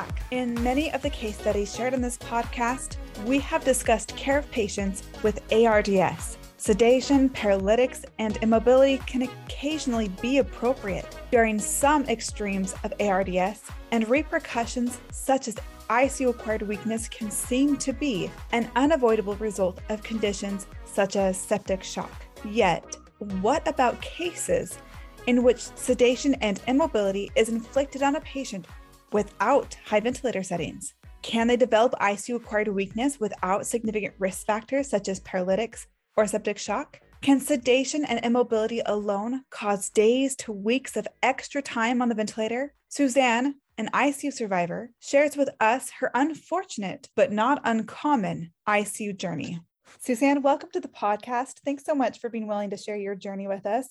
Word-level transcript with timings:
Back. 0.00 0.22
In 0.30 0.54
many 0.62 0.92
of 0.92 1.02
the 1.02 1.10
case 1.10 1.38
studies 1.38 1.74
shared 1.74 1.94
in 1.94 2.00
this 2.00 2.16
podcast, 2.16 2.96
we 3.26 3.38
have 3.40 3.64
discussed 3.64 4.16
care 4.16 4.38
of 4.38 4.50
patients 4.50 5.02
with 5.22 5.40
ARDS. 5.52 6.38
Sedation, 6.56 7.28
paralytics, 7.28 8.04
and 8.18 8.36
immobility 8.38 8.98
can 9.06 9.22
occasionally 9.22 10.08
be 10.22 10.38
appropriate 10.38 11.06
during 11.30 11.58
some 11.58 12.04
extremes 12.04 12.74
of 12.84 12.92
ARDS, 13.00 13.62
and 13.92 14.08
repercussions 14.08 15.00
such 15.10 15.48
as 15.48 15.56
ICU 15.88 16.30
acquired 16.30 16.62
weakness 16.62 17.08
can 17.08 17.30
seem 17.30 17.76
to 17.78 17.92
be 17.92 18.30
an 18.52 18.70
unavoidable 18.76 19.36
result 19.36 19.80
of 19.88 20.02
conditions 20.02 20.66
such 20.84 21.16
as 21.16 21.38
septic 21.38 21.82
shock. 21.82 22.12
Yet, 22.44 22.96
what 23.40 23.66
about 23.66 24.00
cases 24.00 24.78
in 25.26 25.42
which 25.42 25.60
sedation 25.76 26.34
and 26.34 26.60
immobility 26.66 27.30
is 27.36 27.48
inflicted 27.48 28.02
on 28.02 28.16
a 28.16 28.20
patient 28.20 28.66
without 29.12 29.76
high 29.84 30.00
ventilator 30.00 30.42
settings? 30.42 30.94
Can 31.22 31.46
they 31.46 31.56
develop 31.56 31.92
ICU 32.00 32.36
acquired 32.36 32.68
weakness 32.68 33.20
without 33.20 33.66
significant 33.66 34.14
risk 34.18 34.46
factors 34.46 34.88
such 34.88 35.08
as 35.08 35.20
paralytics 35.20 35.86
or 36.16 36.26
septic 36.26 36.58
shock? 36.58 37.00
Can 37.22 37.38
sedation 37.38 38.04
and 38.06 38.24
immobility 38.24 38.80
alone 38.86 39.44
cause 39.50 39.90
days 39.90 40.34
to 40.36 40.52
weeks 40.52 40.96
of 40.96 41.06
extra 41.22 41.60
time 41.60 42.00
on 42.00 42.08
the 42.08 42.14
ventilator? 42.14 42.72
Susanne, 42.88 43.56
an 43.76 43.90
ICU 43.92 44.32
survivor, 44.32 44.90
shares 45.00 45.36
with 45.36 45.50
us 45.60 45.90
her 46.00 46.10
unfortunate 46.14 47.10
but 47.14 47.30
not 47.30 47.60
uncommon 47.64 48.52
ICU 48.66 49.16
journey. 49.16 49.60
Susanne, 49.98 50.40
welcome 50.40 50.70
to 50.72 50.80
the 50.80 50.88
podcast. 50.88 51.58
Thanks 51.64 51.84
so 51.84 51.94
much 51.94 52.20
for 52.20 52.30
being 52.30 52.46
willing 52.46 52.70
to 52.70 52.76
share 52.78 52.96
your 52.96 53.14
journey 53.14 53.46
with 53.46 53.66
us. 53.66 53.88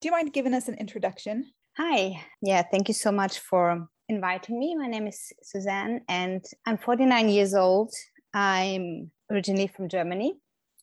Do 0.00 0.08
you 0.08 0.12
mind 0.12 0.32
giving 0.32 0.54
us 0.54 0.68
an 0.68 0.76
introduction? 0.76 1.52
Hi. 1.76 2.24
Yeah, 2.40 2.62
thank 2.62 2.88
you 2.88 2.94
so 2.94 3.12
much 3.12 3.38
for 3.38 3.88
inviting 4.10 4.58
me. 4.58 4.74
My 4.74 4.88
name 4.88 5.06
is 5.06 5.32
Susanne, 5.40 6.00
and 6.08 6.44
I'm 6.66 6.78
49 6.78 7.28
years 7.28 7.54
old. 7.54 7.92
I'm 8.34 9.12
originally 9.30 9.68
from 9.68 9.88
Germany, 9.88 10.34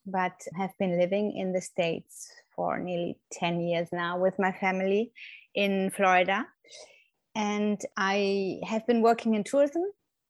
but 0.05 0.31
have 0.55 0.71
been 0.79 0.97
living 0.97 1.35
in 1.35 1.51
the 1.51 1.59
States 1.59 2.31
for 2.55 2.79
nearly 2.79 3.19
10 3.33 3.59
years 3.59 3.89
now 3.91 4.17
with 4.17 4.35
my 4.39 4.53
family 4.53 5.11
in 5.53 5.91
Florida. 5.91 6.47
And 7.35 7.79
I 7.97 8.61
have 8.63 8.87
been 8.87 9.01
working 9.01 9.35
in 9.35 9.43
tourism 9.43 9.83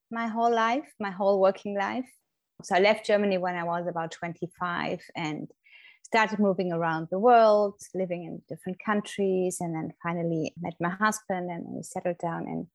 my 0.09 0.25
whole 0.25 0.53
life, 0.53 0.91
my 0.99 1.11
whole 1.11 1.39
working 1.39 1.77
life. 1.77 2.09
So 2.63 2.75
I 2.75 2.80
left 2.80 3.05
Germany 3.05 3.37
when 3.37 3.55
I 3.55 3.63
was 3.63 3.86
about 3.87 4.09
25 4.09 4.99
and 5.15 5.47
started 6.02 6.39
moving 6.39 6.71
around 6.71 7.09
the 7.11 7.19
world, 7.19 7.75
living 7.93 8.23
in 8.23 8.41
different 8.49 8.80
countries, 8.83 9.57
and 9.59 9.75
then 9.75 9.93
finally 10.02 10.52
met 10.59 10.73
my 10.80 10.89
husband 10.89 11.52
and 11.52 11.63
we 11.67 11.83
settled 11.83 12.17
down 12.17 12.47
in 12.47 12.67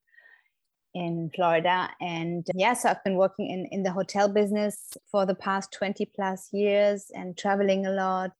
in 0.95 1.31
Florida. 1.35 1.91
And 2.01 2.47
yeah, 2.55 2.75
so 2.75 2.91
I've 2.91 3.05
been 3.05 3.17
working 3.17 3.51
in, 3.51 3.67
in 3.67 3.83
the 3.83 3.93
hotel 3.93 4.29
business 4.29 4.97
for 5.11 5.27
the 5.27 5.35
past 5.35 5.73
20 5.73 6.07
plus 6.15 6.49
years 6.53 7.11
and 7.15 7.37
traveling 7.37 7.87
a 7.87 7.93
lot, 7.93 8.33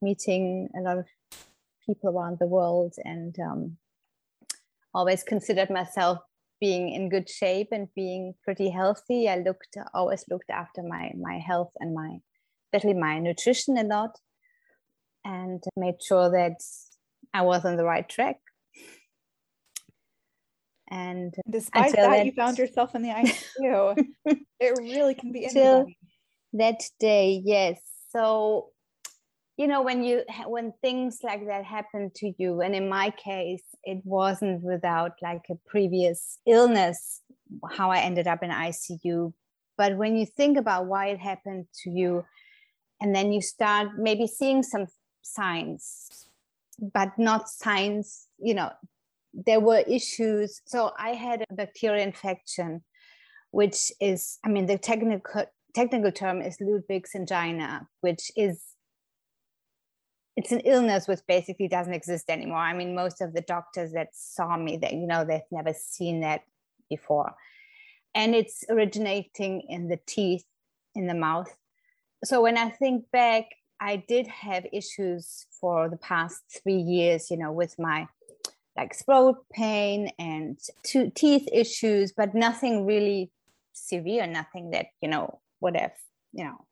meeting 0.00 0.68
a 0.76 0.80
lot 0.80 0.98
of 0.98 1.06
people 1.86 2.10
around 2.10 2.38
the 2.38 2.46
world, 2.46 2.94
and 3.04 3.38
um, 3.40 3.76
always 4.94 5.22
considered 5.22 5.70
myself 5.70 6.18
being 6.60 6.90
in 6.90 7.08
good 7.08 7.28
shape 7.28 7.68
and 7.72 7.88
being 7.94 8.34
pretty 8.44 8.70
healthy. 8.70 9.28
I 9.28 9.38
looked 9.38 9.76
always 9.94 10.24
looked 10.30 10.50
after 10.50 10.82
my 10.82 11.12
my 11.18 11.38
health 11.38 11.72
and 11.80 11.94
my 11.94 12.18
especially 12.72 12.94
my 12.94 13.18
nutrition 13.18 13.76
a 13.76 13.82
lot 13.82 14.18
and 15.24 15.62
made 15.76 16.02
sure 16.02 16.30
that 16.30 16.60
I 17.34 17.42
was 17.42 17.64
on 17.64 17.76
the 17.76 17.84
right 17.84 18.08
track 18.08 18.36
and 20.92 21.34
despite 21.48 21.92
that, 21.96 22.10
that, 22.10 22.26
you 22.26 22.32
found 22.32 22.58
yourself 22.58 22.94
in 22.94 23.00
the 23.00 23.08
ICU. 23.08 24.06
it 24.60 24.78
really 24.78 25.14
can 25.14 25.32
be 25.32 25.46
anybody. 25.46 25.96
That 26.52 26.82
day, 27.00 27.40
yes. 27.42 27.80
So, 28.10 28.68
you 29.56 29.68
know, 29.68 29.80
when 29.80 30.04
you 30.04 30.22
when 30.46 30.74
things 30.82 31.20
like 31.22 31.46
that 31.46 31.64
happen 31.64 32.10
to 32.16 32.34
you, 32.36 32.60
and 32.60 32.74
in 32.74 32.90
my 32.90 33.08
case, 33.08 33.62
it 33.84 34.02
wasn't 34.04 34.62
without 34.62 35.12
like 35.22 35.46
a 35.50 35.54
previous 35.66 36.38
illness 36.46 37.22
how 37.70 37.90
I 37.90 38.00
ended 38.00 38.26
up 38.26 38.42
in 38.42 38.50
ICU. 38.50 39.32
But 39.78 39.96
when 39.96 40.18
you 40.18 40.26
think 40.26 40.58
about 40.58 40.84
why 40.84 41.06
it 41.06 41.20
happened 41.20 41.68
to 41.84 41.90
you, 41.90 42.26
and 43.00 43.14
then 43.16 43.32
you 43.32 43.40
start 43.40 43.96
maybe 43.96 44.26
seeing 44.26 44.62
some 44.62 44.88
signs, 45.22 46.26
but 46.92 47.18
not 47.18 47.48
signs, 47.48 48.26
you 48.38 48.52
know, 48.52 48.72
there 49.32 49.60
were 49.60 49.80
issues. 49.80 50.60
So 50.66 50.92
I 50.98 51.10
had 51.10 51.44
a 51.48 51.54
bacterial 51.54 52.02
infection, 52.02 52.82
which 53.50 53.92
is, 54.00 54.38
I 54.44 54.48
mean, 54.48 54.66
the 54.66 54.78
technical 54.78 55.44
technical 55.74 56.12
term 56.12 56.42
is 56.42 56.58
Ludwig's 56.60 57.14
angina, 57.14 57.88
which 58.00 58.30
is 58.36 58.62
it's 60.36 60.52
an 60.52 60.60
illness 60.60 61.06
which 61.08 61.20
basically 61.28 61.68
doesn't 61.68 61.92
exist 61.92 62.30
anymore. 62.30 62.58
I 62.58 62.74
mean, 62.74 62.94
most 62.94 63.20
of 63.20 63.34
the 63.34 63.42
doctors 63.42 63.92
that 63.92 64.08
saw 64.12 64.56
me, 64.56 64.78
that 64.78 64.92
you 64.92 65.06
know, 65.06 65.24
they've 65.24 65.40
never 65.50 65.74
seen 65.74 66.20
that 66.20 66.42
before, 66.88 67.34
and 68.14 68.34
it's 68.34 68.64
originating 68.68 69.62
in 69.68 69.88
the 69.88 69.98
teeth, 70.06 70.44
in 70.94 71.06
the 71.06 71.14
mouth. 71.14 71.54
So 72.24 72.40
when 72.42 72.56
I 72.56 72.70
think 72.70 73.10
back, 73.10 73.46
I 73.80 73.96
did 73.96 74.26
have 74.28 74.64
issues 74.72 75.46
for 75.60 75.88
the 75.88 75.96
past 75.96 76.40
three 76.62 76.76
years, 76.76 77.30
you 77.30 77.36
know, 77.36 77.50
with 77.50 77.74
my 77.78 78.06
like 78.76 78.94
throat 78.94 79.44
pain 79.52 80.10
and 80.18 80.58
two 80.82 81.10
teeth 81.14 81.48
issues, 81.52 82.12
but 82.12 82.34
nothing 82.34 82.86
really 82.86 83.30
severe, 83.72 84.26
nothing 84.26 84.70
that, 84.70 84.86
you 85.00 85.08
know, 85.08 85.40
would 85.60 85.76
have, 85.76 85.92
you 86.32 86.44
know, 86.44 86.66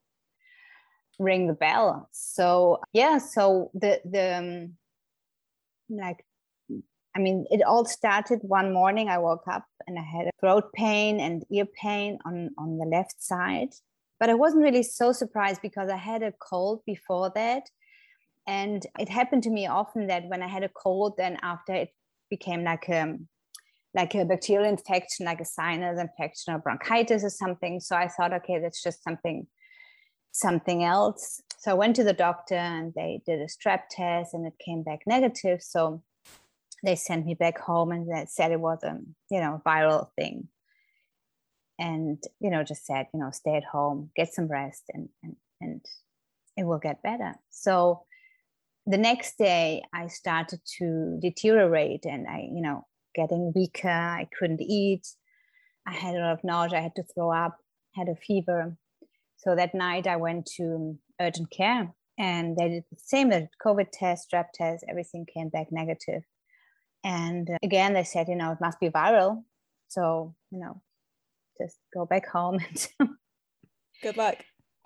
ring 1.19 1.47
the 1.47 1.53
bell. 1.53 2.09
So 2.11 2.81
yeah, 2.93 3.17
so 3.19 3.71
the 3.73 4.01
the 4.03 4.37
um, 4.37 4.77
like 5.89 6.25
I 7.15 7.19
mean, 7.19 7.45
it 7.51 7.61
all 7.61 7.85
started 7.85 8.39
one 8.41 8.73
morning. 8.73 9.09
I 9.09 9.17
woke 9.17 9.47
up 9.47 9.65
and 9.85 9.99
I 9.99 10.01
had 10.01 10.27
a 10.27 10.31
throat 10.39 10.71
pain 10.73 11.19
and 11.19 11.43
ear 11.51 11.65
pain 11.65 12.19
on 12.25 12.49
on 12.57 12.77
the 12.77 12.85
left 12.85 13.21
side, 13.21 13.73
but 14.19 14.29
I 14.29 14.33
wasn't 14.33 14.63
really 14.63 14.83
so 14.83 15.11
surprised 15.11 15.61
because 15.61 15.89
I 15.89 15.97
had 15.97 16.23
a 16.23 16.33
cold 16.39 16.81
before 16.85 17.31
that, 17.35 17.63
and 18.47 18.85
it 18.97 19.09
happened 19.09 19.43
to 19.43 19.49
me 19.49 19.67
often 19.67 20.07
that 20.07 20.25
when 20.27 20.41
I 20.41 20.47
had 20.47 20.63
a 20.63 20.69
cold, 20.69 21.15
then 21.17 21.37
after 21.43 21.73
it 21.73 21.89
became 22.31 22.63
like 22.63 22.89
a 22.89 23.17
like 23.93 24.15
a 24.15 24.23
bacterial 24.23 24.69
infection, 24.69 25.25
like 25.25 25.41
a 25.41 25.45
sinus 25.45 25.99
infection 25.99 26.53
or 26.53 26.59
bronchitis 26.59 27.25
or 27.25 27.29
something. 27.29 27.81
So 27.81 27.95
I 27.95 28.07
thought, 28.07 28.33
okay, 28.33 28.57
that's 28.59 28.81
just 28.81 29.03
something 29.03 29.45
something 30.31 30.83
else. 30.83 31.41
So 31.59 31.71
I 31.71 31.73
went 31.73 31.97
to 31.97 32.05
the 32.05 32.13
doctor 32.13 32.55
and 32.55 32.93
they 32.95 33.21
did 33.25 33.41
a 33.41 33.47
strep 33.47 33.81
test 33.91 34.33
and 34.33 34.47
it 34.47 34.53
came 34.65 34.81
back 34.81 35.01
negative. 35.05 35.61
So 35.61 36.03
they 36.85 36.95
sent 36.95 37.25
me 37.25 37.33
back 37.33 37.59
home 37.59 37.91
and 37.91 38.09
they 38.09 38.25
said 38.27 38.51
it 38.51 38.59
was 38.59 38.79
a 38.83 38.97
you 39.29 39.41
know 39.41 39.61
viral 39.65 40.07
thing. 40.17 40.47
And 41.77 42.23
you 42.39 42.49
know, 42.49 42.63
just 42.63 42.85
said, 42.85 43.07
you 43.13 43.19
know, 43.19 43.31
stay 43.31 43.55
at 43.57 43.65
home, 43.65 44.11
get 44.15 44.33
some 44.33 44.47
rest 44.47 44.83
and 44.93 45.09
and, 45.21 45.35
and 45.59 45.85
it 46.55 46.63
will 46.63 46.79
get 46.79 47.03
better. 47.03 47.35
So 47.49 48.05
the 48.85 48.97
next 48.97 49.37
day 49.37 49.81
i 49.93 50.07
started 50.07 50.59
to 50.65 51.17
deteriorate 51.21 52.05
and 52.05 52.27
i 52.27 52.47
you 52.51 52.61
know 52.61 52.85
getting 53.15 53.51
weaker. 53.55 53.89
I 53.89 54.27
couldn't 54.37 54.61
eat. 54.61 55.07
I 55.87 55.93
had 55.93 56.15
a 56.15 56.19
lot 56.19 56.33
of 56.33 56.43
nausea. 56.43 56.79
I 56.79 56.81
had 56.81 56.95
to 56.95 57.03
throw 57.03 57.31
up. 57.31 57.57
Had 57.95 58.07
a 58.07 58.15
fever. 58.15 58.77
So 59.37 59.55
that 59.55 59.73
night 59.73 60.07
i 60.07 60.15
went 60.15 60.45
to 60.57 60.97
urgent 61.19 61.49
care 61.49 61.91
and 62.17 62.55
they 62.55 62.69
did 62.69 62.83
the 62.91 62.97
same 62.97 63.29
the 63.29 63.47
covid 63.63 63.87
test 63.91 64.29
strep 64.29 64.51
test 64.53 64.85
everything 64.87 65.25
came 65.33 65.49
back 65.49 65.67
negative. 65.71 66.23
And 67.03 67.49
uh, 67.49 67.57
again 67.63 67.93
they 67.93 68.03
said 68.03 68.27
you 68.29 68.35
know 68.35 68.51
it 68.51 68.61
must 68.61 68.79
be 68.79 68.89
viral. 68.89 69.43
So, 69.89 70.35
you 70.51 70.59
know, 70.59 70.81
just 71.59 71.77
go 71.93 72.05
back 72.05 72.27
home 72.27 72.59
and 72.99 73.09
good 74.01 74.15
luck. 74.15 74.37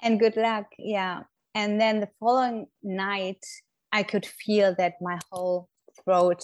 And 0.02 0.20
good 0.20 0.36
luck. 0.36 0.66
Yeah. 0.80 1.24
And 1.54 1.80
then 1.80 2.00
the 2.00 2.10
following 2.20 2.68
night, 2.84 3.46
I 3.96 4.04
could 4.04 4.26
feel 4.26 4.76
that 4.78 4.96
my 5.02 5.18
whole 5.32 5.70
throat, 6.04 6.44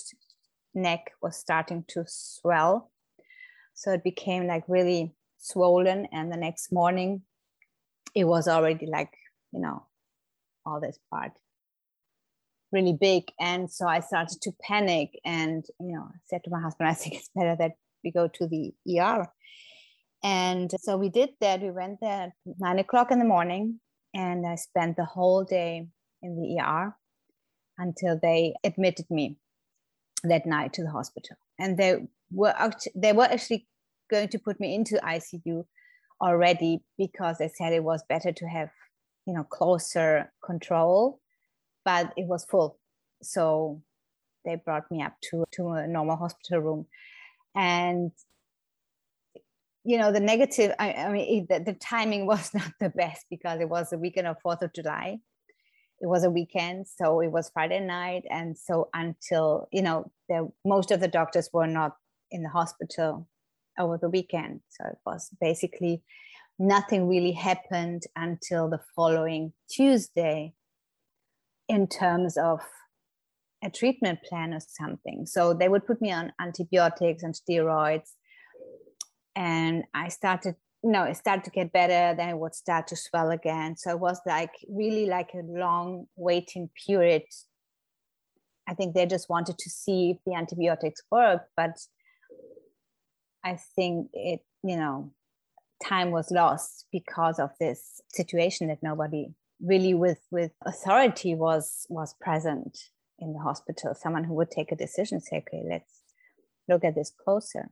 neck 0.73 1.11
was 1.21 1.35
starting 1.35 1.83
to 1.89 2.05
swell. 2.07 2.89
So 3.73 3.91
it 3.91 4.05
became 4.05 4.47
like 4.47 4.63
really 4.69 5.13
swollen. 5.37 6.07
And 6.13 6.31
the 6.31 6.37
next 6.37 6.71
morning, 6.71 7.23
it 8.15 8.23
was 8.23 8.47
already 8.47 8.85
like, 8.85 9.11
you 9.51 9.59
know, 9.59 9.85
all 10.65 10.79
this 10.79 10.97
part 11.11 11.33
really 12.71 12.93
big. 12.93 13.23
And 13.37 13.69
so 13.69 13.85
I 13.85 13.99
started 13.99 14.39
to 14.43 14.53
panic 14.61 15.19
and, 15.25 15.65
you 15.81 15.93
know, 15.93 16.07
said 16.29 16.45
to 16.45 16.49
my 16.49 16.61
husband, 16.61 16.87
I 16.87 16.93
think 16.93 17.15
it's 17.15 17.29
better 17.35 17.57
that 17.59 17.73
we 18.01 18.11
go 18.11 18.29
to 18.29 18.47
the 18.47 18.73
ER. 18.87 19.27
And 20.23 20.71
so 20.79 20.95
we 20.95 21.09
did 21.09 21.31
that. 21.41 21.61
We 21.61 21.71
went 21.71 21.99
there 21.99 22.27
at 22.27 22.31
nine 22.45 22.79
o'clock 22.79 23.11
in 23.11 23.19
the 23.19 23.25
morning 23.25 23.81
and 24.13 24.47
I 24.47 24.55
spent 24.55 24.95
the 24.95 25.03
whole 25.03 25.43
day 25.43 25.89
in 26.21 26.41
the 26.41 26.61
ER 26.61 26.95
until 27.81 28.17
they 28.21 28.53
admitted 28.63 29.07
me 29.09 29.35
that 30.23 30.45
night 30.45 30.71
to 30.73 30.83
the 30.83 30.91
hospital. 30.91 31.35
And 31.59 31.77
they 31.77 32.07
were 32.31 32.53
actually, 32.55 32.93
they 32.95 33.11
were 33.11 33.25
actually 33.25 33.67
going 34.09 34.29
to 34.29 34.39
put 34.39 34.59
me 34.59 34.75
into 34.75 35.01
ICU 35.03 35.65
already 36.21 36.83
because 36.97 37.39
they 37.39 37.49
said 37.49 37.73
it 37.73 37.83
was 37.83 38.03
better 38.07 38.31
to 38.31 38.45
have, 38.45 38.69
you 39.25 39.33
know, 39.33 39.43
closer 39.43 40.31
control, 40.45 41.19
but 41.83 42.13
it 42.15 42.27
was 42.27 42.45
full. 42.45 42.77
So 43.23 43.81
they 44.45 44.55
brought 44.55 44.89
me 44.91 45.01
up 45.01 45.15
to, 45.31 45.43
to 45.53 45.69
a 45.69 45.87
normal 45.87 46.17
hospital 46.17 46.59
room. 46.59 46.85
And 47.55 48.11
you 49.83 49.97
know 49.97 50.11
the 50.11 50.19
negative 50.19 50.75
i, 50.77 50.93
I 50.93 51.11
mean 51.11 51.47
the, 51.49 51.59
the, 51.59 51.73
timing 51.73 52.25
was 52.33 52.53
not 52.53 52.71
the 52.79 52.89
best 52.89 53.25
because 53.31 53.59
it 53.59 53.67
was 53.67 53.89
the 53.89 53.97
weekend 53.97 54.27
of 54.27 54.37
fourth 54.39 54.61
of 54.61 54.71
july 54.73 55.17
it 56.01 56.07
was 56.07 56.23
a 56.23 56.29
weekend 56.29 56.85
so 56.87 57.21
it 57.21 57.31
was 57.31 57.49
friday 57.53 57.79
night 57.79 58.23
and 58.29 58.57
so 58.57 58.89
until 58.93 59.67
you 59.71 59.81
know 59.81 60.11
the 60.27 60.51
most 60.65 60.91
of 60.91 60.99
the 60.99 61.07
doctors 61.07 61.49
were 61.53 61.67
not 61.67 61.95
in 62.31 62.43
the 62.43 62.49
hospital 62.49 63.27
over 63.79 63.97
the 63.97 64.09
weekend. 64.09 64.61
So 64.69 64.87
it 64.87 64.97
was 65.05 65.29
basically 65.39 66.03
nothing 66.59 67.07
really 67.07 67.31
happened 67.31 68.03
until 68.15 68.69
the 68.69 68.79
following 68.95 69.53
tuesday 69.69 70.53
in 71.67 71.87
terms 71.87 72.37
of 72.37 72.61
a 73.63 73.69
treatment 73.69 74.19
plan 74.27 74.53
or 74.53 74.59
something. 74.59 75.25
So 75.25 75.53
they 75.53 75.69
would 75.69 75.85
put 75.85 76.01
me 76.01 76.11
on 76.11 76.33
antibiotics 76.39 77.23
and 77.23 77.35
steroids 77.35 78.11
and 79.35 79.83
I 79.93 80.09
started, 80.09 80.55
know, 80.83 81.03
it 81.03 81.15
started 81.15 81.43
to 81.43 81.51
get 81.51 81.71
better. 81.71 82.15
Then 82.15 82.29
it 82.29 82.37
would 82.37 82.55
start 82.55 82.87
to 82.87 82.95
swell 82.95 83.29
again. 83.29 83.77
So 83.77 83.91
it 83.91 83.99
was 83.99 84.19
like 84.25 84.51
really 84.67 85.05
like 85.05 85.31
a 85.33 85.43
long 85.45 86.07
waiting 86.15 86.69
period. 86.87 87.23
I 88.67 88.73
think 88.73 88.95
they 88.95 89.05
just 89.05 89.29
wanted 89.29 89.57
to 89.57 89.69
see 89.69 90.11
if 90.11 90.17
the 90.25 90.33
antibiotics 90.33 91.01
work, 91.11 91.43
but 91.55 91.77
I 93.43 93.57
think 93.75 94.09
it, 94.13 94.41
you 94.63 94.77
know, 94.77 95.11
time 95.83 96.11
was 96.11 96.31
lost 96.31 96.85
because 96.91 97.39
of 97.39 97.51
this 97.59 98.01
situation 98.09 98.67
that 98.67 98.83
nobody 98.83 99.33
really 99.61 99.93
with 99.93 100.19
with 100.31 100.51
authority 100.65 101.35
was 101.35 101.85
was 101.89 102.15
present 102.19 102.89
in 103.19 103.33
the 103.33 103.39
hospital 103.39 103.93
someone 103.93 104.23
who 104.23 104.33
would 104.33 104.49
take 104.49 104.71
a 104.71 104.75
decision 104.75 105.19
say 105.19 105.37
okay 105.37 105.63
let's 105.69 106.01
look 106.67 106.83
at 106.83 106.95
this 106.95 107.11
closer 107.23 107.69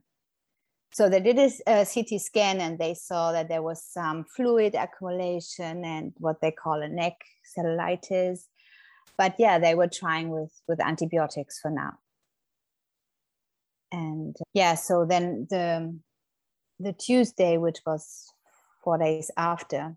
so 0.92 1.08
they 1.08 1.20
did 1.20 1.38
a 1.38 1.86
CT 1.86 2.20
scan 2.20 2.60
and 2.60 2.78
they 2.78 2.94
saw 2.94 3.30
that 3.32 3.48
there 3.48 3.62
was 3.62 3.82
some 3.82 4.24
fluid 4.24 4.74
accumulation 4.74 5.84
and 5.84 6.12
what 6.18 6.40
they 6.40 6.50
call 6.50 6.82
a 6.82 6.88
neck 6.88 7.14
cellulitis. 7.56 8.46
But 9.16 9.36
yeah, 9.38 9.58
they 9.58 9.74
were 9.74 9.86
trying 9.88 10.30
with, 10.30 10.52
with 10.66 10.80
antibiotics 10.80 11.60
for 11.60 11.70
now. 11.70 11.92
And 13.92 14.34
uh, 14.40 14.44
yeah, 14.52 14.74
so 14.74 15.04
then 15.04 15.46
the, 15.48 15.96
the 16.80 16.92
Tuesday, 16.92 17.56
which 17.56 17.78
was 17.86 18.32
four 18.82 18.98
days 18.98 19.30
after, 19.36 19.94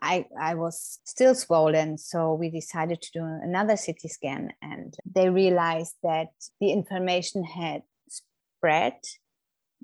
I, 0.00 0.26
I 0.40 0.54
was 0.54 1.00
still 1.04 1.34
swollen. 1.34 1.98
So 1.98 2.32
we 2.34 2.48
decided 2.48 3.02
to 3.02 3.10
do 3.12 3.24
another 3.24 3.76
CT 3.76 4.10
scan 4.10 4.52
and 4.62 4.94
they 5.04 5.28
realized 5.28 5.96
that 6.02 6.28
the 6.60 6.72
inflammation 6.72 7.44
had 7.44 7.82
spread 8.08 8.94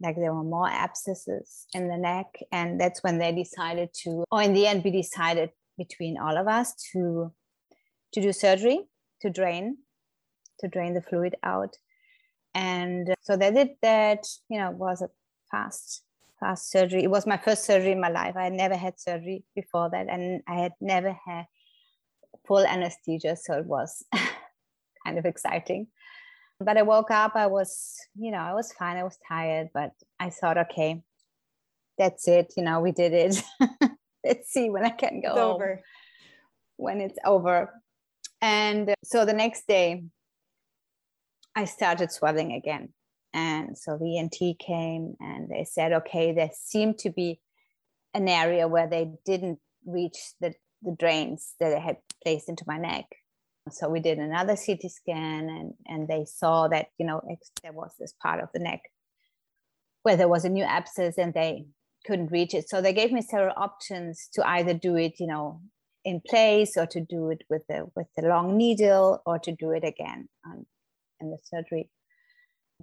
like 0.02 0.16
there 0.16 0.34
were 0.34 0.44
more 0.44 0.68
abscesses 0.68 1.66
in 1.74 1.88
the 1.88 1.96
neck 1.96 2.26
and 2.52 2.80
that's 2.80 3.02
when 3.02 3.18
they 3.18 3.32
decided 3.32 3.90
to 3.92 4.24
or 4.30 4.42
in 4.42 4.54
the 4.54 4.66
end 4.66 4.82
we 4.82 4.90
decided 4.90 5.50
between 5.76 6.18
all 6.18 6.36
of 6.36 6.46
us 6.48 6.74
to 6.92 7.32
to 8.12 8.20
do 8.20 8.32
surgery 8.32 8.80
to 9.20 9.30
drain 9.30 9.76
to 10.60 10.68
drain 10.68 10.94
the 10.94 11.02
fluid 11.02 11.34
out. 11.42 11.76
And 12.54 13.14
so 13.22 13.36
they 13.36 13.50
did 13.50 13.70
that 13.82 14.26
you 14.48 14.58
know 14.58 14.70
was 14.70 15.02
a 15.02 15.08
fast 15.50 16.02
fast 16.38 16.70
surgery. 16.70 17.04
It 17.04 17.10
was 17.10 17.26
my 17.26 17.36
first 17.36 17.64
surgery 17.64 17.92
in 17.92 18.00
my 18.00 18.08
life. 18.08 18.34
I 18.36 18.44
had 18.44 18.52
never 18.52 18.76
had 18.76 18.98
surgery 18.98 19.44
before 19.54 19.90
that 19.90 20.06
and 20.08 20.42
i 20.48 20.54
had 20.54 20.72
never 20.80 21.16
had 21.26 21.44
full 22.46 22.64
anesthesia 22.64 23.36
so 23.36 23.58
it 23.58 23.66
was 23.66 24.04
kind 25.04 25.18
of 25.18 25.26
exciting 25.26 25.86
but 26.60 26.76
I 26.76 26.82
woke 26.82 27.10
up, 27.10 27.32
I 27.34 27.46
was, 27.46 27.96
you 28.14 28.30
know, 28.30 28.38
I 28.38 28.52
was 28.52 28.72
fine. 28.72 28.96
I 28.96 29.04
was 29.04 29.18
tired, 29.26 29.68
but 29.72 29.92
I 30.18 30.30
thought, 30.30 30.58
okay, 30.58 31.02
that's 31.96 32.28
it. 32.28 32.52
You 32.56 32.64
know, 32.64 32.80
we 32.80 32.92
did 32.92 33.12
it. 33.12 33.42
Let's 34.24 34.50
see 34.50 34.68
when 34.68 34.84
I 34.84 34.90
can 34.90 35.22
go 35.22 35.30
it's 35.30 35.38
over. 35.38 35.80
When 36.76 37.00
it's 37.00 37.18
over. 37.24 37.82
And 38.42 38.94
so 39.04 39.24
the 39.24 39.32
next 39.32 39.66
day, 39.66 40.04
I 41.56 41.64
started 41.64 42.12
swelling 42.12 42.52
again. 42.52 42.90
And 43.32 43.76
so 43.76 43.96
the 43.96 44.18
ENT 44.18 44.58
came 44.58 45.14
and 45.20 45.48
they 45.48 45.64
said, 45.64 45.92
okay, 45.92 46.32
there 46.32 46.50
seemed 46.54 46.98
to 46.98 47.10
be 47.10 47.40
an 48.12 48.28
area 48.28 48.68
where 48.68 48.88
they 48.88 49.12
didn't 49.24 49.60
reach 49.86 50.18
the, 50.40 50.52
the 50.82 50.94
drains 50.98 51.54
that 51.60 51.74
I 51.74 51.80
had 51.80 51.96
placed 52.22 52.48
into 52.48 52.64
my 52.66 52.76
neck 52.76 53.06
so 53.72 53.88
we 53.88 54.00
did 54.00 54.18
another 54.18 54.56
CT 54.56 54.90
scan 54.90 55.48
and, 55.48 55.74
and 55.86 56.08
they 56.08 56.24
saw 56.24 56.68
that, 56.68 56.86
you 56.98 57.06
know, 57.06 57.20
there 57.62 57.72
was 57.72 57.92
this 57.98 58.14
part 58.22 58.42
of 58.42 58.48
the 58.52 58.60
neck 58.60 58.80
where 60.02 60.16
there 60.16 60.28
was 60.28 60.44
a 60.44 60.48
new 60.48 60.64
abscess 60.64 61.18
and 61.18 61.34
they 61.34 61.66
couldn't 62.06 62.32
reach 62.32 62.54
it. 62.54 62.68
So 62.68 62.80
they 62.80 62.92
gave 62.92 63.12
me 63.12 63.22
several 63.22 63.54
options 63.56 64.28
to 64.34 64.48
either 64.48 64.74
do 64.74 64.96
it, 64.96 65.14
you 65.20 65.26
know, 65.26 65.60
in 66.04 66.20
place 66.26 66.76
or 66.76 66.86
to 66.86 67.00
do 67.00 67.30
it 67.30 67.42
with 67.50 67.62
the 67.68 67.86
with 67.94 68.06
the 68.16 68.26
long 68.26 68.56
needle 68.56 69.20
or 69.26 69.38
to 69.38 69.52
do 69.52 69.70
it 69.70 69.84
again 69.84 70.28
on, 70.46 70.66
in 71.20 71.30
the 71.30 71.38
surgery. 71.44 71.90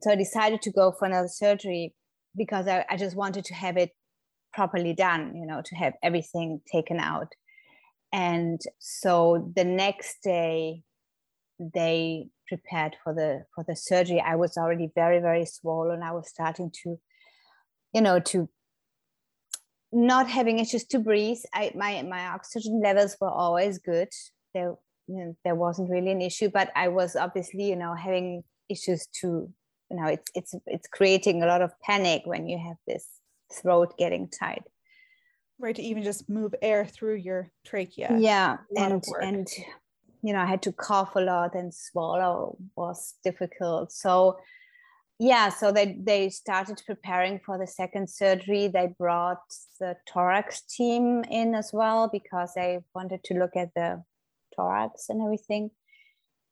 So 0.04 0.12
I 0.12 0.16
decided 0.16 0.62
to 0.64 0.72
go 0.72 0.92
for 0.92 1.06
another 1.06 1.28
surgery 1.28 1.96
because 2.36 2.68
I, 2.68 2.86
I 2.90 2.98
just 2.98 3.16
wanted 3.16 3.46
to 3.46 3.56
have 3.56 3.78
it 3.78 3.92
properly 4.54 4.94
done, 4.94 5.36
you 5.36 5.48
know, 5.48 5.62
to 5.66 5.76
have 5.76 5.94
everything 6.04 6.62
taken 6.72 7.00
out 7.00 7.34
and 8.12 8.62
so 8.80 9.52
the 9.56 9.64
next 9.64 10.24
day 10.24 10.84
they 11.60 12.28
prepared 12.48 12.96
for 13.04 13.14
the 13.14 13.44
for 13.54 13.64
the 13.68 13.76
surgery. 13.76 14.22
I 14.22 14.36
was 14.36 14.58
already 14.58 14.90
very 14.96 15.20
very 15.20 15.46
swollen. 15.46 16.04
I 16.04 16.12
was 16.12 16.30
starting 16.30 16.72
to 16.84 17.00
you 17.94 18.02
know 18.02 18.20
to 18.20 18.50
not 19.92 20.30
having 20.30 20.60
issues 20.60 20.84
to 20.86 21.00
breathe. 21.00 21.40
I, 21.54 21.72
my 21.76 22.04
my 22.04 22.28
oxygen 22.28 22.82
levels 22.84 23.18
were 23.20 23.30
always 23.30 23.80
good. 23.80 24.10
There 24.54 24.76
you 25.08 25.16
know, 25.16 25.38
there 25.44 25.56
wasn't 25.56 25.90
really 25.90 26.12
an 26.12 26.22
issue 26.22 26.50
but 26.50 26.70
i 26.76 26.88
was 26.88 27.16
obviously 27.16 27.70
you 27.70 27.76
know 27.76 27.96
having 27.96 28.44
issues 28.70 29.08
to 29.22 29.50
you 29.90 29.98
know 29.98 30.06
it's 30.06 30.30
it's 30.36 30.56
it's 30.66 30.88
creating 30.88 31.42
a 31.42 31.46
lot 31.46 31.62
of 31.62 31.72
panic 31.82 32.22
when 32.26 32.48
you 32.48 32.58
have 32.58 32.76
this 32.86 33.08
throat 33.52 33.98
getting 33.98 34.28
tight 34.28 34.64
right 35.60 35.76
to 35.76 35.82
even 35.82 36.04
just 36.04 36.30
move 36.30 36.54
air 36.62 36.86
through 36.86 37.16
your 37.16 37.52
trachea. 37.66 38.16
Yeah 38.20 38.58
and 38.76 39.04
and 39.22 39.48
you 40.24 40.34
know 40.34 40.40
i 40.40 40.46
had 40.46 40.62
to 40.64 40.72
cough 40.72 41.16
a 41.16 41.22
lot 41.22 41.56
and 41.56 41.74
swallow 41.74 42.58
was 42.76 43.16
difficult. 43.24 43.92
So 43.92 44.38
yeah 45.20 45.50
so 45.50 45.72
they 45.72 45.98
they 46.00 46.30
started 46.30 46.82
preparing 46.86 47.40
for 47.40 47.58
the 47.58 47.68
second 47.68 48.10
surgery. 48.10 48.68
They 48.68 48.94
brought 48.98 49.42
the 49.80 49.96
thorax 50.12 50.62
team 50.62 51.24
in 51.30 51.56
as 51.56 51.72
well 51.74 52.10
because 52.12 52.54
they 52.56 52.80
wanted 52.94 53.24
to 53.26 53.34
look 53.34 53.56
at 53.56 53.74
the 53.76 54.04
thorax 54.56 55.10
and 55.10 55.22
everything. 55.22 55.72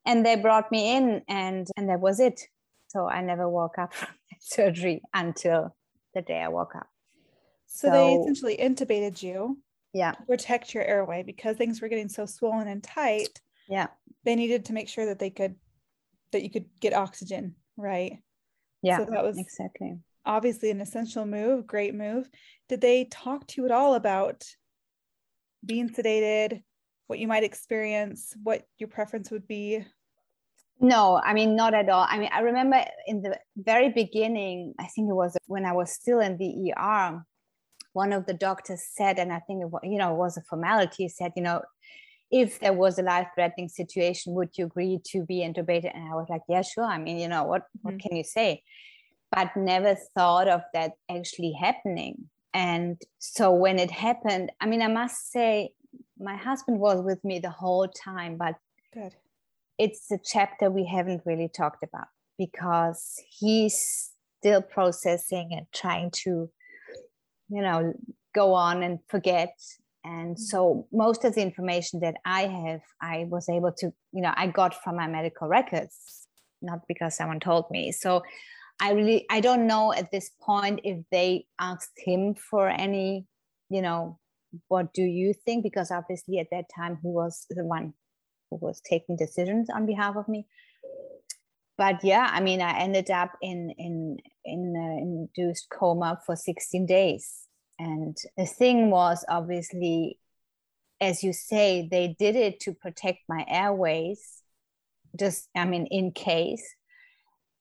And 0.04 0.24
they 0.24 0.36
brought 0.36 0.70
me 0.70 0.96
in 0.96 1.22
and 1.28 1.66
and 1.76 1.88
that 1.88 2.00
was 2.00 2.20
it. 2.20 2.40
So 2.88 3.08
i 3.08 3.20
never 3.20 3.48
woke 3.48 3.78
up 3.78 3.94
from 3.98 4.14
that 4.30 4.42
surgery 4.42 5.02
until 5.14 5.76
the 6.14 6.22
day 6.22 6.40
i 6.40 6.48
woke 6.48 6.74
up 6.74 6.88
so, 7.66 7.88
so 7.88 7.92
they 7.92 8.14
essentially 8.14 8.56
intubated 8.56 9.22
you. 9.22 9.58
Yeah. 9.92 10.12
protect 10.12 10.74
your 10.74 10.84
airway 10.84 11.22
because 11.22 11.56
things 11.56 11.80
were 11.80 11.88
getting 11.88 12.10
so 12.10 12.26
swollen 12.26 12.68
and 12.68 12.82
tight. 12.82 13.40
Yeah. 13.66 13.86
They 14.24 14.36
needed 14.36 14.66
to 14.66 14.74
make 14.74 14.90
sure 14.90 15.06
that 15.06 15.18
they 15.18 15.30
could 15.30 15.54
that 16.32 16.42
you 16.42 16.50
could 16.50 16.66
get 16.80 16.92
oxygen, 16.92 17.54
right? 17.78 18.18
Yeah. 18.82 18.98
So 18.98 19.06
that 19.06 19.24
was 19.24 19.38
exactly 19.38 19.98
obviously 20.26 20.70
an 20.70 20.80
essential 20.80 21.24
move, 21.24 21.66
great 21.66 21.94
move. 21.94 22.28
Did 22.68 22.80
they 22.80 23.04
talk 23.04 23.46
to 23.46 23.62
you 23.62 23.66
at 23.66 23.72
all 23.72 23.94
about 23.94 24.44
being 25.64 25.88
sedated, 25.88 26.62
what 27.06 27.18
you 27.18 27.28
might 27.28 27.44
experience, 27.44 28.34
what 28.42 28.66
your 28.78 28.88
preference 28.88 29.30
would 29.30 29.46
be? 29.46 29.84
No, 30.78 31.18
I 31.24 31.32
mean, 31.32 31.56
not 31.56 31.72
at 31.72 31.88
all. 31.88 32.06
I 32.06 32.18
mean, 32.18 32.28
I 32.32 32.40
remember 32.40 32.84
in 33.06 33.22
the 33.22 33.38
very 33.56 33.90
beginning, 33.90 34.74
I 34.78 34.86
think 34.86 35.08
it 35.08 35.14
was 35.14 35.36
when 35.46 35.64
I 35.64 35.72
was 35.72 35.90
still 35.90 36.20
in 36.20 36.36
the 36.36 36.72
ER, 36.76 37.24
one 37.96 38.12
of 38.12 38.26
the 38.26 38.34
doctors 38.34 38.82
said, 38.98 39.18
and 39.18 39.32
I 39.32 39.40
think 39.40 39.62
it 39.62 39.70
was, 39.70 39.80
you 39.82 39.96
know, 39.96 40.12
it 40.12 40.18
was 40.18 40.36
a 40.36 40.42
formality, 40.42 41.04
he 41.04 41.08
said, 41.08 41.32
you 41.34 41.42
know, 41.42 41.62
if 42.30 42.60
there 42.60 42.74
was 42.74 42.98
a 42.98 43.02
life 43.02 43.28
threatening 43.34 43.70
situation, 43.70 44.34
would 44.34 44.50
you 44.58 44.66
agree 44.66 45.00
to 45.12 45.24
be 45.24 45.38
intubated? 45.38 45.92
And 45.94 46.04
I 46.12 46.14
was 46.14 46.26
like, 46.28 46.42
yeah, 46.46 46.60
sure. 46.60 46.84
I 46.84 46.98
mean, 46.98 47.18
you 47.18 47.28
know, 47.28 47.44
what, 47.44 47.62
what 47.80 47.94
mm-hmm. 47.94 48.06
can 48.06 48.16
you 48.16 48.24
say? 48.24 48.62
But 49.34 49.56
never 49.56 49.96
thought 50.14 50.46
of 50.46 50.60
that 50.74 50.92
actually 51.10 51.52
happening. 51.52 52.28
And 52.52 53.00
so 53.18 53.50
when 53.50 53.78
it 53.78 53.90
happened, 53.90 54.52
I 54.60 54.66
mean, 54.66 54.82
I 54.82 54.88
must 54.88 55.32
say, 55.32 55.70
my 56.18 56.36
husband 56.36 56.78
was 56.78 57.00
with 57.00 57.24
me 57.24 57.38
the 57.38 57.56
whole 57.62 57.88
time, 57.88 58.36
but 58.36 58.56
Good. 58.92 59.14
it's 59.78 60.10
a 60.10 60.18
chapter 60.22 60.70
we 60.70 60.84
haven't 60.84 61.22
really 61.24 61.48
talked 61.48 61.82
about 61.82 62.08
because 62.36 63.22
he's 63.26 64.12
still 64.38 64.60
processing 64.60 65.54
and 65.56 65.66
trying 65.72 66.10
to, 66.24 66.50
you 67.48 67.62
know, 67.62 67.92
go 68.34 68.54
on 68.54 68.82
and 68.82 68.98
forget. 69.08 69.54
And 70.04 70.36
mm-hmm. 70.36 70.42
so 70.42 70.86
most 70.92 71.24
of 71.24 71.34
the 71.34 71.42
information 71.42 71.98
that 72.00 72.14
i 72.24 72.42
have 72.42 72.82
i 73.02 73.26
was 73.28 73.48
able 73.48 73.72
to 73.78 73.86
you 74.12 74.22
know 74.22 74.32
i 74.36 74.46
got 74.46 74.72
from 74.82 74.94
my 74.94 75.08
medical 75.08 75.48
records 75.48 76.26
not 76.62 76.80
because 76.88 77.16
someone 77.16 77.40
told 77.40 77.64
me. 77.70 77.92
So 77.92 78.22
i 78.80 78.92
really 78.92 79.24
i 79.30 79.40
don't 79.40 79.66
know 79.66 79.94
at 79.94 80.10
this 80.10 80.30
point 80.42 80.80
if 80.84 80.98
they 81.10 81.46
asked 81.58 81.98
him 82.04 82.34
for 82.34 82.68
any 82.68 83.26
you 83.70 83.80
know 83.80 84.18
what 84.68 84.92
do 84.94 85.02
you 85.02 85.34
think? 85.44 85.62
Because 85.62 85.90
obviously 85.90 86.38
at 86.38 86.46
that 86.50 86.66
time 86.74 86.98
he 87.02 87.08
was 87.08 87.46
the 87.50 87.64
one 87.64 87.92
who 88.50 88.58
was 88.60 88.80
taking 88.80 89.16
decisions 89.16 89.68
on 89.74 89.86
behalf 89.86 90.16
of 90.16 90.28
me. 90.28 90.46
But 91.78 92.04
yeah 92.04 92.28
i 92.32 92.40
mean 92.40 92.60
i 92.62 92.78
ended 92.78 93.10
up 93.10 93.32
in 93.42 93.70
in 93.78 94.18
in 94.46 94.74
uh, 94.76 95.36
induced 95.36 95.68
coma 95.70 96.20
for 96.24 96.36
16 96.36 96.86
days 96.86 97.46
and 97.78 98.16
the 98.36 98.46
thing 98.46 98.90
was 98.90 99.24
obviously, 99.28 100.18
as 101.00 101.22
you 101.22 101.32
say, 101.32 101.86
they 101.90 102.16
did 102.18 102.36
it 102.36 102.60
to 102.60 102.72
protect 102.72 103.20
my 103.28 103.44
airways, 103.48 104.42
just, 105.18 105.48
I 105.54 105.64
mean, 105.66 105.86
in 105.86 106.12
case. 106.12 106.74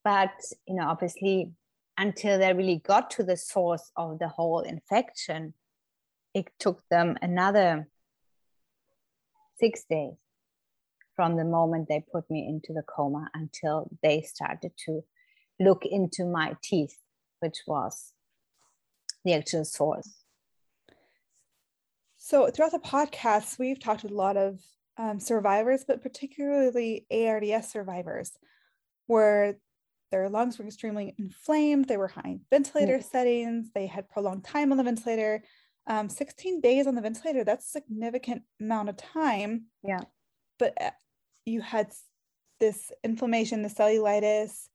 But, 0.04 0.32
you 0.68 0.76
know, 0.76 0.88
obviously, 0.88 1.52
until 1.98 2.40
they 2.40 2.54
really 2.54 2.82
got 2.86 3.12
to 3.12 3.24
the 3.24 3.38
source 3.38 3.92
of 3.98 4.20
the 4.20 4.28
whole 4.28 4.62
infection, 4.62 5.54
it 6.34 6.48
took 6.60 6.82
them 6.90 7.18
another 7.22 7.88
six 9.58 9.84
days 9.90 10.14
from 11.16 11.38
the 11.38 11.46
moment 11.46 11.88
they 11.88 12.04
put 12.12 12.30
me 12.30 12.46
into 12.48 12.74
the 12.74 12.84
coma 12.84 13.30
until 13.34 13.90
they 14.04 14.22
started 14.22 14.72
to 14.86 15.02
look 15.60 15.86
into 15.86 16.26
my 16.26 16.56
teeth, 16.62 16.98
which 17.40 17.64
was 17.68 18.14
the 19.24 19.34
actual 19.34 19.66
source. 19.66 20.24
So, 22.18 22.50
throughout 22.50 22.72
the 22.72 22.80
podcast, 22.80 23.60
we've 23.60 23.80
talked 23.80 24.04
with 24.04 24.12
a 24.12 24.16
lot 24.16 24.38
of 24.38 24.60
um, 24.98 25.20
survivors, 25.20 25.84
but 25.88 26.02
particularly 26.02 27.06
ARDS 27.12 27.68
survivors, 27.68 28.32
where 29.08 29.58
their 30.12 30.30
lungs 30.30 30.58
were 30.58 30.66
extremely 30.66 31.14
inflamed, 31.18 31.88
they 31.88 31.98
were 31.98 32.08
high 32.08 32.22
in 32.30 32.42
ventilator 32.50 32.98
mm-hmm. 32.98 33.08
settings, 33.08 33.70
they 33.74 33.86
had 33.88 34.10
prolonged 34.10 34.44
time 34.44 34.72
on 34.72 34.78
the 34.78 34.84
ventilator. 34.84 35.44
Um, 35.88 36.10
16 36.10 36.62
days 36.62 36.88
on 36.88 36.96
the 36.96 37.02
ventilator, 37.02 37.44
that's 37.44 37.68
a 37.68 37.70
significant 37.70 38.42
amount 38.60 38.90
of 38.90 38.98
time. 38.98 39.66
Yeah. 39.84 40.00
But 40.58 40.74
uh, 40.82 40.92
you 41.46 41.62
had 41.62 41.92
this 42.60 42.92
inflammation, 43.04 43.62
the 43.62 43.70
cellulitis, 43.70 44.68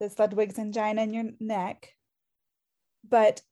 this 0.00 0.18
Ludwig's 0.18 0.58
angina 0.58 1.02
in 1.02 1.14
your 1.14 1.24
neck, 1.40 1.92
but 3.08 3.42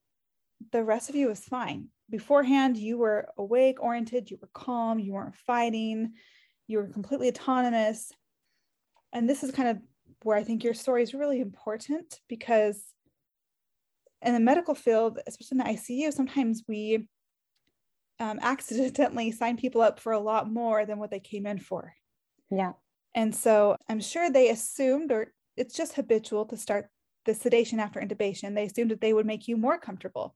the 0.73 0.85
rest 0.85 1.09
of 1.09 1.17
you 1.17 1.29
was 1.29 1.41
fine. 1.41 1.89
Beforehand, 2.11 2.77
you 2.77 2.99
were 2.99 3.29
awake, 3.39 3.83
oriented, 3.83 4.31
you 4.31 4.39
were 4.41 4.51
calm, 4.53 4.99
you 4.99 5.13
weren't 5.13 5.35
fighting, 5.35 6.13
you 6.67 6.79
were 6.79 6.87
completely 6.89 7.29
autonomous. 7.29 8.13
And 9.13 9.29
this 9.29 9.43
is 9.43 9.53
kind 9.53 9.69
of 9.69 9.79
where 10.23 10.37
I 10.37 10.45
think 10.45 10.65
your 10.65 10.75
story 10.75 11.03
is 11.03 11.15
really 11.15 11.41
important 11.41 12.21
because 12.29 12.83
in 14.23 14.35
the 14.35 14.41
medical 14.41 14.75
field, 14.75 15.19
especially 15.27 15.59
in 15.59 15.65
the 15.67 15.73
ICU, 15.79 16.13
sometimes 16.13 16.63
we 16.67 17.09
um, 18.19 18.39
accidentally 18.43 19.31
sign 19.33 19.57
people 19.57 19.81
up 19.81 20.01
for 20.01 20.13
a 20.13 20.19
lot 20.19 20.51
more 20.51 20.87
than 20.87 20.99
what 20.99 21.11
they 21.11 21.21
came 21.21 21.47
in 21.47 21.59
for. 21.59 21.95
Yeah. 22.51 22.73
And 23.15 23.35
so 23.35 23.77
I'm 23.89 24.01
sure 24.01 24.31
they 24.31 24.51
assumed, 24.51 25.13
or 25.13 25.33
it's 25.57 25.77
just 25.77 25.95
habitual 25.95 26.45
to 26.47 26.57
start 26.57 26.89
the 27.25 27.35
sedation 27.35 27.81
after 27.81 28.01
intubation, 28.01 28.55
they 28.55 28.65
assumed 28.65 28.91
that 28.91 29.01
they 29.01 29.13
would 29.13 29.27
make 29.27 29.49
you 29.49 29.57
more 29.57 29.79
comfortable, 29.79 30.35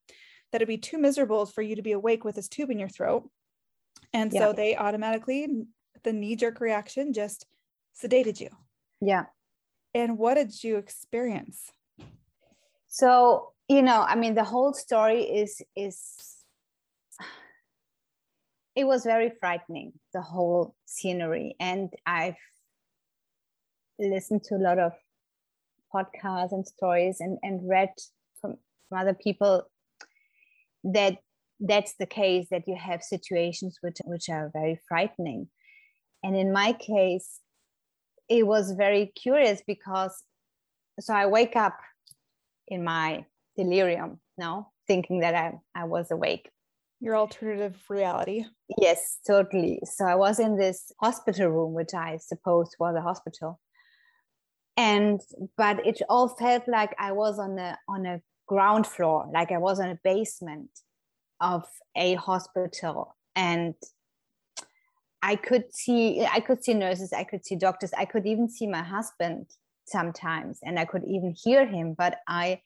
that 0.52 0.62
it'd 0.62 0.68
be 0.68 0.78
too 0.78 0.98
miserable 0.98 1.44
for 1.46 1.62
you 1.62 1.76
to 1.76 1.82
be 1.82 1.92
awake 1.92 2.25
with 2.25 2.37
this 2.37 2.48
tube 2.48 2.70
in 2.70 2.78
your 2.78 2.88
throat. 2.88 3.28
And 4.12 4.32
yeah. 4.32 4.40
so 4.40 4.52
they 4.52 4.76
automatically, 4.76 5.46
the 6.04 6.12
knee 6.12 6.37
jerk 6.37 6.60
reaction, 6.60 7.12
just 7.12 7.46
sedated 8.00 8.40
you. 8.40 8.48
Yeah. 9.00 9.25
And 9.94 10.18
what 10.18 10.34
did 10.34 10.62
you 10.62 10.76
experience? 10.76 11.70
So, 12.87 13.52
you 13.68 13.82
know, 13.82 14.02
I 14.02 14.14
mean, 14.14 14.34
the 14.34 14.44
whole 14.44 14.72
story 14.72 15.22
is, 15.22 15.60
is, 15.76 15.98
it 18.75 18.84
was 18.84 19.04
very 19.04 19.32
frightening, 19.40 19.92
the 20.14 20.22
whole 20.22 20.75
scenery. 20.87 21.56
And 21.60 21.92
I've 22.06 22.37
listened 23.98 24.44
to 24.44 24.54
a 24.54 24.62
lot 24.62 24.78
of 24.78 24.92
podcasts 25.95 26.52
and 26.52 26.66
stories 26.66 27.18
and, 27.21 27.38
and 27.42 27.68
read 27.68 27.90
from, 28.40 28.57
from 28.88 28.99
other 28.99 29.14
people 29.14 29.64
that 30.85 31.18
that's 31.61 31.95
the 31.99 32.07
case 32.07 32.47
that 32.50 32.62
you 32.66 32.76
have 32.76 33.02
situations 33.02 33.78
which 33.80 33.99
which 34.04 34.28
are 34.28 34.50
very 34.52 34.80
frightening. 34.88 35.49
And 36.23 36.37
in 36.37 36.52
my 36.52 36.73
case 36.73 37.40
it 38.28 38.47
was 38.47 38.73
very 38.73 39.07
curious 39.21 39.62
because 39.66 40.23
so 41.00 41.14
i 41.14 41.26
wake 41.26 41.57
up 41.57 41.78
in 42.68 42.85
my 42.85 43.25
delirium 43.57 44.21
now 44.37 44.68
thinking 44.87 45.21
that 45.21 45.35
i, 45.35 45.52
I 45.75 45.85
was 45.85 46.11
awake. 46.11 46.50
Your 47.00 47.16
alternative 47.16 47.76
reality. 47.88 48.45
Yes 48.80 49.18
totally. 49.26 49.80
So 49.85 50.04
i 50.04 50.14
was 50.14 50.38
in 50.38 50.57
this 50.57 50.92
hospital 51.00 51.49
room 51.49 51.73
which 51.75 51.95
i 51.95 52.18
suppose 52.18 52.71
was 52.78 52.95
a 52.97 53.02
hospital 53.02 53.59
and 54.78 55.20
but 55.56 55.85
it 55.85 56.00
all 56.08 56.28
felt 56.28 56.66
like 56.68 56.94
i 56.99 57.11
was 57.12 57.38
on 57.38 57.58
a 57.58 57.76
on 57.88 58.06
a 58.06 58.23
ground 58.47 58.87
floor 58.87 59.28
like 59.35 59.50
i 59.52 59.58
was 59.58 59.80
on 59.80 59.90
a 59.90 59.99
basement 60.02 60.70
of 61.40 61.64
a 61.97 62.14
hospital. 62.14 63.16
And 63.37 63.75
i 65.20 65.35
could 65.35 65.75
see 65.75 66.25
i 66.25 66.40
could 66.40 66.62
see 66.62 66.75
nurses 66.75 67.12
i 67.12 67.25
could 67.25 67.44
see 67.44 67.56
doctors 67.56 67.92
i 67.99 68.04
could 68.04 68.25
even 68.25 68.49
see 68.49 68.68
my 68.68 68.82
husband 68.82 69.47
sometimes 69.85 70.61
and 70.62 70.78
i 70.78 70.85
could 70.85 71.04
even 71.04 71.35
hear 71.44 71.66
him. 71.66 71.94
But 71.94 72.20
i 72.28 72.61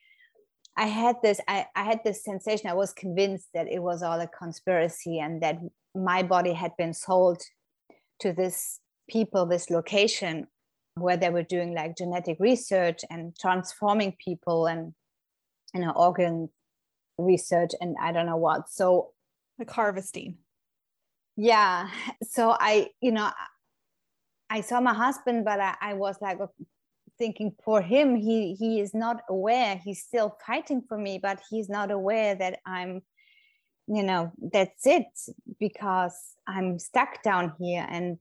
i 0.76 0.87
had 0.87 1.16
this 1.23 1.40
I, 1.49 1.66
I 1.75 1.85
had 1.85 2.00
this 2.04 2.25
sensation 2.25 2.69
i 2.69 2.75
was 2.75 2.92
convinced 2.92 3.49
that 3.54 3.69
it 3.69 3.83
was 3.83 4.02
all 4.02 4.21
a 4.21 4.28
conspiracy 4.28 5.19
and 5.19 5.42
that 5.42 5.59
my 5.95 6.23
body 6.23 6.52
had 6.52 6.76
been 6.76 6.95
sold 6.95 7.42
to 8.21 8.33
this 8.33 8.81
people 9.09 9.47
this 9.47 9.71
location 9.71 10.47
where 10.94 11.16
they 11.16 11.30
were 11.30 11.42
doing 11.42 11.75
like 11.75 11.96
genetic 11.96 12.38
research 12.38 13.00
and 13.11 13.37
transforming 13.38 14.16
people 14.22 14.66
and 14.66 14.94
you 15.75 15.80
know 15.80 15.90
organ 15.92 16.49
research 17.18 17.72
and 17.80 17.96
I 18.00 18.12
don't 18.12 18.26
know 18.26 18.37
what. 18.37 18.68
So 18.70 19.12
like 19.58 19.70
harvesting. 19.70 20.38
Yeah. 21.37 21.88
So 22.28 22.56
I, 22.58 22.88
you 23.00 23.12
know, 23.12 23.30
I 24.49 24.61
saw 24.61 24.80
my 24.80 24.94
husband, 24.94 25.44
but 25.44 25.61
I, 25.61 25.75
I 25.80 25.94
was 25.94 26.16
like 26.20 26.38
thinking 27.18 27.54
for 27.64 27.82
him, 27.82 28.16
he 28.16 28.54
he 28.54 28.80
is 28.80 28.94
not 28.94 29.22
aware. 29.28 29.80
He's 29.84 30.02
still 30.02 30.37
fighting 30.46 30.82
for 30.88 30.96
me, 30.96 31.18
but 31.18 31.40
he's 31.50 31.68
not 31.68 31.90
aware 31.90 32.34
that 32.34 32.61
I'm, 32.64 33.02
you 33.87 34.02
know, 34.02 34.32
that's 34.52 34.87
it 34.87 35.06
because 35.58 36.16
I'm 36.46 36.78
stuck 36.78 37.22
down 37.22 37.52
here 37.58 37.87
and 37.88 38.18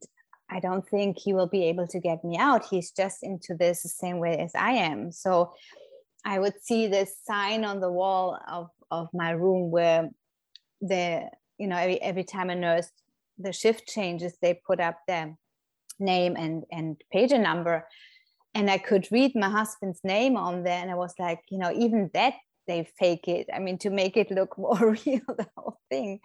I 0.51 0.59
don't 0.59 0.87
think 0.87 1.17
he 1.17 1.33
will 1.33 1.47
be 1.47 1.63
able 1.65 1.87
to 1.87 1.99
get 1.99 2.23
me 2.23 2.37
out. 2.37 2.65
He's 2.69 2.91
just 2.91 3.23
into 3.23 3.55
this 3.55 3.83
the 3.83 3.89
same 3.89 4.19
way 4.19 4.37
as 4.37 4.51
I 4.53 4.71
am. 4.71 5.11
So 5.11 5.53
I 6.25 6.39
would 6.39 6.61
see 6.61 6.87
this 6.87 7.15
sign 7.25 7.63
on 7.63 7.79
the 7.79 7.91
wall 7.91 8.37
of, 8.47 8.69
of 8.91 9.07
my 9.13 9.31
room 9.31 9.71
where 9.71 10.09
the, 10.81 11.29
you 11.57 11.67
know, 11.67 11.77
every, 11.77 12.01
every 12.01 12.23
time 12.23 12.49
a 12.49 12.55
nurse, 12.55 12.89
the 13.37 13.53
shift 13.53 13.87
changes, 13.87 14.33
they 14.41 14.61
put 14.67 14.79
up 14.79 14.99
their 15.07 15.35
name 15.99 16.35
and, 16.35 16.63
and 16.71 17.01
pager 17.15 17.41
number. 17.41 17.87
And 18.53 18.69
I 18.69 18.77
could 18.77 19.07
read 19.11 19.31
my 19.35 19.49
husband's 19.49 20.01
name 20.03 20.35
on 20.35 20.63
there. 20.63 20.81
And 20.81 20.91
I 20.91 20.95
was 20.95 21.13
like, 21.17 21.39
you 21.49 21.57
know, 21.57 21.71
even 21.71 22.11
that 22.13 22.33
they 22.67 22.87
fake 22.99 23.27
it 23.27 23.47
i 23.53 23.59
mean 23.59 23.77
to 23.77 23.89
make 23.89 24.15
it 24.15 24.31
look 24.31 24.57
more 24.65 24.91
real 25.05 25.21
the 25.27 25.47
whole 25.57 25.79
thing 25.89 26.19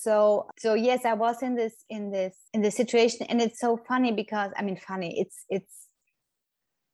so 0.00 0.46
so 0.58 0.72
yes 0.72 1.04
i 1.04 1.12
was 1.12 1.42
in 1.42 1.54
this 1.56 1.74
in 1.90 2.10
this 2.10 2.34
in 2.54 2.62
this 2.62 2.74
situation. 2.74 3.26
And 3.28 3.40
it's 3.40 3.60
so 3.60 3.76
funny 3.76 4.12
because 4.12 4.50
i 4.56 4.62
mean 4.62 4.76
funny 4.76 5.20
it's 5.20 5.44
it's 5.50 5.88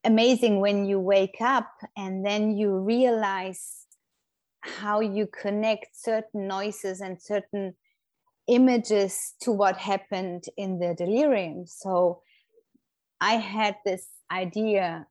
amazing 0.04 0.60
when 0.60 0.86
you 0.86 0.98
wake 0.98 1.40
up 1.40 1.70
and 1.96 2.26
then 2.26 2.56
you 2.56 2.78
realize 2.78 3.86
how 4.60 4.98
you 5.00 5.28
connect 5.28 5.86
certain 5.94 6.48
noises 6.48 7.00
and 7.00 7.22
certain 7.22 7.74
images 8.48 9.34
to 9.40 9.52
what 9.52 9.76
happened 9.76 10.44
in 10.56 10.80
the 10.80 10.94
delirium. 10.94 11.64
So 11.66 12.22
i 13.20 13.34
had 13.34 13.76
this 13.84 14.04
idea 14.32 15.06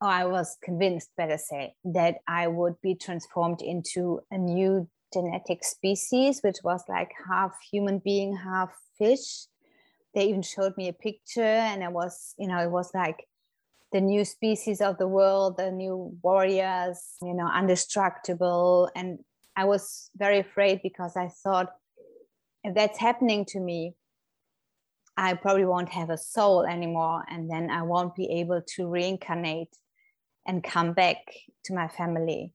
or 0.00 0.08
i 0.08 0.24
was 0.24 0.56
convinced 0.62 1.10
better 1.16 1.36
say 1.36 1.74
that 1.84 2.14
i 2.28 2.46
would 2.46 2.76
be 2.80 2.94
transformed 2.94 3.60
into 3.60 4.20
a 4.30 4.38
new 4.38 4.88
genetic 5.14 5.64
species 5.64 6.40
which 6.42 6.58
was 6.62 6.82
like 6.88 7.12
half 7.28 7.52
human 7.72 7.98
being 7.98 8.36
half 8.36 8.70
fish 8.98 9.46
they 10.14 10.24
even 10.24 10.42
showed 10.42 10.76
me 10.76 10.88
a 10.88 10.92
picture 10.92 11.42
and 11.70 11.82
it 11.82 11.92
was 11.92 12.34
you 12.38 12.48
know 12.48 12.58
it 12.58 12.70
was 12.70 12.90
like 12.94 13.26
the 13.94 14.00
new 14.00 14.24
species 14.24 14.80
of 14.80 14.98
the 14.98 15.06
world, 15.06 15.56
the 15.56 15.70
new 15.70 16.18
warriors, 16.20 17.14
you 17.22 17.32
know, 17.32 17.48
indestructible. 17.56 18.90
And 18.96 19.20
I 19.54 19.66
was 19.66 20.10
very 20.16 20.40
afraid 20.40 20.80
because 20.82 21.16
I 21.16 21.28
thought, 21.28 21.72
if 22.64 22.74
that's 22.74 22.98
happening 22.98 23.44
to 23.50 23.60
me, 23.60 23.94
I 25.16 25.34
probably 25.34 25.64
won't 25.64 25.90
have 25.90 26.10
a 26.10 26.18
soul 26.18 26.64
anymore. 26.64 27.22
And 27.30 27.48
then 27.48 27.70
I 27.70 27.82
won't 27.82 28.16
be 28.16 28.40
able 28.40 28.62
to 28.74 28.88
reincarnate 28.88 29.76
and 30.44 30.64
come 30.64 30.92
back 30.92 31.18
to 31.66 31.72
my 31.72 31.86
family. 31.86 32.52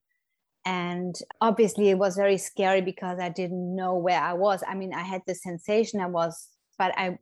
And 0.65 1.15
obviously, 1.41 1.89
it 1.89 1.97
was 1.97 2.15
very 2.15 2.37
scary 2.37 2.81
because 2.81 3.19
I 3.19 3.29
didn't 3.29 3.75
know 3.75 3.95
where 3.95 4.21
I 4.21 4.33
was. 4.33 4.63
I 4.67 4.75
mean, 4.75 4.93
I 4.93 5.03
had 5.03 5.21
the 5.25 5.35
sensation 5.35 5.99
I 5.99 6.07
was, 6.07 6.47
but 6.77 6.93
I, 6.97 7.17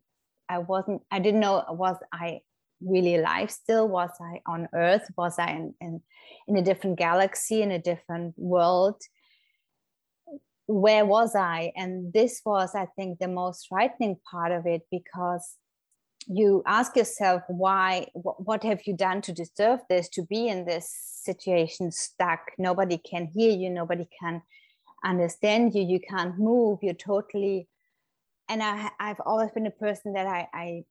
I 0.50 0.60
wasn't. 0.60 1.02
I 1.12 1.20
didn't 1.20 1.40
know 1.40 1.64
was 1.70 1.98
I 2.12 2.42
really 2.82 3.16
alive 3.16 3.52
still? 3.52 3.88
Was 3.88 4.12
I 4.22 4.42
on 4.48 4.68
Earth? 4.74 5.08
Was 5.18 5.40
I 5.40 5.52
in, 5.52 5.74
in, 5.82 6.02
in 6.48 6.58
a 6.58 6.62
different 6.62 6.98
galaxy, 6.98 7.62
in 7.62 7.72
a 7.72 7.80
different 7.80 8.34
world? 8.38 9.02
Where 10.68 11.06
was 11.06 11.36
I? 11.36 11.72
And 11.76 12.12
this 12.12 12.42
was, 12.46 12.76
I 12.76 12.88
think, 12.96 13.20
the 13.20 13.28
most 13.28 13.68
frightening 13.70 14.18
part 14.30 14.52
of 14.52 14.66
it 14.66 14.82
because 14.92 15.56
you 16.30 16.64
ask 16.66 16.96
yourself, 16.96 17.44
why, 17.48 18.08
what 18.14 18.64
have 18.64 18.86
you 18.86 18.94
done 18.96 19.22
to 19.22 19.32
deserve 19.32 19.80
this, 19.90 20.10
to 20.10 20.24
be 20.24 20.48
in 20.48 20.66
this 20.66 20.90
situation 20.90 21.92
stuck? 21.92 22.40
Nobody 22.58 22.98
can 22.98 23.28
hear 23.28 23.52
you, 23.52 23.70
nobody 23.70 24.08
can 24.20 24.42
understand 25.04 25.74
you, 25.74 25.84
you 25.84 26.00
can't 26.00 26.38
move, 26.38 26.80
you're 26.82 26.94
totally. 26.94 27.68
And 28.50 28.62
I, 28.62 28.90
I've 29.00 29.22
always 29.26 29.52
been 29.52 29.68
a 29.68 29.72
person 29.72 30.14
that 30.14 30.28
I, 30.28 30.48
I 30.54 30.84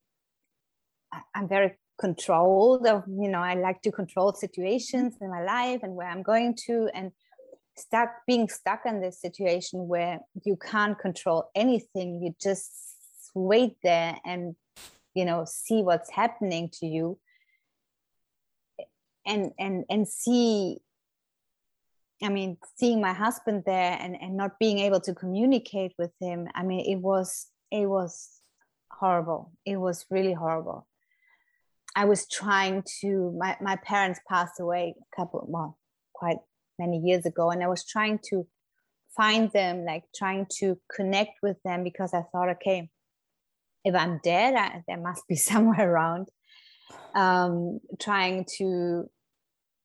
I'm 1.34 1.48
very 1.48 1.76
controlled 1.98 2.86
of, 2.86 3.04
you 3.06 3.28
know, 3.28 3.40
I 3.40 3.54
like 3.54 3.82
to 3.82 3.92
control 3.92 4.32
situations 4.34 5.16
in 5.20 5.30
my 5.30 5.42
life 5.42 5.80
and 5.82 5.94
where 5.94 6.08
I'm 6.08 6.22
going 6.22 6.56
to 6.66 6.90
and 6.94 7.12
stuck 7.76 8.08
being 8.26 8.48
stuck 8.48 8.82
in 8.86 9.00
this 9.00 9.20
situation 9.20 9.88
where 9.88 10.20
you 10.44 10.56
can't 10.56 10.98
control 10.98 11.50
anything, 11.54 12.22
you 12.22 12.34
just 12.40 12.70
wait 13.34 13.76
there 13.82 14.18
and 14.24 14.56
you 15.16 15.24
know 15.24 15.44
see 15.44 15.82
what's 15.82 16.10
happening 16.10 16.70
to 16.72 16.86
you 16.86 17.18
and 19.26 19.50
and 19.58 19.84
and 19.90 20.06
see 20.06 20.78
I 22.22 22.30
mean, 22.30 22.56
seeing 22.76 23.02
my 23.02 23.12
husband 23.12 23.64
there 23.66 23.98
and, 24.00 24.16
and 24.20 24.38
not 24.38 24.58
being 24.58 24.78
able 24.78 25.00
to 25.00 25.14
communicate 25.14 25.92
with 25.98 26.12
him, 26.18 26.48
I 26.54 26.62
mean, 26.62 26.80
it 26.90 27.02
was 27.02 27.48
it 27.70 27.86
was 27.86 28.40
horrible. 28.90 29.52
It 29.66 29.76
was 29.76 30.06
really 30.10 30.32
horrible. 30.32 30.86
I 31.94 32.04
was 32.04 32.28
trying 32.28 32.84
to, 33.00 33.34
my, 33.38 33.56
my 33.60 33.76
parents 33.76 34.20
passed 34.28 34.60
away 34.60 34.94
a 34.98 35.16
couple, 35.16 35.44
well, 35.48 35.78
quite 36.14 36.38
many 36.78 36.98
years 36.98 37.24
ago. 37.24 37.50
And 37.50 37.62
I 37.62 37.68
was 37.68 37.86
trying 37.86 38.20
to 38.30 38.46
find 39.16 39.50
them, 39.52 39.84
like 39.84 40.04
trying 40.14 40.46
to 40.58 40.78
connect 40.94 41.38
with 41.42 41.56
them 41.64 41.84
because 41.84 42.12
I 42.12 42.22
thought, 42.32 42.50
okay, 42.50 42.90
if 43.86 43.94
I'm 43.94 44.20
dead, 44.24 44.54
I, 44.56 44.82
there 44.88 45.00
must 45.00 45.26
be 45.28 45.36
somewhere 45.50 45.90
around. 45.90 46.28
Um, 47.14 47.80
trying 47.98 48.44
to, 48.58 49.08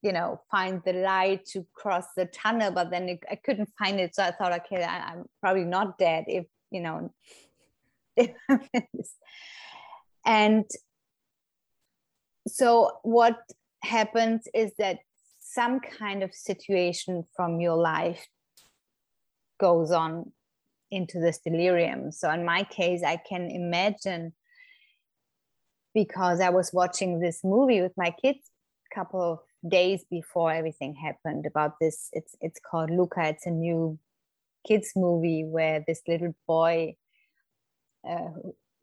you 0.02 0.12
know, 0.12 0.42
find 0.50 0.82
the 0.84 0.92
light 0.92 1.46
to 1.52 1.66
cross 1.72 2.04
the 2.16 2.26
tunnel, 2.26 2.72
but 2.72 2.90
then 2.90 3.08
it, 3.08 3.20
I 3.30 3.36
couldn't 3.36 3.70
find 3.78 3.98
it. 4.00 4.14
So 4.14 4.24
I 4.24 4.32
thought, 4.32 4.52
okay, 4.52 4.82
I, 4.82 5.12
I'm 5.12 5.24
probably 5.40 5.64
not 5.64 5.96
dead 5.98 6.24
if, 6.26 6.44
you 6.70 6.82
know, 6.82 7.14
and 10.26 10.64
so 12.46 12.98
what 13.02 13.38
happens 13.82 14.46
is 14.52 14.72
that 14.78 14.98
some 15.40 15.80
kind 15.80 16.22
of 16.22 16.34
situation 16.34 17.24
from 17.34 17.60
your 17.60 17.76
life 17.76 18.26
goes 19.58 19.90
on 19.92 20.32
into 20.92 21.18
this 21.18 21.38
delirium. 21.38 22.12
So 22.12 22.30
in 22.30 22.44
my 22.44 22.62
case 22.64 23.02
i 23.02 23.16
can 23.16 23.50
imagine 23.50 24.32
because 25.94 26.40
i 26.40 26.50
was 26.50 26.72
watching 26.72 27.18
this 27.18 27.40
movie 27.42 27.80
with 27.80 27.92
my 27.96 28.10
kids 28.22 28.50
a 28.90 28.94
couple 28.94 29.20
of 29.32 29.38
days 29.68 30.04
before 30.10 30.52
everything 30.52 30.94
happened 30.94 31.46
about 31.46 31.78
this. 31.80 32.08
It's 32.12 32.36
it's 32.40 32.60
called 32.60 32.90
luca. 32.90 33.28
It's 33.28 33.46
a 33.46 33.50
new 33.50 33.98
kids 34.66 34.92
movie 34.94 35.44
where 35.44 35.82
this 35.86 36.02
little 36.06 36.34
boy 36.46 36.96
uh, 38.08 38.30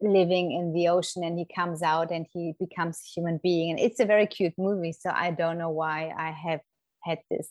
living 0.00 0.52
in 0.52 0.72
the 0.72 0.88
ocean 0.88 1.22
and 1.22 1.38
he 1.38 1.46
comes 1.54 1.82
out 1.82 2.10
and 2.10 2.26
he 2.32 2.54
becomes 2.58 2.98
a 2.98 3.08
human 3.14 3.38
being. 3.42 3.70
And 3.70 3.78
it's 3.78 4.00
a 4.00 4.04
very 4.04 4.26
cute 4.26 4.54
movie 4.58 4.92
so 4.92 5.10
i 5.14 5.30
don't 5.30 5.58
know 5.58 5.70
why 5.70 6.12
i 6.18 6.30
have 6.30 6.60
had 7.02 7.18
this. 7.30 7.48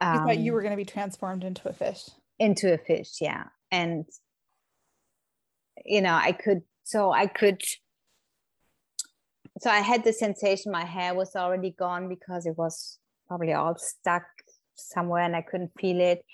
Um, 0.00 0.14
you 0.14 0.20
thought 0.20 0.38
you 0.38 0.52
um, 0.52 0.54
were 0.54 0.62
going 0.62 0.76
to 0.78 0.84
be 0.84 0.92
transformed 0.96 1.44
into 1.44 1.68
a 1.68 1.72
fish 1.72 2.08
into 2.46 2.72
a 2.72 2.78
fish 2.78 3.12
yeah 3.20 3.44
and 3.70 4.04
you 5.84 6.00
know 6.00 6.14
i 6.14 6.32
could 6.32 6.62
so 6.84 7.00
i 7.12 7.26
could 7.26 7.60
so 9.60 9.70
i 9.70 9.80
had 9.90 10.04
the 10.04 10.12
sensation 10.12 10.72
my 10.72 10.84
hair 10.84 11.14
was 11.14 11.36
already 11.36 11.72
gone 11.84 12.08
because 12.08 12.46
it 12.46 12.56
was 12.56 12.98
probably 13.28 13.52
all 13.52 13.76
stuck 13.76 14.24
somewhere 14.74 15.22
and 15.22 15.36
i 15.36 15.42
couldn't 15.42 15.72
feel 15.80 16.00
it 16.00 16.24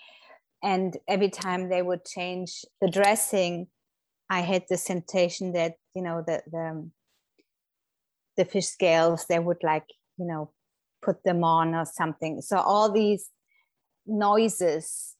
and 0.62 0.96
every 1.06 1.30
time 1.30 1.68
they 1.68 1.82
would 1.82 2.04
change 2.04 2.64
the 2.80 2.90
dressing 2.90 3.68
I 4.30 4.40
had 4.40 4.64
the 4.68 4.76
sensation 4.76 5.52
that 5.52 5.74
you 5.94 6.02
know 6.02 6.22
the 6.26 6.42
the 6.50 6.58
um, 6.58 6.92
the 8.36 8.44
fish 8.44 8.66
scales 8.66 9.26
they 9.26 9.38
would 9.38 9.62
like 9.62 9.86
you 10.18 10.26
know 10.26 10.52
put 11.02 11.22
them 11.24 11.44
on 11.44 11.74
or 11.74 11.84
something. 11.84 12.40
So 12.42 12.58
all 12.58 12.90
these 12.90 13.30
noises 14.06 15.14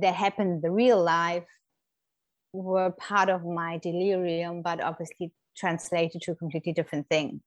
that 0.00 0.14
happened 0.14 0.50
in 0.56 0.60
the 0.60 0.70
real 0.70 1.02
life 1.02 1.44
were 2.52 2.90
part 2.90 3.28
of 3.28 3.44
my 3.44 3.78
delirium, 3.78 4.62
but 4.62 4.82
obviously 4.82 5.32
translated 5.56 6.22
to 6.22 6.32
a 6.32 6.36
completely 6.36 6.72
different 6.72 7.08
thing. 7.08 7.40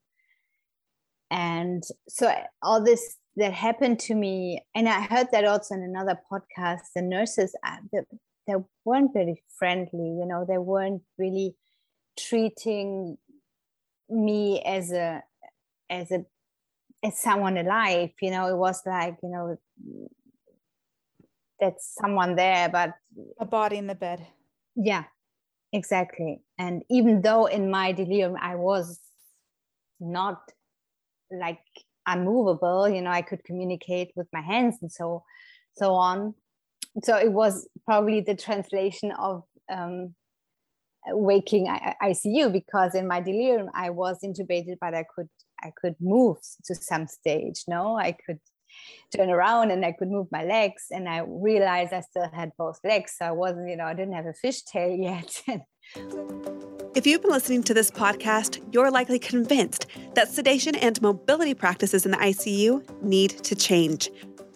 And 1.29 1.83
so 2.07 2.33
all 2.61 2.83
this 2.83 3.17
that 3.35 3.53
happened 3.53 3.99
to 3.99 4.15
me, 4.15 4.61
and 4.73 4.89
I 4.89 5.01
heard 5.01 5.27
that 5.31 5.45
also 5.45 5.75
in 5.75 5.83
another 5.83 6.19
podcast. 6.31 6.79
The 6.95 7.01
nurses, 7.01 7.55
uh, 7.65 7.77
the, 7.91 8.05
they 8.47 8.55
weren't 8.85 9.13
very 9.13 9.43
friendly 9.59 10.17
you 10.19 10.25
know 10.25 10.45
they 10.47 10.57
weren't 10.57 11.03
really 11.17 11.55
treating 12.17 13.17
me 14.09 14.61
as 14.65 14.91
a 14.91 15.21
as 15.89 16.11
a 16.11 16.25
as 17.03 17.19
someone 17.19 17.57
alive 17.57 18.09
you 18.21 18.31
know 18.31 18.47
it 18.47 18.57
was 18.57 18.81
like 18.85 19.17
you 19.21 19.29
know 19.29 19.57
that's 21.59 21.95
someone 21.99 22.35
there 22.35 22.69
but 22.69 22.93
a 23.39 23.45
body 23.45 23.77
in 23.77 23.87
the 23.87 23.95
bed. 23.95 24.25
Yeah 24.75 25.03
exactly. 25.73 26.41
And 26.57 26.83
even 26.89 27.21
though 27.21 27.45
in 27.45 27.69
my 27.69 27.91
delirium 27.91 28.35
i 28.41 28.55
was 28.55 28.99
not 29.99 30.41
like 31.31 31.59
unmovable 32.05 32.87
you 32.87 33.01
know 33.01 33.09
i 33.09 33.21
could 33.21 33.43
communicate 33.43 34.11
with 34.15 34.27
my 34.31 34.39
hands 34.39 34.77
and 34.81 34.91
so 34.91 35.23
so 35.77 35.93
on. 35.93 36.33
So 37.03 37.15
it 37.15 37.31
was 37.31 37.67
probably 37.85 38.21
the 38.21 38.35
translation 38.35 39.11
of 39.11 39.43
um, 39.71 40.15
waking 41.09 41.67
ICU 41.67 42.51
because 42.51 42.95
in 42.95 43.07
my 43.07 43.21
delirium 43.21 43.69
I 43.73 43.91
was 43.91 44.19
intubated, 44.23 44.77
but 44.81 44.93
I 44.93 45.05
could 45.15 45.29
I 45.63 45.71
could 45.79 45.95
move 45.99 46.37
to 46.65 46.75
some 46.75 47.07
stage. 47.07 47.63
No, 47.67 47.97
I 47.97 48.11
could 48.11 48.39
turn 49.15 49.29
around 49.29 49.71
and 49.71 49.85
I 49.85 49.91
could 49.91 50.09
move 50.09 50.27
my 50.31 50.43
legs, 50.43 50.85
and 50.91 51.07
I 51.07 51.23
realized 51.27 51.93
I 51.93 52.01
still 52.01 52.29
had 52.33 52.51
both 52.57 52.79
legs, 52.83 53.15
so 53.17 53.25
I 53.25 53.31
wasn't, 53.31 53.69
you 53.69 53.77
know, 53.77 53.85
I 53.85 53.93
didn't 53.93 54.13
have 54.13 54.25
a 54.25 54.33
fishtail 54.45 54.97
yet. 55.09 55.41
If 56.95 57.05
you've 57.05 57.21
been 57.21 57.31
listening 57.31 57.63
to 57.63 57.73
this 57.73 57.91
podcast, 57.91 58.61
you're 58.73 58.89
likely 58.91 59.19
convinced 59.19 59.85
that 60.15 60.29
sedation 60.29 60.75
and 60.75 60.99
mobility 61.01 61.53
practices 61.53 62.05
in 62.05 62.11
the 62.11 62.17
ICU 62.17 63.03
need 63.03 63.31
to 63.43 63.55
change. 63.55 64.09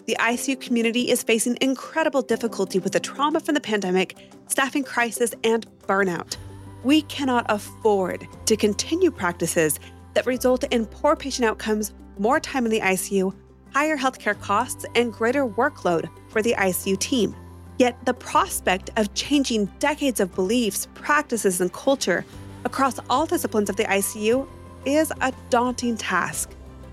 the 0.08 0.18
ICU 0.20 0.60
community 0.60 1.10
is 1.10 1.24
facing 1.24 1.58
incredible 1.62 2.22
difficulty 2.22 2.80
with 2.80 2.92
the 2.92 3.00
trauma 3.00 3.40
from 3.40 3.54
the 3.54 3.62
pandemic, 3.62 4.18
staffing 4.48 4.84
crisis, 4.84 5.34
and 5.44 5.66
burnout. 5.88 6.38
We 6.84 7.04
cannot 7.04 7.46
afford 7.50 8.28
to 8.46 8.58
continue 8.58 9.12
practices 9.12 9.80
that 10.14 10.26
result 10.26 10.64
in 10.66 10.86
poor 10.86 11.16
patient 11.16 11.46
outcomes, 11.46 11.94
more 12.18 12.40
time 12.40 12.66
in 12.66 12.72
the 12.72 12.82
ICU, 12.82 13.34
higher 13.74 13.98
healthcare 13.98 14.40
costs, 14.40 14.86
and 14.96 15.14
greater 15.14 15.46
workload 15.46 16.10
for 16.30 16.42
the 16.42 16.54
ICU 16.54 16.98
team. 17.00 17.36
Yet, 17.78 17.98
the 18.06 18.14
prospect 18.14 18.92
of 18.98 19.14
changing 19.14 19.66
decades 19.80 20.20
of 20.20 20.36
beliefs, 20.36 20.88
practices, 20.94 21.62
and 21.62 21.72
culture 21.74 22.26
across 22.66 23.00
all 23.10 23.26
disciplines 23.26 23.70
of 23.70 23.76
the 23.76 23.86
ICU 23.86 24.48
is 24.86 25.12
a 25.22 25.34
daunting 25.50 25.98
task. 25.98 26.52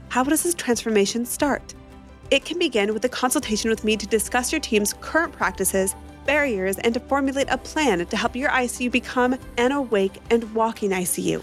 How 0.08 0.24
does 0.24 0.42
this 0.42 0.54
transformation 0.54 1.26
start? 1.26 1.74
It 2.30 2.44
can 2.44 2.58
begin 2.58 2.92
with 2.94 3.04
a 3.04 3.08
consultation 3.08 3.70
with 3.70 3.84
me 3.84 3.96
to 3.96 4.06
discuss 4.06 4.52
your 4.52 4.60
team's 4.60 4.94
current 4.94 5.32
practices, 5.32 5.94
barriers, 6.26 6.78
and 6.78 6.94
to 6.94 7.00
formulate 7.00 7.48
a 7.50 7.58
plan 7.58 8.04
to 8.04 8.16
help 8.16 8.36
your 8.36 8.50
ICU 8.50 8.90
become 8.90 9.38
an 9.56 9.72
awake 9.72 10.18
and 10.30 10.54
walking 10.54 10.90
ICU. 10.90 11.42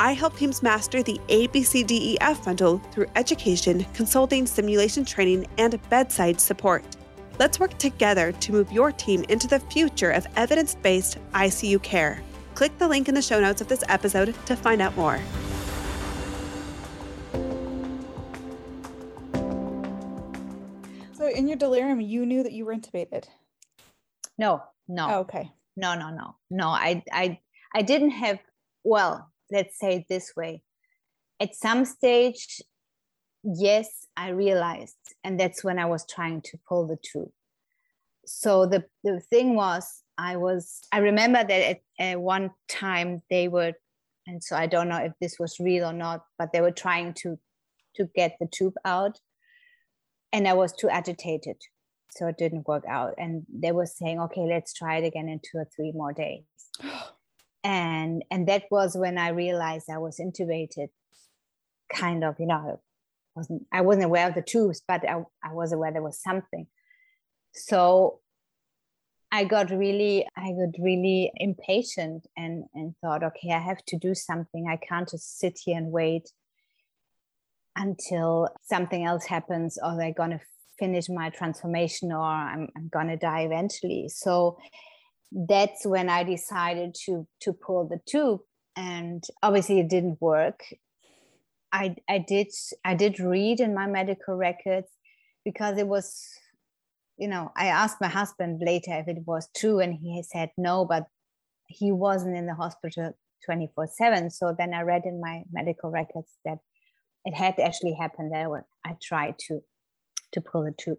I 0.00 0.12
help 0.14 0.38
teams 0.38 0.62
master 0.62 1.02
the 1.02 1.20
ABCDEF 1.28 2.42
bundle 2.42 2.78
through 2.90 3.08
education, 3.16 3.84
consulting, 3.92 4.46
simulation 4.46 5.04
training, 5.04 5.46
and 5.58 5.78
bedside 5.90 6.40
support. 6.40 6.82
Let's 7.38 7.60
work 7.60 7.76
together 7.76 8.32
to 8.32 8.52
move 8.52 8.72
your 8.72 8.92
team 8.92 9.26
into 9.28 9.46
the 9.46 9.60
future 9.60 10.10
of 10.10 10.26
evidence 10.36 10.74
based 10.74 11.18
ICU 11.34 11.82
care. 11.82 12.22
Click 12.54 12.78
the 12.78 12.88
link 12.88 13.10
in 13.10 13.14
the 13.14 13.20
show 13.20 13.42
notes 13.42 13.60
of 13.60 13.68
this 13.68 13.84
episode 13.90 14.34
to 14.46 14.56
find 14.56 14.80
out 14.80 14.96
more. 14.96 15.20
So, 21.12 21.28
in 21.28 21.46
your 21.46 21.58
delirium, 21.58 22.00
you 22.00 22.24
knew 22.24 22.42
that 22.42 22.52
you 22.52 22.64
were 22.64 22.74
intubated. 22.74 23.24
No, 24.38 24.62
no. 24.88 25.08
Oh, 25.10 25.18
okay. 25.20 25.52
No, 25.76 25.94
no, 25.94 26.08
no, 26.08 26.36
no. 26.48 26.68
I, 26.68 27.02
I, 27.12 27.38
I 27.74 27.82
didn't 27.82 28.12
have. 28.12 28.38
Well, 28.82 29.29
let's 29.50 29.78
say 29.78 29.96
it 29.96 30.04
this 30.08 30.32
way. 30.36 30.62
At 31.40 31.54
some 31.54 31.84
stage, 31.84 32.60
yes, 33.42 34.06
I 34.16 34.30
realized, 34.30 34.96
and 35.24 35.38
that's 35.38 35.64
when 35.64 35.78
I 35.78 35.86
was 35.86 36.06
trying 36.06 36.42
to 36.42 36.58
pull 36.68 36.86
the 36.86 36.98
tube. 37.02 37.30
So 38.26 38.66
the 38.66 38.84
the 39.02 39.20
thing 39.20 39.54
was, 39.54 40.02
I 40.18 40.36
was. 40.36 40.80
I 40.92 40.98
remember 40.98 41.42
that 41.42 41.50
at, 41.50 41.80
at 41.98 42.20
one 42.20 42.50
time 42.68 43.22
they 43.30 43.48
were, 43.48 43.72
and 44.26 44.44
so 44.44 44.56
I 44.56 44.66
don't 44.66 44.88
know 44.88 44.98
if 44.98 45.12
this 45.20 45.38
was 45.38 45.58
real 45.58 45.86
or 45.86 45.92
not, 45.92 46.24
but 46.38 46.52
they 46.52 46.60
were 46.60 46.70
trying 46.70 47.14
to 47.22 47.38
to 47.96 48.08
get 48.14 48.36
the 48.38 48.46
tube 48.46 48.74
out 48.84 49.18
and 50.32 50.46
I 50.46 50.54
was 50.54 50.72
too 50.72 50.88
agitated. 50.88 51.56
So 52.10 52.26
it 52.26 52.38
didn't 52.38 52.66
work 52.66 52.84
out. 52.88 53.14
And 53.18 53.46
they 53.52 53.72
were 53.72 53.86
saying, 53.86 54.20
okay, 54.20 54.42
let's 54.42 54.72
try 54.74 54.96
it 54.96 55.06
again 55.06 55.28
in 55.28 55.40
two 55.40 55.58
or 55.58 55.68
three 55.74 55.92
more 55.92 56.12
days. 56.12 56.44
Oh 56.82 57.19
and 57.62 58.24
and 58.30 58.48
that 58.48 58.64
was 58.70 58.96
when 58.96 59.18
I 59.18 59.30
realized 59.30 59.90
I 59.90 59.98
was 59.98 60.18
intubated, 60.18 60.88
kind 61.92 62.24
of, 62.24 62.36
you 62.38 62.46
know, 62.46 62.80
I 63.34 63.38
wasn't 63.38 63.66
I 63.72 63.80
wasn't 63.82 64.06
aware 64.06 64.28
of 64.28 64.34
the 64.34 64.42
tubes, 64.42 64.82
but 64.86 65.08
I, 65.08 65.22
I 65.42 65.52
was 65.52 65.72
aware 65.72 65.92
there 65.92 66.02
was 66.02 66.22
something. 66.22 66.66
So 67.52 68.20
I 69.32 69.44
got 69.44 69.70
really, 69.70 70.26
I 70.36 70.50
got 70.52 70.82
really 70.82 71.30
impatient 71.36 72.26
and 72.36 72.64
and 72.74 72.94
thought, 73.00 73.22
okay, 73.22 73.52
I 73.52 73.58
have 73.58 73.84
to 73.86 73.98
do 73.98 74.14
something. 74.14 74.68
I 74.68 74.76
can't 74.76 75.08
just 75.08 75.38
sit 75.38 75.58
here 75.64 75.76
and 75.76 75.92
wait 75.92 76.30
until 77.76 78.48
something 78.62 79.04
else 79.04 79.26
happens 79.26 79.78
or 79.82 79.96
they're 79.96 80.12
going 80.12 80.30
to 80.30 80.40
finish 80.78 81.08
my 81.08 81.30
transformation 81.30 82.10
or 82.10 82.22
I'm, 82.22 82.68
I'm 82.76 82.88
going 82.88 83.08
to 83.08 83.16
die 83.16 83.42
eventually. 83.42 84.08
So 84.08 84.58
that's 85.32 85.86
when 85.86 86.08
I 86.08 86.24
decided 86.24 86.94
to 87.06 87.26
to 87.42 87.52
pull 87.52 87.88
the 87.88 88.00
tube. 88.06 88.40
And 88.76 89.22
obviously 89.42 89.80
it 89.80 89.88
didn't 89.88 90.20
work. 90.20 90.62
I 91.72 91.96
I 92.08 92.18
did 92.18 92.48
I 92.84 92.94
did 92.94 93.20
read 93.20 93.60
in 93.60 93.74
my 93.74 93.86
medical 93.86 94.34
records 94.34 94.88
because 95.44 95.78
it 95.78 95.86
was 95.86 96.22
you 97.16 97.28
know 97.28 97.52
I 97.56 97.66
asked 97.66 98.00
my 98.00 98.08
husband 98.08 98.62
later 98.64 98.92
if 98.98 99.08
it 99.08 99.22
was 99.26 99.48
true 99.56 99.80
and 99.80 99.94
he 99.94 100.22
said 100.22 100.50
no 100.56 100.84
but 100.84 101.06
he 101.66 101.92
wasn't 101.92 102.36
in 102.36 102.46
the 102.46 102.54
hospital 102.54 103.12
24 103.44 103.86
7 103.86 104.30
so 104.30 104.54
then 104.56 104.74
I 104.74 104.82
read 104.82 105.02
in 105.04 105.20
my 105.20 105.44
medical 105.52 105.90
records 105.90 106.30
that 106.44 106.58
it 107.24 107.34
had 107.34 107.58
actually 107.58 107.94
happened 107.94 108.30
when 108.30 108.64
I 108.84 108.96
tried 109.00 109.38
to 109.46 109.62
to 110.32 110.40
pull 110.40 110.64
the 110.64 110.72
tube, 110.72 110.98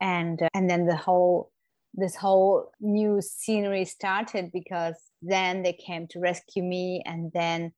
and 0.00 0.42
uh, 0.42 0.48
and 0.54 0.68
then 0.68 0.86
the 0.86 0.96
whole 0.96 1.50
this 1.94 2.16
whole 2.16 2.70
new 2.80 3.20
scenery 3.20 3.84
started 3.84 4.50
because 4.52 4.94
then 5.22 5.62
they 5.62 5.72
came 5.72 6.06
to 6.08 6.20
rescue 6.20 6.62
me, 6.62 7.02
and 7.04 7.32
then 7.32 7.72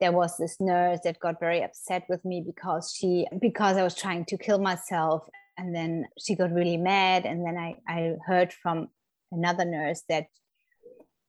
there 0.00 0.12
was 0.12 0.36
this 0.36 0.56
nurse 0.60 1.00
that 1.04 1.20
got 1.20 1.38
very 1.40 1.62
upset 1.62 2.04
with 2.08 2.24
me 2.24 2.42
because 2.44 2.92
she 2.96 3.26
because 3.40 3.76
I 3.76 3.82
was 3.82 3.94
trying 3.94 4.24
to 4.26 4.38
kill 4.38 4.58
myself, 4.58 5.28
and 5.56 5.74
then 5.74 6.06
she 6.18 6.34
got 6.34 6.52
really 6.52 6.76
mad, 6.76 7.26
and 7.26 7.46
then 7.46 7.56
I 7.56 7.76
I 7.86 8.16
heard 8.26 8.52
from 8.52 8.88
another 9.32 9.64
nurse 9.64 10.02
that 10.08 10.26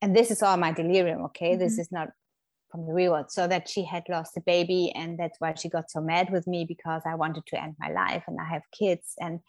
and 0.02 0.16
this 0.16 0.32
is 0.32 0.42
all 0.42 0.58
my 0.58 0.72
delirium 0.72 1.24
okay 1.24 1.52
mm-hmm. 1.52 1.60
this 1.60 1.78
is 1.78 1.92
not 1.92 2.10
from 2.72 2.86
the 2.86 2.94
real 2.94 3.12
world 3.12 3.30
so 3.30 3.48
that 3.48 3.70
she 3.70 3.84
had 3.84 4.04
lost 4.10 4.38
a 4.38 4.42
baby 4.42 4.92
and 4.96 5.20
that's 5.20 5.40
why 5.40 5.54
she 5.54 5.70
got 5.70 5.92
so 5.92 6.02
mad 6.02 6.30
with 6.32 6.48
me 6.48 6.66
because 6.66 7.02
i 7.06 7.16
wanted 7.16 7.46
to 7.46 7.62
end 7.62 7.76
my 7.80 7.92
life 7.92 8.24
and 8.28 8.38
i 8.40 8.46
have 8.46 8.64
kids 8.78 9.14
and 9.20 9.40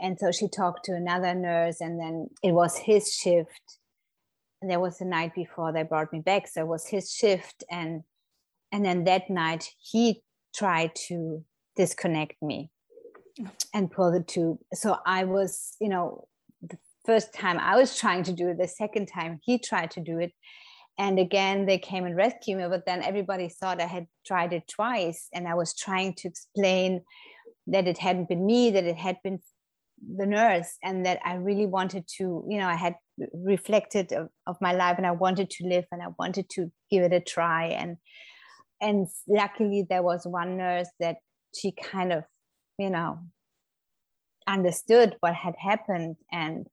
and 0.00 0.18
so 0.18 0.32
she 0.32 0.48
talked 0.48 0.84
to 0.86 0.92
another 0.92 1.34
nurse 1.34 1.80
and 1.80 2.00
then 2.00 2.28
it 2.42 2.52
was 2.52 2.76
his 2.76 3.12
shift. 3.12 3.78
And 4.60 4.70
there 4.70 4.80
was 4.80 4.98
the 4.98 5.04
night 5.04 5.34
before 5.34 5.72
they 5.72 5.82
brought 5.82 6.12
me 6.12 6.20
back. 6.20 6.48
So 6.48 6.62
it 6.62 6.66
was 6.66 6.86
his 6.86 7.12
shift 7.12 7.64
and 7.70 8.02
and 8.72 8.84
then 8.84 9.04
that 9.04 9.28
night 9.28 9.68
he 9.78 10.22
tried 10.54 10.94
to 10.94 11.44
disconnect 11.76 12.40
me 12.42 12.70
and 13.72 13.90
pull 13.90 14.12
the 14.12 14.20
tube 14.20 14.58
so 14.74 14.98
i 15.06 15.24
was 15.24 15.76
you 15.80 15.88
know 15.88 16.26
the 16.60 16.76
first 17.04 17.32
time 17.32 17.58
i 17.58 17.76
was 17.76 17.96
trying 17.96 18.22
to 18.22 18.32
do 18.32 18.48
it 18.48 18.58
the 18.58 18.68
second 18.68 19.06
time 19.06 19.40
he 19.42 19.58
tried 19.58 19.90
to 19.90 20.00
do 20.00 20.18
it. 20.18 20.32
And 20.98 21.18
again 21.18 21.66
they 21.66 21.78
came 21.78 22.04
and 22.04 22.16
rescued 22.16 22.58
me 22.58 22.68
but 22.68 22.84
then 22.84 23.02
everybody 23.02 23.48
thought 23.48 23.80
i 23.80 23.86
had 23.86 24.06
tried 24.26 24.52
it 24.52 24.68
twice. 24.68 25.28
And 25.32 25.48
i 25.48 25.54
was 25.54 25.74
trying 25.74 26.14
to 26.14 26.28
explain 26.28 27.02
that 27.66 27.86
it 27.86 27.98
hadn't 27.98 28.28
been 28.28 28.44
me 28.44 28.70
that 28.72 28.84
it 28.84 28.96
had 28.96 29.16
been 29.24 29.40
the 30.16 30.26
nurse 30.26 30.76
and 30.82 31.04
that 31.04 31.18
i 31.24 31.34
really 31.34 31.66
wanted 31.66 32.06
to 32.08 32.44
you 32.48 32.58
know 32.58 32.66
i 32.66 32.74
had 32.74 32.94
reflected 33.34 34.12
of, 34.12 34.28
of 34.46 34.56
my 34.60 34.72
life 34.72 34.96
and 34.96 35.06
i 35.06 35.10
wanted 35.10 35.50
to 35.50 35.66
live 35.66 35.84
and 35.92 36.02
i 36.02 36.06
wanted 36.18 36.48
to 36.48 36.70
give 36.90 37.04
it 37.04 37.12
a 37.12 37.20
try. 37.20 37.66
And 37.66 37.96
and 38.80 39.06
luckily 39.28 39.86
there 39.88 40.02
was 40.02 40.26
one 40.26 40.56
nurse 40.56 40.88
that 40.98 41.16
she 41.54 41.72
kind 41.72 42.12
of 42.12 42.24
you 42.78 42.90
know 42.90 43.18
understood 44.46 45.16
what 45.20 45.34
had 45.34 45.54
happened 45.58 46.16
and 46.32 46.66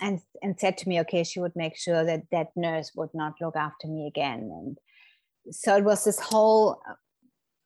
and 0.00 0.20
and 0.42 0.58
said 0.58 0.78
to 0.78 0.88
me 0.88 1.00
okay 1.00 1.24
she 1.24 1.40
would 1.40 1.56
make 1.56 1.76
sure 1.76 2.04
that 2.04 2.22
that 2.30 2.48
nurse 2.56 2.92
would 2.94 3.10
not 3.14 3.34
look 3.40 3.56
after 3.56 3.88
me 3.88 4.06
again. 4.06 4.50
And 4.52 4.78
so 5.50 5.76
it 5.76 5.84
was 5.84 6.04
this 6.04 6.20
whole 6.20 6.80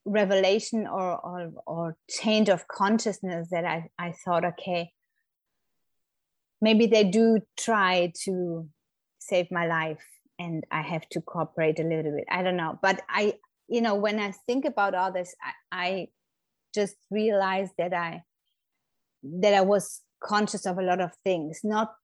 revelation 0.04 0.86
or 0.86 1.18
or, 1.24 1.52
or 1.66 1.96
change 2.08 2.48
of 2.48 2.68
consciousness 2.68 3.48
that 3.50 3.64
I, 3.64 3.88
I 3.98 4.12
thought 4.24 4.44
okay 4.44 4.92
maybe 6.60 6.86
they 6.86 7.04
do 7.04 7.40
try 7.58 8.12
to 8.24 8.68
save 9.18 9.50
my 9.50 9.66
life 9.66 10.04
and 10.38 10.64
i 10.70 10.82
have 10.82 11.08
to 11.10 11.20
cooperate 11.20 11.78
a 11.78 11.84
little 11.84 12.12
bit. 12.12 12.24
I 12.30 12.42
don't 12.42 12.56
know. 12.56 12.78
But 12.82 13.02
i 13.08 13.34
you 13.68 13.80
know 13.80 13.94
when 13.94 14.18
i 14.20 14.32
think 14.46 14.66
about 14.66 14.94
all 14.94 15.10
this 15.12 15.34
i, 15.42 15.86
I 15.86 16.08
just 16.74 16.96
realized 17.10 17.72
that 17.78 17.94
i 17.94 18.22
that 19.22 19.54
i 19.54 19.62
was 19.62 20.02
conscious 20.22 20.66
of 20.66 20.78
a 20.78 20.82
lot 20.82 21.00
of 21.00 21.12
things 21.24 21.60
not 21.64 21.94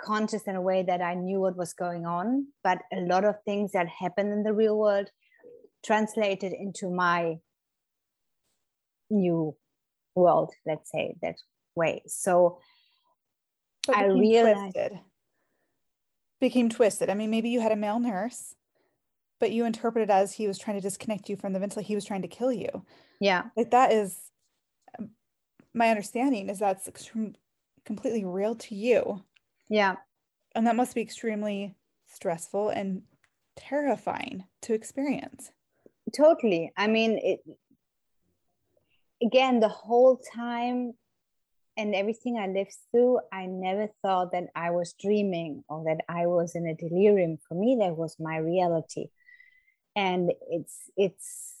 conscious 0.00 0.46
in 0.46 0.56
a 0.56 0.62
way 0.62 0.82
that 0.82 1.02
I 1.02 1.14
knew 1.14 1.40
what 1.40 1.56
was 1.56 1.74
going 1.74 2.06
on, 2.06 2.46
but 2.64 2.78
a 2.92 3.00
lot 3.00 3.24
of 3.24 3.34
things 3.44 3.72
that 3.72 3.88
happened 3.88 4.32
in 4.32 4.42
the 4.42 4.52
real 4.52 4.78
world 4.78 5.10
translated 5.84 6.52
into 6.52 6.90
my 6.90 7.38
new 9.10 9.56
world, 10.14 10.52
let's 10.66 10.90
say 10.90 11.14
that 11.22 11.36
way. 11.74 12.02
So 12.06 12.58
I 13.94 14.06
realized 14.06 14.74
twisted. 14.74 15.00
became 16.40 16.68
twisted. 16.68 17.10
I 17.10 17.14
mean, 17.14 17.30
maybe 17.30 17.48
you 17.48 17.60
had 17.60 17.72
a 17.72 17.76
male 17.76 17.98
nurse, 17.98 18.54
but 19.40 19.52
you 19.52 19.64
interpreted 19.64 20.10
as 20.10 20.32
he 20.32 20.46
was 20.46 20.58
trying 20.58 20.76
to 20.76 20.82
disconnect 20.82 21.28
you 21.28 21.36
from 21.36 21.52
the 21.52 21.60
ventilator. 21.60 21.86
He 21.86 21.94
was 21.94 22.04
trying 22.04 22.22
to 22.22 22.28
kill 22.28 22.52
you. 22.52 22.84
Yeah, 23.20 23.44
like 23.56 23.70
that 23.70 23.92
is 23.92 24.30
my 25.74 25.90
understanding 25.90 26.48
is 26.48 26.58
that's 26.58 26.88
extreme, 26.88 27.34
completely 27.84 28.24
real 28.24 28.54
to 28.56 28.74
you. 28.74 29.22
Yeah. 29.68 29.96
And 30.54 30.66
that 30.66 30.76
must 30.76 30.94
be 30.94 31.00
extremely 31.00 31.76
stressful 32.06 32.70
and 32.70 33.02
terrifying 33.56 34.44
to 34.62 34.74
experience. 34.74 35.52
Totally. 36.16 36.72
I 36.76 36.86
mean, 36.86 37.18
it 37.22 37.40
again, 39.22 39.60
the 39.60 39.68
whole 39.68 40.20
time, 40.34 40.92
and 41.76 41.94
everything 41.94 42.36
I 42.36 42.48
lived 42.48 42.74
through, 42.90 43.20
I 43.32 43.46
never 43.46 43.88
thought 44.02 44.32
that 44.32 44.48
I 44.56 44.70
was 44.70 44.94
dreaming 45.00 45.62
or 45.68 45.84
that 45.84 46.04
I 46.08 46.26
was 46.26 46.56
in 46.56 46.66
a 46.66 46.74
delirium. 46.74 47.38
For 47.48 47.54
me, 47.54 47.78
that 47.80 47.96
was 47.96 48.16
my 48.18 48.36
reality. 48.38 49.06
And 49.94 50.32
it's, 50.50 50.90
it's, 50.96 51.54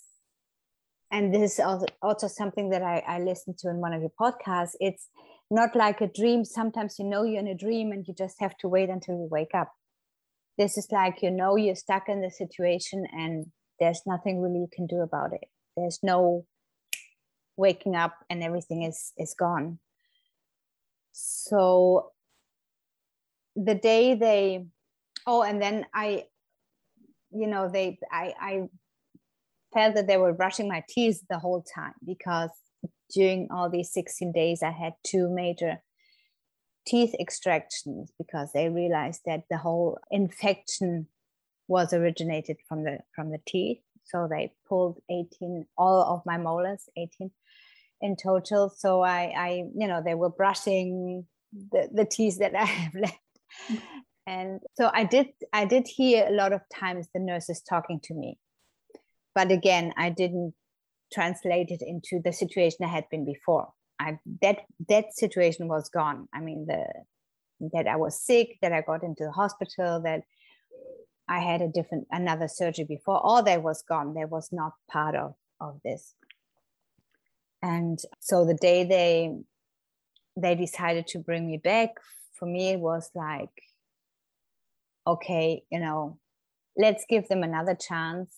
and 1.12 1.32
this 1.32 1.54
is 1.54 1.60
also, 1.60 1.86
also 2.02 2.26
something 2.26 2.70
that 2.70 2.82
I, 2.82 2.98
I 3.06 3.20
listened 3.20 3.58
to 3.58 3.70
in 3.70 3.76
one 3.76 3.92
of 3.92 4.00
your 4.00 4.12
podcasts. 4.20 4.72
It's 4.80 5.08
not 5.52 5.76
like 5.76 6.00
a 6.00 6.08
dream. 6.08 6.44
Sometimes 6.44 6.98
you 6.98 7.04
know 7.04 7.22
you're 7.22 7.38
in 7.38 7.46
a 7.46 7.54
dream 7.54 7.92
and 7.92 8.04
you 8.06 8.12
just 8.12 8.40
have 8.40 8.56
to 8.58 8.68
wait 8.68 8.90
until 8.90 9.14
you 9.14 9.28
wake 9.30 9.54
up. 9.54 9.72
This 10.58 10.76
is 10.76 10.88
like, 10.90 11.22
you 11.22 11.30
know, 11.30 11.54
you're 11.54 11.76
stuck 11.76 12.08
in 12.08 12.22
the 12.22 12.30
situation 12.30 13.06
and 13.12 13.46
there's 13.78 14.02
nothing 14.04 14.42
really 14.42 14.58
you 14.58 14.68
can 14.72 14.88
do 14.88 15.00
about 15.00 15.32
it. 15.32 15.44
There's 15.76 16.00
no 16.02 16.44
waking 17.58 17.94
up 17.94 18.14
and 18.30 18.42
everything 18.42 18.84
is 18.84 19.12
is 19.18 19.34
gone. 19.34 19.78
So 21.12 22.12
the 23.56 23.74
day 23.74 24.14
they 24.14 24.66
oh 25.26 25.42
and 25.42 25.60
then 25.60 25.84
i 25.92 26.24
you 27.32 27.46
know 27.46 27.68
they 27.68 27.98
i 28.12 28.32
i 28.40 28.62
felt 29.74 29.96
that 29.96 30.06
they 30.06 30.16
were 30.16 30.32
brushing 30.32 30.68
my 30.68 30.82
teeth 30.88 31.20
the 31.28 31.38
whole 31.38 31.62
time 31.62 31.94
because 32.06 32.50
during 33.12 33.48
all 33.50 33.68
these 33.68 33.92
16 33.92 34.32
days 34.32 34.62
i 34.62 34.70
had 34.70 34.92
two 35.04 35.28
major 35.28 35.82
teeth 36.86 37.14
extractions 37.18 38.12
because 38.16 38.52
they 38.52 38.68
realized 38.68 39.22
that 39.26 39.42
the 39.50 39.58
whole 39.58 39.98
infection 40.10 41.08
was 41.66 41.92
originated 41.92 42.56
from 42.68 42.84
the 42.84 42.98
from 43.14 43.30
the 43.30 43.40
teeth 43.46 43.80
so 44.08 44.28
they 44.30 44.52
pulled 44.68 45.00
18 45.10 45.66
all 45.76 46.02
of 46.02 46.22
my 46.24 46.38
molars 46.38 46.88
18 46.96 47.30
in 48.00 48.16
total. 48.16 48.70
So 48.70 49.02
I, 49.02 49.32
I 49.36 49.50
you 49.76 49.88
know, 49.88 50.02
they 50.04 50.14
were 50.14 50.30
brushing 50.30 51.26
the, 51.52 51.88
the 51.92 52.04
teeth 52.04 52.38
that 52.38 52.54
I 52.54 52.64
have 52.64 52.94
left. 52.94 53.18
And 54.26 54.60
so 54.76 54.90
I 54.92 55.04
did, 55.04 55.28
I 55.52 55.64
did 55.64 55.88
hear 55.88 56.26
a 56.26 56.32
lot 56.32 56.52
of 56.52 56.60
times 56.72 57.08
the 57.14 57.20
nurses 57.20 57.62
talking 57.62 57.98
to 58.04 58.14
me. 58.14 58.38
But 59.34 59.50
again, 59.50 59.94
I 59.96 60.10
didn't 60.10 60.54
translate 61.12 61.70
it 61.70 61.82
into 61.82 62.20
the 62.22 62.32
situation 62.32 62.84
I 62.84 62.88
had 62.88 63.08
been 63.10 63.24
before. 63.24 63.72
I 64.00 64.18
that 64.42 64.58
that 64.88 65.14
situation 65.14 65.68
was 65.68 65.88
gone. 65.88 66.28
I 66.32 66.40
mean, 66.40 66.66
the 66.66 66.84
that 67.72 67.88
I 67.88 67.96
was 67.96 68.20
sick, 68.20 68.58
that 68.62 68.72
I 68.72 68.82
got 68.82 69.02
into 69.02 69.24
the 69.24 69.32
hospital, 69.32 70.00
that 70.02 70.22
I 71.28 71.40
had 71.40 71.60
a 71.62 71.68
different 71.68 72.06
another 72.10 72.48
surgery 72.48 72.84
before. 72.84 73.20
All 73.20 73.42
that 73.42 73.62
was 73.62 73.82
gone. 73.82 74.14
That 74.14 74.30
was 74.30 74.50
not 74.52 74.72
part 74.90 75.14
of 75.14 75.34
of 75.60 75.80
this 75.84 76.14
and 77.62 77.98
so 78.20 78.44
the 78.44 78.54
day 78.54 78.84
they 78.84 79.36
they 80.36 80.54
decided 80.54 81.06
to 81.08 81.18
bring 81.18 81.46
me 81.46 81.56
back 81.56 81.90
for 82.38 82.46
me 82.46 82.70
it 82.70 82.80
was 82.80 83.10
like 83.14 83.50
okay 85.06 85.62
you 85.70 85.80
know 85.80 86.18
let's 86.76 87.04
give 87.08 87.26
them 87.28 87.42
another 87.42 87.74
chance 87.74 88.32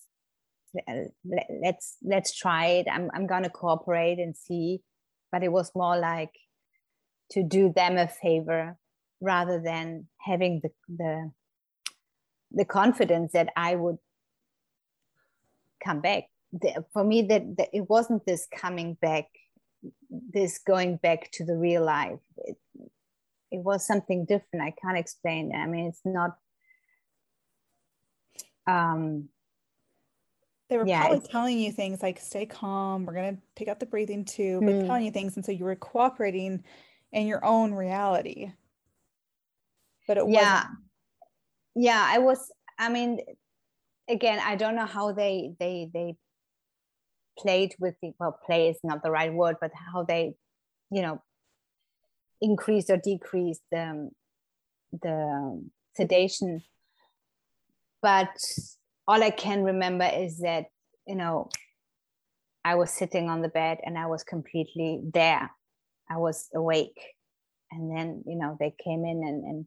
let's 1.61 1.97
let's 2.01 2.35
try 2.35 2.65
it 2.67 2.87
i'm, 2.91 3.11
I'm 3.13 3.27
to 3.43 3.49
cooperate 3.49 4.19
and 4.19 4.35
see 4.35 4.81
but 5.31 5.43
it 5.43 5.51
was 5.51 5.71
more 5.75 5.97
like 5.97 6.33
to 7.31 7.43
do 7.43 7.71
them 7.75 7.97
a 7.97 8.07
favor 8.07 8.77
rather 9.21 9.61
than 9.61 10.07
having 10.19 10.61
the 10.63 10.69
the 10.87 11.31
the 12.53 12.65
confidence 12.65 13.33
that 13.33 13.49
i 13.55 13.75
would 13.75 13.97
come 15.83 16.01
back 16.01 16.23
the, 16.53 16.85
for 16.91 17.03
me 17.03 17.21
that, 17.23 17.57
that, 17.57 17.69
it 17.73 17.89
wasn't 17.89 18.25
this 18.25 18.47
coming 18.55 18.95
back 19.01 19.25
this 20.33 20.59
going 20.59 20.97
back 20.97 21.31
to 21.31 21.45
the 21.45 21.55
real 21.55 21.83
life 21.83 22.19
it, 22.37 22.57
it 23.51 23.59
was 23.59 23.85
something 23.85 24.25
different 24.25 24.65
i 24.65 24.73
can't 24.81 24.97
explain 24.97 25.51
it. 25.51 25.57
i 25.57 25.65
mean 25.65 25.87
it's 25.87 26.01
not 26.05 26.37
um 28.67 29.27
they 30.69 30.77
were 30.77 30.87
yeah, 30.87 31.01
probably 31.01 31.27
telling 31.27 31.59
you 31.59 31.71
things 31.71 32.01
like 32.01 32.19
stay 32.19 32.45
calm 32.45 33.05
we're 33.05 33.13
going 33.13 33.35
to 33.35 33.41
take 33.55 33.67
out 33.67 33.79
the 33.79 33.85
breathing 33.85 34.23
tube 34.23 34.63
mm. 34.63 34.85
telling 34.85 35.03
you 35.03 35.11
things 35.11 35.35
and 35.35 35.45
so 35.45 35.51
you 35.51 35.65
were 35.65 35.75
cooperating 35.75 36.63
in 37.11 37.27
your 37.27 37.43
own 37.43 37.73
reality 37.73 38.51
but 40.07 40.17
it 40.17 40.23
yeah 40.29 40.55
wasn't. 40.55 40.77
Yeah 41.75 42.05
i 42.09 42.17
was 42.17 42.51
i 42.79 42.89
mean 42.89 43.19
again 44.09 44.39
i 44.43 44.55
don't 44.55 44.75
know 44.75 44.85
how 44.85 45.11
they 45.11 45.53
they 45.59 45.89
they 45.93 46.15
played 47.37 47.73
with 47.79 47.95
the 48.01 48.11
well 48.19 48.37
play 48.45 48.69
is 48.69 48.77
not 48.83 49.01
the 49.03 49.11
right 49.11 49.33
word 49.33 49.55
but 49.61 49.71
how 49.93 50.03
they 50.03 50.33
you 50.91 51.01
know 51.01 51.21
increase 52.41 52.89
or 52.89 52.97
decrease 52.97 53.59
the 53.71 54.09
the 55.01 55.63
sedation. 55.95 56.61
But 58.01 58.35
all 59.07 59.23
i 59.23 59.29
can 59.29 59.63
remember 59.63 60.05
is 60.05 60.39
that 60.39 60.65
you 61.07 61.15
know 61.15 61.49
i 62.63 62.75
was 62.75 62.91
sitting 62.91 63.29
on 63.29 63.41
the 63.41 63.49
bed 63.49 63.79
and 63.83 63.97
i 63.97 64.07
was 64.07 64.23
completely 64.23 65.01
there. 65.13 65.51
I 66.09 66.17
was 66.17 66.49
awake. 66.53 66.99
And 67.71 67.95
then 67.95 68.23
you 68.27 68.37
know 68.37 68.57
they 68.59 68.73
came 68.83 69.05
in 69.05 69.23
and, 69.23 69.43
and 69.43 69.65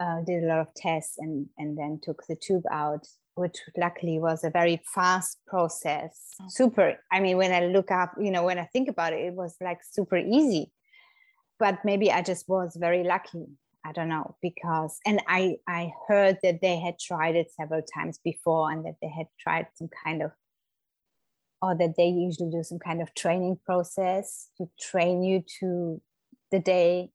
uh, 0.00 0.20
did 0.26 0.44
a 0.44 0.46
lot 0.46 0.58
of 0.60 0.74
tests 0.74 1.16
and 1.18 1.46
and 1.58 1.76
then 1.78 2.00
took 2.02 2.22
the 2.28 2.36
tube 2.36 2.64
out 2.70 3.06
which 3.36 3.58
luckily 3.76 4.18
was 4.18 4.42
a 4.44 4.50
very 4.50 4.82
fast 4.94 5.38
process. 5.46 6.34
Oh. 6.40 6.46
Super. 6.48 6.98
I 7.12 7.20
mean, 7.20 7.36
when 7.36 7.52
I 7.52 7.66
look 7.66 7.90
up, 7.90 8.14
you 8.18 8.30
know, 8.30 8.44
when 8.44 8.58
I 8.58 8.64
think 8.64 8.88
about 8.88 9.12
it, 9.12 9.26
it 9.26 9.34
was 9.34 9.56
like 9.60 9.80
super 9.84 10.16
easy. 10.16 10.72
But 11.58 11.84
maybe 11.84 12.10
I 12.10 12.22
just 12.22 12.48
was 12.48 12.76
very 12.80 13.04
lucky. 13.04 13.44
I 13.84 13.92
don't 13.92 14.08
know 14.08 14.36
because, 14.42 14.98
and 15.06 15.22
I 15.28 15.56
I 15.68 15.92
heard 16.08 16.38
that 16.42 16.60
they 16.60 16.78
had 16.80 16.98
tried 16.98 17.36
it 17.36 17.52
several 17.52 17.82
times 17.94 18.18
before, 18.24 18.70
and 18.70 18.84
that 18.84 18.96
they 19.00 19.08
had 19.08 19.26
tried 19.38 19.68
some 19.74 19.88
kind 20.04 20.22
of, 20.22 20.32
or 21.62 21.76
that 21.76 21.94
they 21.96 22.08
usually 22.08 22.50
do 22.50 22.64
some 22.64 22.80
kind 22.80 23.00
of 23.00 23.14
training 23.14 23.58
process 23.64 24.48
to 24.58 24.66
train 24.80 25.22
you 25.22 25.44
to 25.60 26.02
the 26.50 26.58
day 26.58 27.10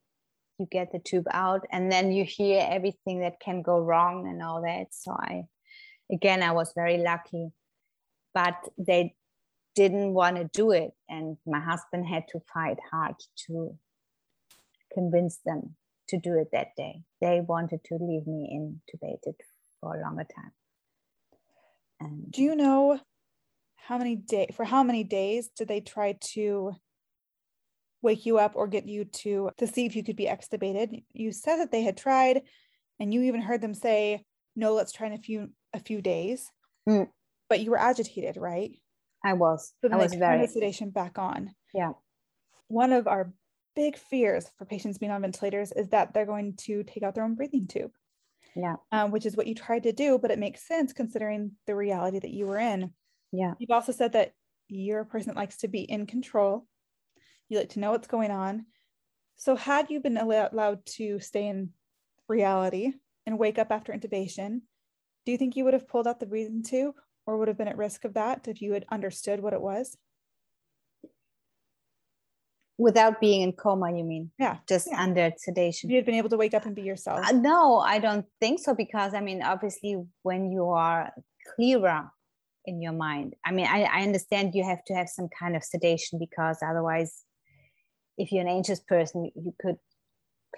you 0.61 0.67
get 0.71 0.91
the 0.91 0.99
tube 0.99 1.27
out, 1.31 1.65
and 1.71 1.91
then 1.91 2.11
you 2.11 2.23
hear 2.23 2.65
everything 2.69 3.19
that 3.21 3.39
can 3.39 3.61
go 3.61 3.79
wrong 3.79 4.27
and 4.29 4.41
all 4.41 4.61
that. 4.61 4.87
So 4.91 5.11
I 5.11 5.43
again, 6.11 6.43
I 6.43 6.51
was 6.51 6.73
very 6.75 6.97
lucky, 6.97 7.51
but 8.33 8.55
they 8.77 9.15
didn't 9.75 10.13
want 10.13 10.35
to 10.37 10.49
do 10.53 10.71
it. 10.71 10.91
And 11.09 11.37
my 11.45 11.59
husband 11.59 12.05
had 12.05 12.27
to 12.29 12.41
fight 12.53 12.77
hard 12.91 13.15
to 13.47 13.77
convince 14.93 15.37
them 15.45 15.75
to 16.09 16.17
do 16.17 16.37
it 16.37 16.49
that 16.51 16.75
day. 16.75 17.03
They 17.21 17.41
wanted 17.41 17.83
to 17.85 17.95
leave 17.95 18.27
me 18.27 18.49
intubated 18.53 19.35
for 19.79 19.95
a 19.95 20.01
longer 20.01 20.25
time. 20.35 20.51
And 21.99 22.31
do 22.31 22.41
you 22.41 22.55
know 22.55 22.99
how 23.75 23.97
many 23.97 24.15
day 24.15 24.49
for 24.55 24.65
how 24.65 24.83
many 24.83 25.03
days 25.03 25.49
did 25.55 25.67
they 25.67 25.81
try 25.81 26.17
to 26.33 26.73
wake 28.01 28.25
you 28.25 28.37
up 28.37 28.53
or 28.55 28.67
get 28.67 28.87
you 28.87 29.05
to 29.05 29.51
to 29.57 29.67
see 29.67 29.85
if 29.85 29.95
you 29.95 30.03
could 30.03 30.15
be 30.15 30.27
extubated? 30.27 31.03
You 31.13 31.31
said 31.31 31.57
that 31.57 31.71
they 31.71 31.81
had 31.81 31.97
tried 31.97 32.41
and 32.99 33.13
you 33.13 33.23
even 33.23 33.41
heard 33.41 33.61
them 33.61 33.73
say, 33.73 34.25
no, 34.55 34.73
let's 34.73 34.91
try 34.91 35.07
in 35.07 35.13
a 35.13 35.17
few 35.17 35.49
a 35.73 35.79
few 35.79 36.01
days. 36.01 36.49
Mm. 36.87 37.07
But 37.49 37.59
you 37.61 37.71
were 37.71 37.79
agitated, 37.79 38.37
right? 38.37 38.71
I 39.23 39.33
was. 39.33 39.73
So 39.81 39.89
I 39.91 39.97
was 39.97 40.13
very 40.13 40.47
sedation 40.47 40.89
back 40.89 41.17
on. 41.17 41.53
Yeah. 41.73 41.91
One 42.67 42.91
of 42.91 43.07
our 43.07 43.33
big 43.75 43.97
fears 43.97 44.49
for 44.57 44.65
patients 44.65 44.97
being 44.97 45.11
on 45.11 45.21
ventilators 45.21 45.71
is 45.71 45.89
that 45.89 46.13
they're 46.13 46.25
going 46.25 46.55
to 46.55 46.83
take 46.83 47.03
out 47.03 47.15
their 47.15 47.23
own 47.23 47.35
breathing 47.35 47.67
tube. 47.67 47.91
Yeah. 48.55 48.75
Um, 48.91 49.11
which 49.11 49.25
is 49.25 49.37
what 49.37 49.47
you 49.47 49.55
tried 49.55 49.83
to 49.83 49.93
do, 49.93 50.17
but 50.17 50.31
it 50.31 50.39
makes 50.39 50.67
sense 50.67 50.91
considering 50.91 51.51
the 51.67 51.75
reality 51.75 52.19
that 52.19 52.31
you 52.31 52.47
were 52.47 52.57
in. 52.57 52.91
Yeah. 53.31 53.53
You've 53.59 53.71
also 53.71 53.91
said 53.91 54.13
that 54.13 54.33
you're 54.67 55.01
a 55.01 55.05
person 55.05 55.29
that 55.29 55.39
likes 55.39 55.57
to 55.57 55.67
be 55.67 55.81
in 55.81 56.05
control. 56.05 56.65
You 57.51 57.57
like 57.57 57.69
to 57.71 57.81
know 57.81 57.91
what's 57.91 58.07
going 58.07 58.31
on. 58.31 58.65
So, 59.35 59.57
had 59.57 59.89
you 59.89 59.99
been 59.99 60.15
allowed 60.15 60.85
to 60.97 61.19
stay 61.19 61.47
in 61.47 61.71
reality 62.29 62.93
and 63.25 63.37
wake 63.37 63.59
up 63.59 63.71
after 63.71 63.91
intubation, 63.91 64.61
do 65.25 65.33
you 65.33 65.37
think 65.37 65.57
you 65.57 65.65
would 65.65 65.73
have 65.73 65.85
pulled 65.85 66.07
out 66.07 66.21
the 66.21 66.25
breathing 66.25 66.63
tube 66.63 66.95
or 67.27 67.37
would 67.37 67.49
have 67.49 67.57
been 67.57 67.67
at 67.67 67.77
risk 67.77 68.05
of 68.05 68.13
that 68.13 68.47
if 68.47 68.61
you 68.61 68.71
had 68.71 68.85
understood 68.89 69.41
what 69.41 69.51
it 69.51 69.59
was? 69.59 69.97
Without 72.77 73.19
being 73.19 73.41
in 73.41 73.51
coma, 73.51 73.91
you 73.97 74.05
mean? 74.05 74.31
Yeah. 74.39 74.59
Just 74.69 74.87
yeah. 74.89 75.01
under 75.01 75.33
sedation. 75.35 75.89
You 75.89 75.97
had 75.97 76.05
been 76.05 76.15
able 76.15 76.29
to 76.29 76.37
wake 76.37 76.53
up 76.53 76.65
and 76.65 76.73
be 76.73 76.83
yourself. 76.83 77.19
Uh, 77.27 77.33
no, 77.33 77.79
I 77.79 77.99
don't 77.99 78.25
think 78.39 78.61
so 78.61 78.73
because 78.73 79.13
I 79.13 79.19
mean, 79.19 79.43
obviously, 79.43 79.97
when 80.23 80.53
you 80.53 80.69
are 80.69 81.11
clearer 81.53 82.09
in 82.63 82.81
your 82.81 82.93
mind, 82.93 83.35
I 83.45 83.51
mean, 83.51 83.67
I, 83.67 83.83
I 83.83 84.03
understand 84.03 84.55
you 84.55 84.63
have 84.63 84.85
to 84.85 84.93
have 84.93 85.09
some 85.09 85.27
kind 85.37 85.57
of 85.57 85.65
sedation 85.65 86.17
because 86.17 86.59
otherwise, 86.65 87.25
if 88.21 88.31
you're 88.31 88.41
an 88.41 88.47
anxious 88.47 88.79
person, 88.79 89.31
you 89.35 89.53
could 89.59 89.77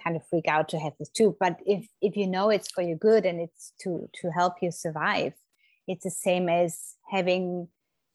kind 0.02 0.16
of 0.16 0.26
freak 0.28 0.48
out 0.48 0.68
to 0.68 0.78
have 0.78 0.92
this 0.98 1.08
too 1.08 1.36
but 1.38 1.60
if 1.64 1.86
if 2.02 2.16
you 2.16 2.26
know 2.26 2.50
it's 2.50 2.68
for 2.68 2.82
your 2.82 2.96
good 2.96 3.24
and 3.24 3.40
it's 3.40 3.72
to 3.80 4.08
to 4.12 4.28
help 4.30 4.54
you 4.60 4.72
survive 4.72 5.32
it's 5.86 6.02
the 6.02 6.10
same 6.10 6.48
as 6.48 6.96
having 7.08 7.68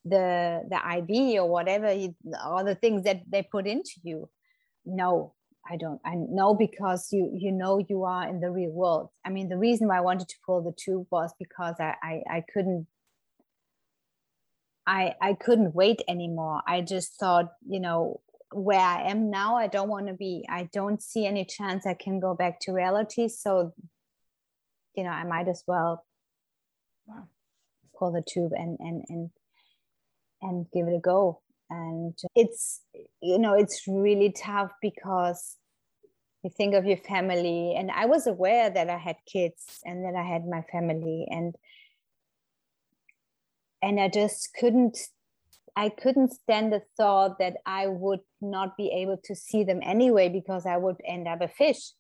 the 0.04 0.62
the 0.70 0.80
iv 0.98 1.42
or 1.42 1.50
whatever 1.50 1.92
you, 1.94 2.14
all 2.44 2.66
the 2.66 2.76
things 2.76 3.04
that 3.04 3.22
they 3.32 3.42
put 3.42 3.66
into 3.66 3.94
you 4.04 4.30
no 4.86 5.34
I 5.70 5.78
don't 5.78 6.02
I 6.06 6.16
know 6.16 6.56
because 6.56 7.10
you 7.12 7.32
you 7.34 7.52
know 7.52 7.78
you 7.88 8.04
are 8.04 8.28
in 8.28 8.40
the 8.40 8.50
real 8.50 8.72
world. 8.72 9.10
I 9.24 9.30
mean 9.30 9.50
the 9.50 9.58
reason 9.58 9.88
why 9.88 9.98
I 9.98 10.02
wanted 10.02 10.28
to 10.30 10.36
pull 10.44 10.64
the 10.64 10.72
tube 10.72 11.06
was 11.12 11.32
because 11.38 11.76
I 11.80 11.96
I, 12.02 12.24
I 12.30 12.44
couldn't 12.52 12.88
I 14.88 15.14
I 15.22 15.34
couldn't 15.34 15.76
wait 15.76 16.02
anymore. 16.08 16.64
I 16.66 16.82
just 16.82 17.20
thought, 17.20 17.54
you 17.68 17.80
know, 17.80 18.22
where 18.52 18.80
I 18.80 19.10
am 19.10 19.30
now, 19.30 19.56
I 19.56 19.68
don't 19.68 19.90
want 19.90 20.08
to 20.08 20.14
be. 20.14 20.46
I 20.50 20.70
don't 20.74 21.02
see 21.02 21.26
any 21.26 21.46
chance 21.46 21.86
I 21.86 21.94
can 21.94 22.20
go 22.20 22.34
back 22.34 22.60
to 22.62 22.72
reality. 22.72 23.28
So, 23.28 23.74
you 24.96 25.04
know, 25.04 25.12
I 25.12 25.24
might 25.24 25.48
as 25.48 25.64
well 25.68 26.06
wow. 27.08 27.28
pull 27.98 28.12
the 28.12 28.24
tube 28.28 28.54
and 28.56 28.78
and 28.80 29.04
and 29.10 29.30
and 30.42 30.66
give 30.72 30.88
it 30.88 30.96
a 30.96 31.00
go 31.00 31.42
and 31.70 32.18
it's 32.36 32.82
you 33.22 33.38
know 33.38 33.54
it's 33.54 33.84
really 33.88 34.32
tough 34.32 34.72
because 34.82 35.58
you 36.44 36.50
think 36.50 36.74
of 36.74 36.86
your 36.86 36.98
family 36.98 37.76
and 37.78 37.92
i 37.92 38.06
was 38.06 38.28
aware 38.28 38.70
that 38.70 38.90
i 38.90 38.98
had 38.98 39.16
kids 39.32 39.80
and 39.86 40.06
that 40.06 40.16
i 40.16 40.24
had 40.24 40.46
my 40.46 40.62
family 40.72 41.28
and 41.30 41.56
and 43.82 44.00
i 44.00 44.08
just 44.08 44.50
couldn't 44.60 44.98
i 45.76 45.90
couldn't 45.90 46.34
stand 46.34 46.72
the 46.72 46.82
thought 46.98 47.40
that 47.40 47.58
i 47.66 47.88
would 47.88 48.20
not 48.42 48.78
be 48.78 48.90
able 48.90 49.18
to 49.24 49.36
see 49.36 49.64
them 49.64 49.80
anyway 49.84 50.30
because 50.30 50.66
i 50.66 50.78
would 50.78 50.98
end 51.06 51.28
up 51.28 51.42
a 51.42 51.48
fish. 51.48 51.94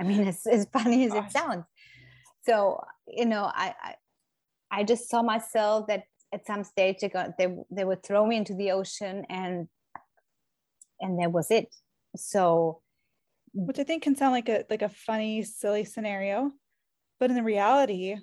I 0.00 0.04
mean 0.04 0.26
as, 0.32 0.46
as 0.46 0.66
funny 0.72 1.06
as 1.06 1.14
it 1.14 1.30
sounds. 1.30 1.64
So 2.44 2.82
you 3.08 3.26
know 3.26 3.50
I, 3.54 3.74
I 3.82 3.94
i 4.70 4.84
just 4.84 5.08
saw 5.08 5.22
myself 5.22 5.86
that 5.88 6.04
at 6.32 6.46
some 6.46 6.64
stage 6.64 6.98
they 7.00 7.08
got 7.08 7.38
they 7.38 7.48
they 7.70 7.84
would 7.84 8.02
throw 8.02 8.26
me 8.26 8.36
into 8.36 8.54
the 8.54 8.72
ocean 8.72 9.24
and 9.28 9.68
and 11.00 11.18
that 11.20 11.32
was 11.32 11.50
it. 11.50 11.74
So 12.16 12.82
which 13.54 13.78
i 13.78 13.84
think 13.84 14.02
can 14.02 14.14
sound 14.14 14.32
like 14.32 14.48
a 14.48 14.64
like 14.68 14.82
a 14.82 14.88
funny 14.88 15.42
silly 15.42 15.82
scenario 15.82 16.52
but 17.18 17.30
in 17.30 17.36
the 17.36 17.42
reality 17.42 18.14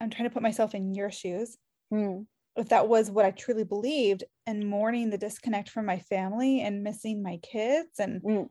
i'm 0.00 0.08
trying 0.08 0.28
to 0.28 0.32
put 0.32 0.42
myself 0.42 0.74
in 0.74 0.94
your 0.94 1.10
shoes. 1.10 1.56
Mm. 1.92 2.26
If 2.56 2.68
that 2.68 2.88
was 2.88 3.10
what 3.10 3.24
i 3.24 3.30
truly 3.30 3.64
believed 3.64 4.24
and 4.46 4.68
mourning 4.68 5.10
the 5.10 5.18
disconnect 5.18 5.68
from 5.70 5.86
my 5.86 5.98
family 5.98 6.60
and 6.60 6.82
missing 6.82 7.22
my 7.22 7.38
kids 7.38 7.98
and 7.98 8.22
mm. 8.22 8.48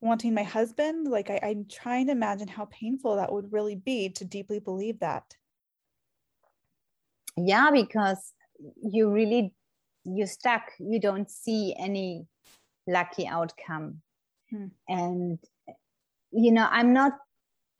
wanting 0.00 0.34
my 0.34 0.42
husband 0.42 1.06
like 1.06 1.30
I, 1.30 1.40
i'm 1.42 1.66
trying 1.70 2.06
to 2.06 2.12
imagine 2.12 2.48
how 2.48 2.66
painful 2.66 3.16
that 3.16 3.32
would 3.32 3.52
really 3.52 3.76
be 3.76 4.08
to 4.10 4.24
deeply 4.24 4.60
believe 4.60 5.00
that 5.00 5.24
yeah 7.36 7.70
because 7.70 8.32
you 8.82 9.10
really 9.10 9.54
you're 10.04 10.26
stuck 10.26 10.62
you 10.78 11.00
don't 11.00 11.30
see 11.30 11.74
any 11.78 12.26
lucky 12.86 13.26
outcome 13.26 14.00
hmm. 14.50 14.66
and 14.88 15.38
you 16.32 16.52
know 16.52 16.66
i'm 16.70 16.92
not 16.92 17.12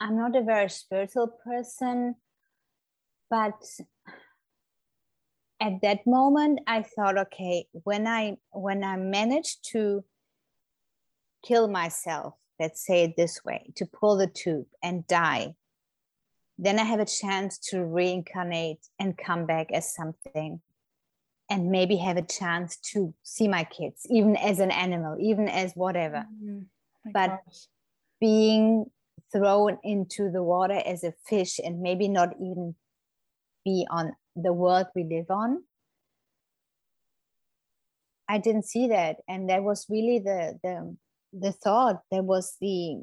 i'm 0.01 0.16
not 0.16 0.37
a 0.37 0.42
very 0.42 0.68
spiritual 0.68 1.29
person 1.44 2.14
but 3.31 3.62
at 5.61 5.81
that 5.83 6.07
moment 6.07 6.61
i 6.66 6.83
thought 6.83 7.18
okay 7.18 7.66
when 7.85 8.07
i 8.07 8.37
when 8.51 8.85
i 8.85 8.97
managed 8.97 9.68
to 9.71 10.05
kill 11.44 11.68
myself 11.68 12.35
let's 12.61 12.85
say 12.85 13.05
it 13.05 13.16
this 13.16 13.44
way 13.44 13.71
to 13.77 13.87
pull 13.87 14.16
the 14.16 14.27
tube 14.27 14.66
and 14.83 15.07
die 15.07 15.55
then 16.59 16.79
I 16.79 16.83
have 16.83 17.01
a 17.01 17.07
chance 17.07 17.57
to 17.71 17.85
reincarnate 17.85 18.85
and 18.99 19.16
come 19.16 19.47
back 19.47 19.71
as 19.73 19.94
something 19.94 20.61
and 21.49 21.71
maybe 21.71 21.97
have 21.97 22.16
a 22.16 22.23
chance 22.23 22.77
to 22.92 23.14
see 23.23 23.49
my 23.49 23.64
kids, 23.64 24.07
even 24.11 24.37
as 24.37 24.59
an 24.59 24.73
animal, 24.73 25.16
even 25.21 25.49
as 25.49 25.73
whatever. 25.75 26.27
Mm-hmm. 26.42 27.11
But 27.12 27.40
gosh. 27.47 27.66
being 28.21 28.87
thrown 29.33 29.79
into 29.85 30.31
the 30.31 30.42
water 30.42 30.83
as 30.85 31.05
a 31.05 31.14
fish 31.27 31.61
and 31.64 31.81
maybe 31.81 32.09
not 32.09 32.35
even 32.40 32.75
be 33.64 33.87
on 33.88 34.14
the 34.42 34.53
world 34.53 34.87
we 34.94 35.05
live 35.05 35.31
on. 35.31 35.62
I 38.29 38.38
didn't 38.38 38.66
see 38.66 38.88
that. 38.88 39.16
And 39.29 39.48
that 39.48 39.62
was 39.62 39.87
really 39.88 40.18
the 40.18 40.59
the 40.62 40.96
the 41.33 41.53
thought. 41.53 42.03
That 42.11 42.24
was 42.24 42.57
the, 42.61 43.03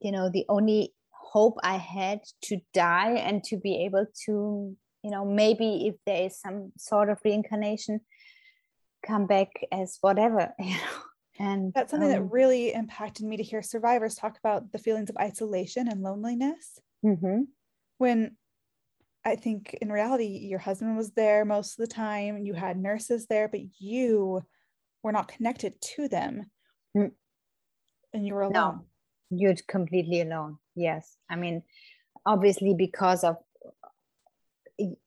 you 0.00 0.12
know, 0.12 0.30
the 0.30 0.44
only 0.48 0.94
hope 1.10 1.58
I 1.62 1.76
had 1.76 2.20
to 2.44 2.58
die 2.72 3.12
and 3.12 3.42
to 3.44 3.56
be 3.56 3.84
able 3.84 4.06
to, 4.26 4.76
you 5.02 5.10
know, 5.10 5.24
maybe 5.24 5.86
if 5.86 5.94
there 6.06 6.26
is 6.26 6.40
some 6.40 6.72
sort 6.76 7.10
of 7.10 7.18
reincarnation, 7.24 8.00
come 9.06 9.26
back 9.26 9.48
as 9.72 9.98
whatever, 10.00 10.52
you 10.58 10.70
know. 10.70 11.02
And 11.38 11.72
that's 11.72 11.90
something 11.90 12.14
um, 12.14 12.14
that 12.14 12.30
really 12.30 12.74
impacted 12.74 13.24
me 13.24 13.38
to 13.38 13.42
hear 13.42 13.62
survivors 13.62 14.14
talk 14.14 14.36
about 14.38 14.72
the 14.72 14.78
feelings 14.78 15.08
of 15.08 15.16
isolation 15.16 15.88
and 15.88 16.02
loneliness. 16.02 16.78
Mm-hmm. 17.02 17.44
When 17.96 18.36
I 19.24 19.36
think 19.36 19.76
in 19.80 19.92
reality, 19.92 20.26
your 20.26 20.58
husband 20.58 20.96
was 20.96 21.12
there 21.12 21.44
most 21.44 21.78
of 21.78 21.88
the 21.88 21.94
time, 21.94 22.38
you 22.38 22.54
had 22.54 22.78
nurses 22.78 23.26
there, 23.26 23.48
but 23.48 23.60
you 23.78 24.42
were 25.02 25.12
not 25.12 25.28
connected 25.28 25.80
to 25.96 26.08
them. 26.08 26.50
Mm. 26.96 27.12
And 28.12 28.26
you 28.26 28.34
were 28.34 28.42
alone. 28.42 28.52
No, 28.52 28.84
you're 29.30 29.54
completely 29.68 30.20
alone 30.20 30.58
yes 30.74 31.16
i 31.30 31.36
mean 31.36 31.62
obviously 32.26 32.74
because 32.76 33.24
of 33.24 33.36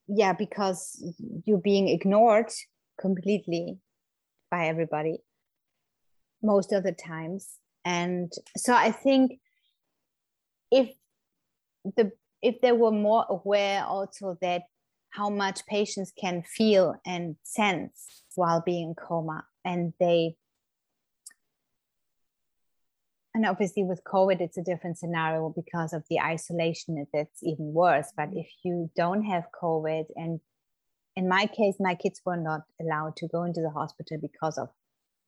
yeah 0.08 0.34
because 0.34 1.04
you're 1.46 1.58
being 1.58 1.90
ignored 1.90 2.52
completely 3.00 3.78
by 4.50 4.68
everybody 4.68 5.18
most 6.42 6.72
of 6.72 6.84
the 6.84 6.92
times 6.92 7.58
and 7.86 8.32
so 8.56 8.74
i 8.74 8.92
think 8.92 9.40
if 10.72 10.90
the 11.98 12.12
if 12.44 12.60
they 12.62 12.74
were 12.74 12.92
more 12.92 13.26
aware 13.30 13.84
also 13.86 14.38
that 14.42 14.64
how 15.10 15.30
much 15.30 15.66
patients 15.66 16.12
can 16.20 16.44
feel 16.44 16.96
and 17.06 17.36
sense 17.44 18.24
while 18.36 18.62
being 18.66 18.90
in 18.90 18.96
coma 18.96 19.46
and 19.64 19.94
they 20.00 20.36
and 23.34 23.46
obviously 23.46 23.84
with 23.84 24.04
covid 24.04 24.42
it's 24.42 24.58
a 24.58 24.64
different 24.64 24.98
scenario 24.98 25.54
because 25.56 25.94
of 25.94 26.04
the 26.10 26.20
isolation 26.20 27.08
that's 27.14 27.42
even 27.42 27.74
worse. 27.74 28.12
But 28.16 28.30
if 28.34 28.48
you 28.64 28.92
don't 28.96 29.24
have 29.24 29.46
covid 29.62 30.06
and 30.16 30.40
in 31.16 31.30
my 31.30 31.46
case 31.48 31.76
my 31.80 31.96
kids 31.96 32.22
were 32.26 32.38
not 32.38 32.62
allowed 32.82 33.16
to 33.18 33.28
go 33.28 33.44
into 33.44 33.62
the 33.62 33.70
hospital 33.70 34.18
because 34.22 34.58
of 34.58 34.70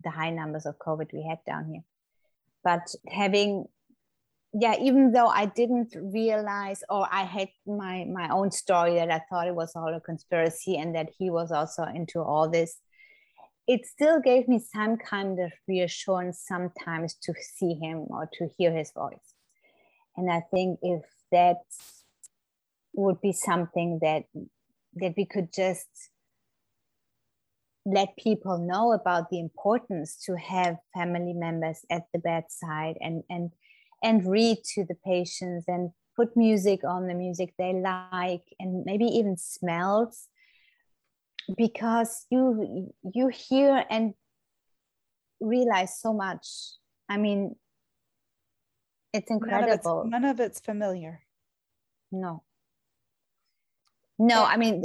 the 0.03 0.09
high 0.09 0.31
numbers 0.31 0.65
of 0.65 0.77
covid 0.77 1.13
we 1.13 1.25
had 1.27 1.39
down 1.45 1.65
here. 1.71 1.83
But 2.63 2.93
having 3.07 3.65
yeah 4.57 4.75
even 4.81 5.11
though 5.11 5.27
i 5.27 5.45
didn't 5.45 5.93
realize 6.13 6.83
or 6.89 7.07
i 7.11 7.23
had 7.23 7.49
my 7.67 8.05
my 8.05 8.29
own 8.29 8.49
story 8.49 8.95
that 8.95 9.11
i 9.11 9.21
thought 9.29 9.47
it 9.47 9.55
was 9.55 9.73
all 9.75 9.93
a 9.93 9.99
conspiracy 9.99 10.77
and 10.77 10.95
that 10.95 11.09
he 11.19 11.29
was 11.29 11.51
also 11.51 11.83
into 11.83 12.21
all 12.21 12.49
this 12.49 12.79
it 13.67 13.85
still 13.85 14.19
gave 14.19 14.47
me 14.47 14.59
some 14.59 14.97
kind 14.97 15.39
of 15.39 15.51
reassurance 15.67 16.43
sometimes 16.45 17.15
to 17.23 17.33
see 17.41 17.73
him 17.73 18.05
or 18.09 18.29
to 18.33 18.47
hear 18.57 18.71
his 18.71 18.91
voice. 18.91 19.33
And 20.15 20.31
I 20.31 20.41
think 20.53 20.79
if 20.81 21.03
that 21.31 21.57
would 22.93 23.19
be 23.21 23.33
something 23.33 23.99
that 24.01 24.23
that 24.97 25.13
we 25.17 25.25
could 25.25 25.51
just 25.53 25.87
let 27.85 28.15
people 28.17 28.57
know 28.57 28.93
about 28.93 29.29
the 29.29 29.39
importance 29.39 30.15
to 30.25 30.37
have 30.37 30.77
family 30.93 31.33
members 31.33 31.81
at 31.89 32.03
the 32.13 32.19
bedside 32.19 32.95
and 33.01 33.23
and 33.29 33.51
and 34.03 34.25
read 34.29 34.57
to 34.75 34.85
the 34.85 34.95
patients 35.05 35.65
and 35.67 35.91
put 36.15 36.35
music 36.37 36.81
on 36.83 37.07
the 37.07 37.13
music 37.13 37.53
they 37.57 37.73
like 37.73 38.43
and 38.59 38.85
maybe 38.85 39.05
even 39.05 39.37
smells. 39.37 40.27
Because 41.57 42.25
you 42.31 42.91
you 43.13 43.27
hear 43.27 43.85
and 43.89 44.13
realize 45.39 45.99
so 45.99 46.13
much. 46.13 46.47
I 47.07 47.17
mean 47.17 47.55
it's 49.13 49.31
incredible 49.31 49.69
none 49.69 49.71
of 49.71 49.79
it's, 49.79 50.11
none 50.11 50.25
of 50.25 50.39
it's 50.39 50.59
familiar. 50.59 51.21
No. 52.11 52.43
No 54.17 54.43
i 54.43 54.57
mean 54.57 54.83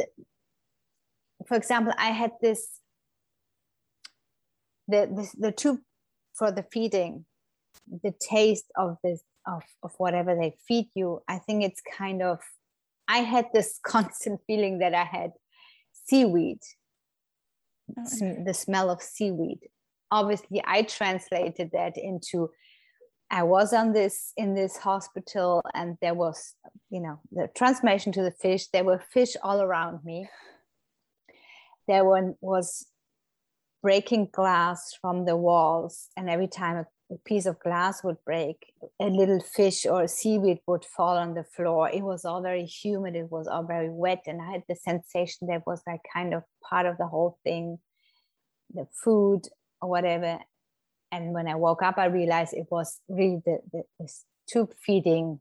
for 1.46 1.56
example 1.56 1.94
i 1.98 2.10
had 2.10 2.32
this 2.42 2.80
the 4.88 5.08
this, 5.10 5.32
the 5.32 5.52
tube 5.52 5.80
for 6.34 6.50
the 6.50 6.62
feeding 6.62 7.24
the 8.02 8.14
taste 8.20 8.66
of 8.76 8.96
this 9.02 9.22
of, 9.46 9.62
of 9.82 9.92
whatever 9.98 10.34
they 10.34 10.54
feed 10.68 10.86
you 10.94 11.22
i 11.28 11.38
think 11.38 11.64
it's 11.64 11.80
kind 11.96 12.22
of 12.22 12.38
i 13.08 13.18
had 13.18 13.46
this 13.54 13.78
constant 13.84 14.40
feeling 14.46 14.78
that 14.78 14.94
i 14.94 15.04
had 15.04 15.32
seaweed, 16.10 16.58
oh, 17.98 18.44
the 18.44 18.54
smell 18.54 18.90
of 18.90 19.00
seaweed. 19.00 19.60
Obviously, 20.10 20.62
I 20.66 20.82
translated 20.82 21.70
that 21.72 21.96
into 21.96 22.50
I 23.32 23.44
was 23.44 23.72
on 23.72 23.92
this 23.92 24.32
in 24.36 24.54
this 24.54 24.76
hospital, 24.76 25.62
and 25.72 25.96
there 26.02 26.14
was, 26.14 26.56
you 26.90 27.00
know, 27.00 27.20
the 27.30 27.48
transformation 27.54 28.10
to 28.12 28.22
the 28.22 28.32
fish. 28.32 28.66
There 28.66 28.82
were 28.82 28.98
fish 29.12 29.36
all 29.42 29.62
around 29.62 30.04
me. 30.04 30.28
There 31.86 32.04
one 32.04 32.34
was 32.40 32.86
breaking 33.82 34.30
glass 34.32 34.96
from 35.00 35.26
the 35.26 35.36
walls, 35.36 36.08
and 36.16 36.28
every 36.28 36.48
time 36.48 36.76
a 36.76 36.86
a 37.10 37.18
piece 37.24 37.46
of 37.46 37.58
glass 37.58 38.04
would 38.04 38.18
break, 38.24 38.72
a 39.00 39.06
little 39.06 39.40
fish 39.40 39.84
or 39.84 40.06
seaweed 40.06 40.60
would 40.66 40.84
fall 40.84 41.16
on 41.16 41.34
the 41.34 41.44
floor. 41.44 41.90
It 41.90 42.02
was 42.02 42.24
all 42.24 42.40
very 42.40 42.64
humid, 42.64 43.16
it 43.16 43.30
was 43.30 43.48
all 43.48 43.64
very 43.64 43.90
wet, 43.90 44.22
and 44.26 44.40
I 44.40 44.52
had 44.52 44.62
the 44.68 44.76
sensation 44.76 45.48
that 45.48 45.66
was 45.66 45.82
like 45.86 46.00
kind 46.12 46.34
of 46.34 46.44
part 46.68 46.86
of 46.86 46.98
the 46.98 47.06
whole 47.06 47.38
thing, 47.42 47.78
the 48.72 48.86
food 48.92 49.42
or 49.82 49.90
whatever. 49.90 50.38
And 51.12 51.32
when 51.32 51.48
I 51.48 51.56
woke 51.56 51.82
up, 51.82 51.98
I 51.98 52.06
realized 52.06 52.54
it 52.54 52.68
was 52.70 53.00
really 53.08 53.42
the, 53.44 53.58
the, 53.72 53.82
the 53.98 54.12
tube 54.48 54.72
feeding 54.80 55.40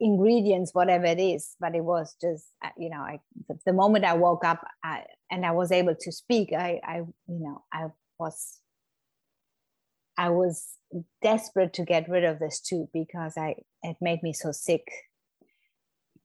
ingredients, 0.00 0.74
whatever 0.74 1.06
it 1.06 1.20
is. 1.20 1.54
But 1.60 1.76
it 1.76 1.84
was 1.84 2.16
just, 2.20 2.46
uh, 2.64 2.70
you 2.76 2.90
know, 2.90 2.98
I, 2.98 3.20
the, 3.48 3.58
the 3.66 3.72
moment 3.72 4.04
I 4.04 4.14
woke 4.14 4.44
up 4.44 4.66
I, 4.82 5.04
and 5.30 5.46
I 5.46 5.52
was 5.52 5.70
able 5.70 5.94
to 5.94 6.12
speak, 6.12 6.52
I, 6.52 6.80
I, 6.84 6.96
you 6.96 7.14
know, 7.28 7.62
I 7.72 7.86
was 8.18 8.58
I 10.16 10.30
was 10.30 10.76
desperate 11.22 11.72
to 11.74 11.84
get 11.84 12.08
rid 12.08 12.24
of 12.24 12.38
this 12.38 12.60
too 12.60 12.88
because 12.92 13.36
I 13.36 13.56
it 13.82 13.96
made 14.00 14.22
me 14.22 14.32
so 14.32 14.52
sick. 14.52 14.86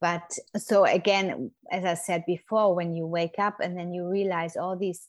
But 0.02 0.38
so 0.56 0.86
again, 0.86 1.52
as 1.72 1.84
I 1.84 1.96
said 1.96 2.24
before, 2.26 2.74
when 2.74 2.96
you 2.96 3.06
wake 3.06 3.38
up 3.38 3.60
and 3.60 3.78
then 3.78 3.94
you 3.94 4.08
realize 4.08 4.56
all 4.56 4.78
these 4.78 5.08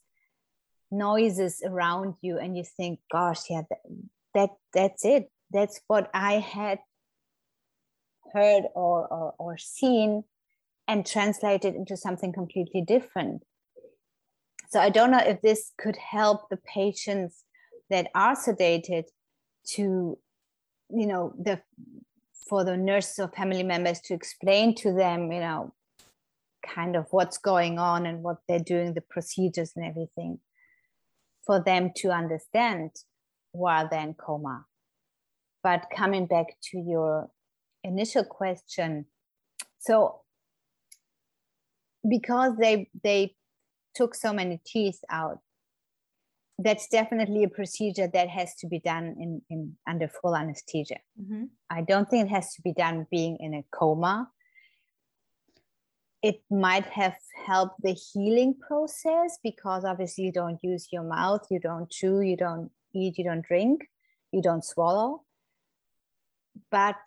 noises 0.90 1.62
around 1.64 2.14
you 2.22 2.38
and 2.38 2.56
you 2.56 2.64
think, 2.64 2.98
gosh, 3.12 3.48
yeah, 3.48 3.62
that, 3.70 3.78
that 4.34 4.50
that's 4.74 5.04
it. 5.04 5.30
That's 5.52 5.80
what 5.86 6.10
I 6.12 6.34
had 6.34 6.80
heard 8.32 8.64
or, 8.74 9.06
or, 9.08 9.34
or 9.38 9.58
seen 9.58 10.24
and 10.88 11.06
translated 11.06 11.74
into 11.74 11.96
something 11.96 12.32
completely 12.32 12.82
different. 12.82 13.42
So 14.70 14.80
I 14.80 14.90
don't 14.90 15.10
know 15.10 15.18
if 15.18 15.40
this 15.40 15.72
could 15.78 15.96
help 15.96 16.48
the 16.48 16.56
patients 16.56 17.44
that 17.90 18.08
are 18.14 18.34
sedated 18.36 19.04
to 19.64 20.18
you 20.90 21.06
know 21.06 21.34
the 21.38 21.60
for 22.48 22.64
the 22.64 22.76
nurses 22.76 23.18
or 23.18 23.28
family 23.28 23.62
members 23.62 24.00
to 24.00 24.14
explain 24.14 24.74
to 24.74 24.92
them 24.92 25.30
you 25.30 25.40
know 25.40 25.72
kind 26.66 26.96
of 26.96 27.06
what's 27.10 27.38
going 27.38 27.78
on 27.78 28.06
and 28.06 28.22
what 28.22 28.38
they're 28.48 28.58
doing 28.58 28.94
the 28.94 29.00
procedures 29.00 29.72
and 29.76 29.84
everything 29.84 30.38
for 31.44 31.62
them 31.62 31.90
to 31.96 32.10
understand 32.10 32.90
while 33.52 33.88
they're 33.88 34.00
in 34.00 34.14
coma. 34.14 34.66
But 35.62 35.86
coming 35.94 36.26
back 36.26 36.56
to 36.70 36.78
your 36.78 37.30
initial 37.82 38.24
question 38.24 39.06
so 39.78 40.20
because 42.08 42.56
they 42.58 42.88
they 43.02 43.34
took 43.94 44.14
so 44.14 44.32
many 44.32 44.60
teeth 44.64 45.00
out 45.10 45.38
that's 46.62 46.88
definitely 46.88 47.44
a 47.44 47.48
procedure 47.48 48.08
that 48.12 48.28
has 48.28 48.54
to 48.56 48.66
be 48.66 48.80
done 48.80 49.16
in, 49.18 49.42
in 49.48 49.76
under 49.88 50.08
full 50.08 50.36
anesthesia. 50.36 50.98
Mm-hmm. 51.20 51.44
I 51.70 51.80
don't 51.82 52.08
think 52.08 52.26
it 52.26 52.30
has 52.30 52.52
to 52.54 52.62
be 52.62 52.72
done 52.72 53.06
being 53.10 53.38
in 53.40 53.54
a 53.54 53.64
coma. 53.70 54.28
It 56.22 56.42
might 56.50 56.84
have 56.84 57.16
helped 57.46 57.80
the 57.82 57.92
healing 57.92 58.54
process 58.54 59.38
because 59.42 59.86
obviously 59.86 60.24
you 60.24 60.32
don't 60.32 60.62
use 60.62 60.88
your 60.92 61.02
mouth, 61.02 61.46
you 61.50 61.58
don't 61.58 61.88
chew, 61.88 62.20
you 62.20 62.36
don't 62.36 62.70
eat, 62.92 63.16
you 63.16 63.24
don't 63.24 63.44
drink, 63.46 63.88
you 64.30 64.42
don't 64.42 64.64
swallow. 64.64 65.24
But, 66.70 67.00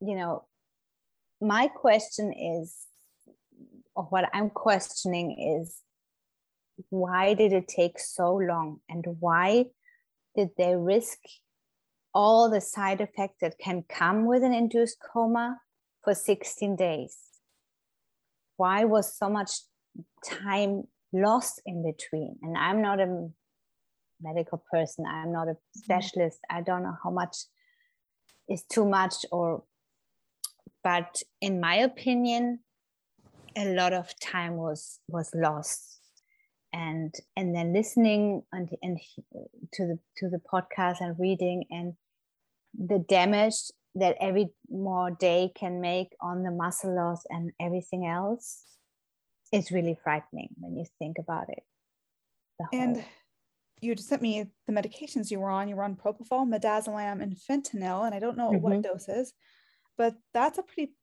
you 0.00 0.14
know, 0.14 0.44
my 1.40 1.68
question 1.68 2.34
is, 2.34 2.76
or 3.94 4.04
what 4.04 4.28
I'm 4.34 4.50
questioning 4.50 5.58
is 5.58 5.80
why 6.90 7.34
did 7.34 7.52
it 7.52 7.68
take 7.68 7.98
so 7.98 8.34
long? 8.34 8.80
And 8.88 9.04
why 9.20 9.66
did 10.36 10.50
they 10.56 10.74
risk 10.74 11.18
all 12.14 12.50
the 12.50 12.60
side 12.60 13.00
effects 13.00 13.38
that 13.40 13.58
can 13.58 13.84
come 13.88 14.26
with 14.26 14.42
an 14.42 14.52
induced 14.52 14.98
coma 15.00 15.58
for 16.04 16.14
16 16.14 16.76
days? 16.76 17.16
Why 18.56 18.84
was 18.84 19.16
so 19.16 19.28
much 19.28 19.50
time 20.24 20.84
lost 21.12 21.60
in 21.66 21.82
between? 21.82 22.36
And 22.42 22.56
i'm 22.56 22.80
not 22.80 23.00
a 23.00 23.28
medical 24.22 24.62
person. 24.70 25.04
I'm 25.06 25.32
not 25.32 25.48
a 25.48 25.52
mm-hmm. 25.52 25.80
specialist. 25.80 26.38
I 26.48 26.62
don't 26.62 26.82
know 26.82 26.96
how 27.02 27.10
much 27.10 27.36
is 28.48 28.64
too 28.64 28.84
much 28.84 29.14
or 29.30 29.64
but 30.82 31.22
in 31.40 31.60
my 31.60 31.76
opinion 31.76 32.58
a 33.56 33.72
lot 33.72 33.92
of 33.92 34.08
time 34.18 34.56
was 34.56 34.98
was 35.06 35.30
lost 35.32 36.00
and 36.72 37.14
and 37.36 37.54
then 37.54 37.72
listening 37.72 38.42
and, 38.52 38.68
and 38.82 38.98
to 39.72 39.86
the 39.86 39.98
to 40.16 40.28
the 40.28 40.40
podcast 40.52 41.00
and 41.00 41.18
reading 41.18 41.64
and 41.70 41.94
the 42.78 42.98
damage 43.08 43.54
that 43.94 44.16
every 44.20 44.48
more 44.70 45.10
day 45.10 45.52
can 45.54 45.80
make 45.80 46.08
on 46.20 46.42
the 46.42 46.50
muscle 46.50 46.94
loss 46.94 47.24
and 47.28 47.52
everything 47.60 48.06
else 48.06 48.64
is 49.52 49.70
really 49.70 49.98
frightening 50.02 50.48
when 50.58 50.76
you 50.76 50.86
think 50.98 51.18
about 51.18 51.50
it. 51.50 51.62
And 52.72 53.04
you 53.80 53.94
just 53.94 54.08
sent 54.08 54.22
me 54.22 54.46
the 54.66 54.72
medications 54.72 55.30
you 55.30 55.40
were 55.40 55.50
on. 55.50 55.68
You 55.68 55.76
were 55.76 55.82
on 55.82 55.96
propofol 55.96 56.48
midazolam 56.48 57.20
and 57.20 57.36
fentanyl 57.36 58.06
and 58.06 58.14
i 58.14 58.20
don't 58.20 58.36
know 58.36 58.50
mm-hmm. 58.50 58.62
what 58.62 58.82
doses 58.82 59.34
but 59.98 60.14
that's 60.32 60.58
a 60.58 60.62
pretty 60.62 60.94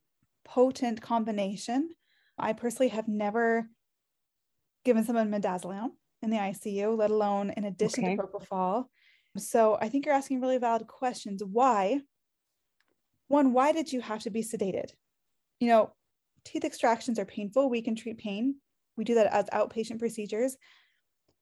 potent 0.45 1.01
combination. 1.01 1.89
I 2.38 2.53
personally 2.53 2.89
have 2.89 3.07
never 3.07 3.70
given 4.90 5.04
someone 5.04 5.30
midazolam 5.30 5.92
in 6.24 6.32
the 6.32 6.38
ICU, 6.38 6.98
let 6.98 7.12
alone 7.12 7.52
in 7.56 7.64
addition 7.66 8.06
okay. 8.06 8.16
to 8.16 8.24
propofol. 8.24 8.86
So 9.38 9.78
I 9.80 9.88
think 9.88 10.04
you're 10.04 10.16
asking 10.16 10.42
really 10.42 10.58
valid 10.58 10.88
questions. 10.88 11.44
Why? 11.44 12.02
One, 13.28 13.54
why 13.54 13.72
did 13.72 13.94
you 13.94 14.02
have 14.02 14.24
to 14.24 14.32
be 14.32 14.42
sedated? 14.42 14.90
You 15.60 15.68
know, 15.68 15.94
teeth 16.44 16.66
extractions 16.66 17.20
are 17.20 17.26
painful. 17.26 17.70
We 17.70 17.84
can 17.84 17.96
treat 17.96 18.18
pain. 18.18 18.56
We 18.98 19.04
do 19.04 19.14
that 19.14 19.32
as 19.32 19.46
outpatient 19.54 20.00
procedures. 20.00 20.58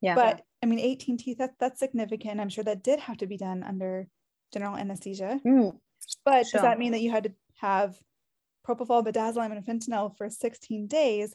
Yeah. 0.02 0.16
But 0.16 0.42
I 0.62 0.66
mean, 0.66 0.80
18 0.80 1.16
teeth, 1.16 1.38
that, 1.38 1.52
that's 1.58 1.80
significant. 1.80 2.42
I'm 2.42 2.50
sure 2.50 2.66
that 2.66 2.84
did 2.84 3.00
have 3.00 3.18
to 3.20 3.28
be 3.28 3.38
done 3.38 3.64
under 3.64 4.10
general 4.52 4.76
anesthesia. 4.76 5.40
Mm, 5.48 5.78
but 6.26 6.48
sure. 6.48 6.60
does 6.60 6.64
that 6.64 6.80
mean 6.80 6.92
that 6.92 7.02
you 7.02 7.12
had 7.12 7.24
to 7.24 7.34
have 7.62 7.98
propofol, 8.68 9.08
midazolam, 9.08 9.56
and 9.56 9.66
fentanyl 9.66 10.18
for 10.18 10.30
16 10.30 10.88
days? 10.88 11.34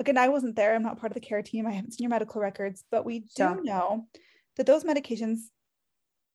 Again, 0.00 0.18
I 0.18 0.28
wasn't 0.28 0.56
there. 0.56 0.74
I'm 0.74 0.82
not 0.82 0.98
part 0.98 1.12
of 1.12 1.14
the 1.14 1.20
care 1.20 1.42
team. 1.42 1.66
I 1.66 1.72
haven't 1.72 1.92
seen 1.92 2.04
your 2.04 2.10
medical 2.10 2.40
records, 2.40 2.84
but 2.90 3.04
we 3.04 3.20
do 3.36 3.60
know 3.62 4.06
that 4.56 4.66
those 4.66 4.84
medications 4.84 5.38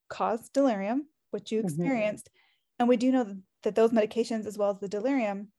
cause 0.10 0.49
delirium, 0.49 1.08
which 1.32 1.51
you 1.51 1.60
mm-hmm. 1.60 1.68
experienced. 1.68 2.26
Mm-hmm. 2.26 2.74
And 2.80 2.89
we 2.89 2.97
do 2.97 3.12
know 3.12 3.36
that 3.64 3.76
those 3.76 3.91
medications, 3.91 4.45
as 4.45 4.58
well 4.58 4.72
as 4.72 4.80
the 4.80 4.88
delirium, 4.88 5.49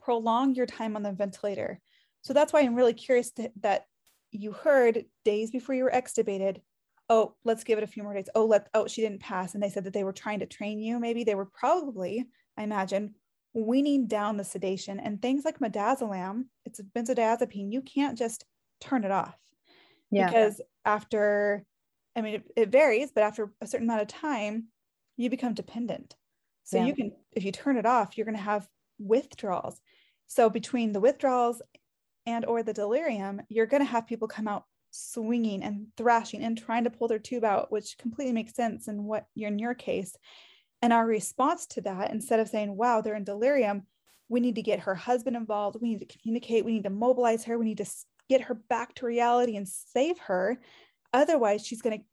prolong 0.00 0.54
your 0.54 0.66
time 0.66 0.96
on 0.96 1.02
the 1.02 1.12
ventilator. 1.12 1.80
So 2.22 2.32
that's 2.32 2.52
why 2.52 2.60
I'm 2.60 2.74
really 2.74 2.94
curious 2.94 3.30
to, 3.32 3.50
that 3.60 3.86
you 4.30 4.52
heard 4.52 5.04
days 5.24 5.50
before 5.50 5.74
you 5.74 5.84
were 5.84 5.90
extubated. 5.90 6.60
Oh, 7.08 7.34
let's 7.44 7.64
give 7.64 7.78
it 7.78 7.84
a 7.84 7.88
few 7.88 8.02
more 8.02 8.14
days. 8.14 8.28
Oh, 8.34 8.46
let 8.46 8.68
oh 8.74 8.86
she 8.86 9.00
didn't 9.02 9.20
pass, 9.20 9.54
and 9.54 9.62
they 9.62 9.70
said 9.70 9.84
that 9.84 9.92
they 9.92 10.04
were 10.04 10.12
trying 10.12 10.40
to 10.40 10.46
train 10.46 10.80
you. 10.80 10.98
Maybe 10.98 11.24
they 11.24 11.34
were 11.34 11.46
probably, 11.46 12.26
I 12.56 12.62
imagine, 12.62 13.14
weaning 13.56 14.06
down 14.06 14.36
the 14.36 14.44
sedation 14.44 15.00
and 15.00 15.22
things 15.22 15.44
like 15.44 15.60
midazolam 15.60 16.44
it's 16.66 16.78
a 16.78 16.82
benzodiazepine 16.82 17.72
you 17.72 17.80
can't 17.80 18.18
just 18.18 18.44
turn 18.82 19.02
it 19.02 19.10
off 19.10 19.34
yeah. 20.10 20.26
because 20.26 20.60
after 20.84 21.64
i 22.14 22.20
mean 22.20 22.34
it, 22.34 22.42
it, 22.54 22.68
varies 22.68 23.10
but 23.14 23.24
after 23.24 23.50
a 23.62 23.66
certain 23.66 23.86
amount 23.86 24.02
of 24.02 24.08
time 24.08 24.66
you 25.16 25.30
become 25.30 25.54
dependent 25.54 26.14
so 26.64 26.76
yeah. 26.76 26.84
you 26.84 26.94
can 26.94 27.12
if 27.32 27.44
you 27.44 27.50
turn 27.50 27.78
it 27.78 27.86
off 27.86 28.18
you're 28.18 28.26
going 28.26 28.36
to 28.36 28.42
have 28.42 28.68
withdrawals 28.98 29.80
so 30.26 30.50
between 30.50 30.92
the 30.92 31.00
withdrawals 31.00 31.62
and 32.26 32.44
or 32.44 32.62
the 32.62 32.74
delirium 32.74 33.40
you're 33.48 33.64
going 33.64 33.82
to 33.82 33.90
have 33.90 34.06
people 34.06 34.28
come 34.28 34.48
out 34.48 34.64
swinging 34.90 35.62
and 35.62 35.86
thrashing 35.96 36.42
and 36.42 36.58
trying 36.58 36.84
to 36.84 36.90
pull 36.90 37.08
their 37.08 37.18
tube 37.18 37.44
out 37.44 37.72
which 37.72 37.96
completely 37.96 38.34
makes 38.34 38.54
sense 38.54 38.86
in 38.86 39.04
what 39.04 39.26
you're 39.34 39.48
in 39.48 39.58
your 39.58 39.74
case 39.74 40.14
and 40.82 40.92
our 40.92 41.06
response 41.06 41.66
to 41.66 41.80
that, 41.82 42.10
instead 42.12 42.40
of 42.40 42.48
saying, 42.48 42.76
wow, 42.76 43.00
they're 43.00 43.14
in 43.14 43.24
delirium, 43.24 43.82
we 44.28 44.40
need 44.40 44.56
to 44.56 44.62
get 44.62 44.80
her 44.80 44.94
husband 44.94 45.36
involved. 45.36 45.78
We 45.80 45.88
need 45.88 46.00
to 46.00 46.18
communicate. 46.18 46.64
We 46.64 46.72
need 46.72 46.84
to 46.84 46.90
mobilize 46.90 47.44
her. 47.44 47.58
We 47.58 47.64
need 47.64 47.78
to 47.78 47.86
get 48.28 48.42
her 48.42 48.54
back 48.54 48.94
to 48.96 49.06
reality 49.06 49.56
and 49.56 49.68
save 49.68 50.18
her. 50.18 50.58
Otherwise, 51.12 51.64
she's 51.64 51.82
going 51.82 52.00
to 52.00 52.04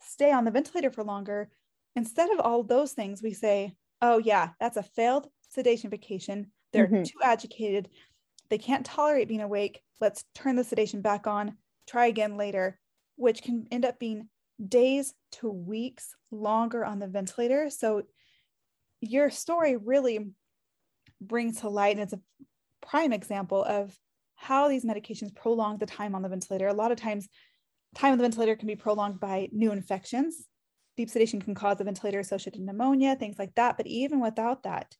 stay 0.00 0.32
on 0.32 0.44
the 0.44 0.50
ventilator 0.50 0.90
for 0.90 1.04
longer. 1.04 1.50
Instead 1.94 2.30
of 2.30 2.40
all 2.40 2.62
those 2.62 2.92
things, 2.92 3.22
we 3.22 3.32
say, 3.32 3.74
oh, 4.00 4.18
yeah, 4.18 4.50
that's 4.60 4.76
a 4.76 4.82
failed 4.82 5.28
sedation 5.50 5.90
vacation. 5.90 6.50
They're 6.72 6.86
mm-hmm. 6.86 7.02
too 7.02 7.18
agitated. 7.22 7.88
They 8.48 8.58
can't 8.58 8.86
tolerate 8.86 9.28
being 9.28 9.42
awake. 9.42 9.82
Let's 10.00 10.24
turn 10.34 10.56
the 10.56 10.64
sedation 10.64 11.02
back 11.02 11.26
on, 11.26 11.56
try 11.86 12.06
again 12.06 12.36
later, 12.36 12.78
which 13.16 13.42
can 13.42 13.66
end 13.70 13.84
up 13.84 13.98
being 13.98 14.28
days 14.66 15.14
to 15.32 15.50
weeks 15.50 16.14
longer 16.30 16.84
on 16.84 16.98
the 16.98 17.06
ventilator. 17.06 17.70
So 17.70 18.02
your 19.00 19.30
story 19.30 19.76
really 19.76 20.32
brings 21.20 21.60
to 21.60 21.68
light, 21.68 21.96
and 21.96 22.02
it's 22.02 22.12
a 22.12 22.20
prime 22.80 23.12
example 23.12 23.62
of 23.64 23.96
how 24.36 24.68
these 24.68 24.84
medications 24.84 25.34
prolong 25.34 25.78
the 25.78 25.86
time 25.86 26.14
on 26.14 26.22
the 26.22 26.28
ventilator. 26.28 26.68
A 26.68 26.72
lot 26.72 26.92
of 26.92 26.98
times, 26.98 27.28
time 27.94 28.12
on 28.12 28.18
the 28.18 28.24
ventilator 28.24 28.56
can 28.56 28.68
be 28.68 28.76
prolonged 28.76 29.20
by 29.20 29.48
new 29.52 29.72
infections. 29.72 30.46
deep 30.98 31.08
sedation 31.08 31.40
can 31.40 31.54
cause 31.54 31.80
a 31.80 31.84
ventilator 31.84 32.18
associated 32.18 32.60
pneumonia, 32.60 33.14
things 33.14 33.38
like 33.38 33.54
that. 33.54 33.76
But 33.76 33.86
even 33.86 34.20
without 34.20 34.64
that, 34.64 34.96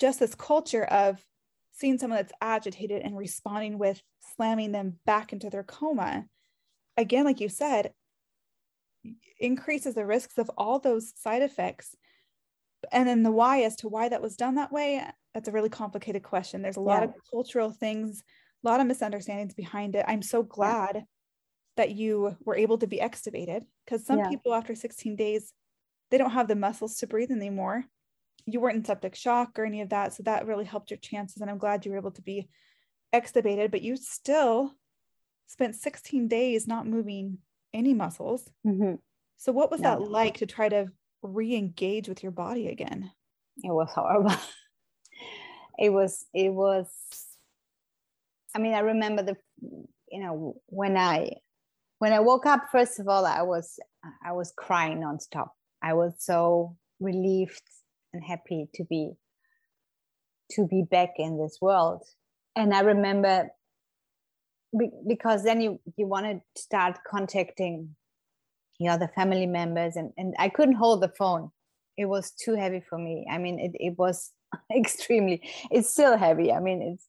just 0.00 0.18
this 0.18 0.34
culture 0.34 0.84
of 0.84 1.22
seeing 1.72 1.98
someone 1.98 2.16
that's 2.16 2.32
agitated 2.40 3.02
and 3.02 3.16
responding 3.16 3.78
with 3.78 4.02
slamming 4.34 4.72
them 4.72 4.98
back 5.04 5.34
into 5.34 5.50
their 5.50 5.62
coma, 5.62 6.24
again, 6.96 7.26
like 7.26 7.40
you 7.40 7.50
said, 7.50 7.92
increases 9.38 9.94
the 9.94 10.06
risks 10.06 10.38
of 10.38 10.50
all 10.56 10.78
those 10.78 11.12
side 11.16 11.42
effects. 11.42 11.94
And 12.92 13.08
then 13.08 13.22
the 13.22 13.30
why 13.30 13.62
as 13.62 13.76
to 13.76 13.88
why 13.88 14.08
that 14.08 14.22
was 14.22 14.36
done 14.36 14.54
that 14.54 14.72
way, 14.72 15.04
that's 15.34 15.48
a 15.48 15.52
really 15.52 15.68
complicated 15.68 16.22
question. 16.22 16.62
There's 16.62 16.76
a 16.76 16.80
lot 16.80 17.02
yeah. 17.02 17.08
of 17.08 17.14
cultural 17.30 17.70
things, 17.70 18.22
a 18.64 18.68
lot 18.68 18.80
of 18.80 18.86
misunderstandings 18.86 19.54
behind 19.54 19.94
it. 19.94 20.04
I'm 20.08 20.22
so 20.22 20.42
glad 20.42 20.96
yeah. 20.96 21.02
that 21.76 21.90
you 21.90 22.36
were 22.44 22.56
able 22.56 22.78
to 22.78 22.86
be 22.86 22.98
extubated 22.98 23.64
because 23.84 24.06
some 24.06 24.18
yeah. 24.18 24.28
people 24.28 24.54
after 24.54 24.74
16 24.74 25.16
days, 25.16 25.52
they 26.10 26.18
don't 26.18 26.30
have 26.30 26.48
the 26.48 26.56
muscles 26.56 26.96
to 26.96 27.06
breathe 27.06 27.30
anymore. 27.30 27.84
You 28.46 28.60
weren't 28.60 28.76
in 28.76 28.84
septic 28.84 29.14
shock 29.14 29.58
or 29.58 29.64
any 29.64 29.82
of 29.82 29.90
that. 29.90 30.14
So 30.14 30.22
that 30.24 30.46
really 30.46 30.64
helped 30.64 30.90
your 30.90 30.98
chances. 30.98 31.40
And 31.40 31.50
I'm 31.50 31.58
glad 31.58 31.84
you 31.84 31.92
were 31.92 31.98
able 31.98 32.10
to 32.12 32.22
be 32.22 32.48
extubated, 33.14 33.70
but 33.70 33.82
you 33.82 33.96
still 33.96 34.72
spent 35.46 35.74
16 35.74 36.28
days 36.28 36.66
not 36.66 36.86
moving 36.86 37.38
any 37.72 37.94
muscles. 37.94 38.48
Mm-hmm. 38.66 38.94
So, 39.36 39.52
what 39.52 39.70
was 39.70 39.80
no. 39.80 39.90
that 39.90 40.10
like 40.10 40.38
to 40.38 40.46
try 40.46 40.68
to 40.68 40.88
re 41.22 41.54
engage 41.56 42.08
with 42.08 42.22
your 42.22 42.32
body 42.32 42.68
again? 42.68 43.10
It 43.62 43.72
was 43.72 43.90
horrible. 43.90 44.34
it 45.78 45.90
was, 45.90 46.26
it 46.34 46.52
was, 46.52 46.88
I 48.54 48.58
mean, 48.58 48.74
I 48.74 48.80
remember 48.80 49.22
the, 49.22 49.36
you 49.60 50.20
know, 50.20 50.56
when 50.66 50.96
I, 50.96 51.32
when 51.98 52.12
I 52.12 52.20
woke 52.20 52.46
up, 52.46 52.66
first 52.72 52.98
of 53.00 53.08
all, 53.08 53.26
I 53.26 53.42
was, 53.42 53.78
I 54.24 54.32
was 54.32 54.52
crying 54.56 55.00
nonstop. 55.00 55.48
I 55.82 55.94
was 55.94 56.14
so 56.18 56.76
relieved 57.00 57.62
and 58.12 58.22
happy 58.22 58.68
to 58.74 58.84
be, 58.84 59.12
to 60.52 60.66
be 60.66 60.82
back 60.82 61.10
in 61.16 61.38
this 61.38 61.58
world. 61.60 62.02
And 62.56 62.74
I 62.74 62.80
remember 62.80 63.50
because 65.06 65.42
then 65.42 65.60
you 65.60 65.80
you 65.96 66.06
want 66.06 66.26
to 66.26 66.60
start 66.60 66.98
contacting 67.08 67.96
your 68.78 68.92
other 68.92 69.10
family 69.14 69.46
members 69.46 69.96
and 69.96 70.12
and 70.16 70.34
i 70.38 70.48
couldn't 70.48 70.76
hold 70.76 71.02
the 71.02 71.12
phone. 71.18 71.50
It 71.96 72.06
was 72.06 72.30
too 72.30 72.54
heavy 72.54 72.82
for 72.88 72.96
me. 72.98 73.26
I 73.30 73.38
mean 73.38 73.58
it, 73.58 73.72
it 73.74 73.98
was 73.98 74.32
extremely 74.74 75.42
it's 75.70 75.90
still 75.90 76.16
heavy. 76.16 76.52
I 76.52 76.60
mean 76.60 76.82
it's 76.82 77.06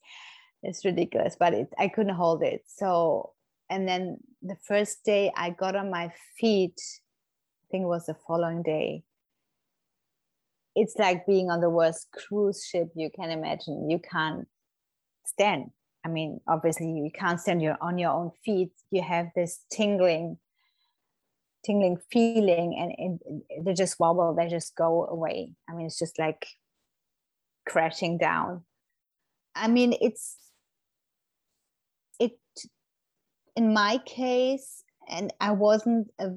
it's 0.64 0.86
ridiculous 0.86 1.36
but 1.40 1.54
it 1.54 1.70
i 1.78 1.88
couldn't 1.88 2.16
hold 2.16 2.44
it. 2.44 2.64
So 2.68 3.34
and 3.70 3.88
then 3.88 4.18
the 4.42 4.58
first 4.68 5.06
day 5.06 5.32
i 5.36 5.52
got 5.52 5.76
on 5.76 5.90
my 5.92 6.12
feet 6.40 6.80
i 7.64 7.66
think 7.70 7.84
it 7.84 7.88
was 7.88 8.08
the 8.08 8.16
following 8.28 8.64
day. 8.64 9.04
It's 10.76 10.96
like 10.98 11.28
being 11.28 11.52
on 11.52 11.62
the 11.62 11.70
worst 11.70 12.08
cruise 12.12 12.66
ship 12.66 12.90
you 12.96 13.10
can 13.14 13.30
imagine. 13.30 13.90
You 13.90 14.00
can't 14.00 14.48
stand 15.26 15.72
I 16.04 16.10
mean, 16.10 16.42
obviously 16.48 16.88
you 16.88 17.12
can't 17.14 17.40
stand 17.40 17.62
your 17.62 17.78
on 17.82 17.98
your 17.98 18.12
own 18.12 18.32
feet. 18.44 18.72
You 18.90 19.02
have 19.04 19.28
this 19.36 19.60
tingling, 19.72 20.38
tingling 21.64 21.98
feeling, 22.12 22.98
and 23.00 23.42
they 23.66 23.74
just 23.74 24.00
wobble. 24.00 24.34
They 24.36 24.48
just 24.48 24.76
go 24.76 25.06
away. 25.06 25.54
I 25.70 25.74
mean, 25.74 25.86
it's 25.86 26.00
just 26.00 26.18
like 26.18 26.48
crashing 27.68 28.18
down. 28.18 28.64
I 29.56 29.68
mean, 29.68 29.94
it's 30.02 30.38
it 32.20 32.38
in 33.56 33.74
my 33.74 34.00
case, 34.06 34.84
and 35.08 35.32
I 35.40 35.52
wasn't 35.52 36.10
a. 36.20 36.32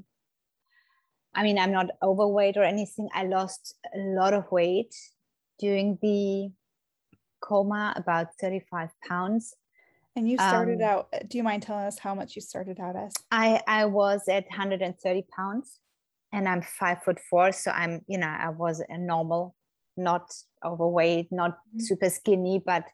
I 1.35 1.43
mean, 1.43 1.59
I'm 1.59 1.73
not 1.73 1.91
overweight 2.03 2.57
or 2.57 2.63
anything. 2.63 3.09
I 3.15 3.25
lost 3.25 3.75
a 3.95 3.99
lot 3.99 4.35
of 4.35 4.53
weight 4.53 4.95
during 5.59 5.99
the 6.03 6.51
coma, 7.45 7.93
about 7.97 8.29
35 8.41 8.91
pounds. 9.07 9.55
And 10.17 10.29
you 10.31 10.37
started 10.37 10.81
um, 10.81 10.89
out, 10.89 11.15
do 11.29 11.37
you 11.37 11.43
mind 11.43 11.63
telling 11.63 11.85
us 11.85 11.99
how 11.99 12.15
much 12.15 12.37
you 12.37 12.43
started 12.43 12.79
out 12.81 12.95
as? 12.97 13.13
I, 13.31 13.61
I 13.67 13.85
was 13.87 14.23
at 14.29 14.45
130 14.45 15.27
pounds 15.37 15.81
and 16.33 16.49
I'm 16.49 16.63
five 16.63 17.03
foot 17.03 17.19
four. 17.29 17.53
So 17.53 17.71
I'm, 17.73 18.01
you 18.07 18.19
know, 18.19 18.29
I 18.29 18.51
was 18.51 18.83
a 18.89 18.97
normal, 18.97 19.57
not 19.97 20.33
overweight, 20.65 21.29
not 21.33 21.53
mm-hmm. 21.53 21.81
super 21.81 22.11
skinny, 22.11 22.63
but, 22.65 22.85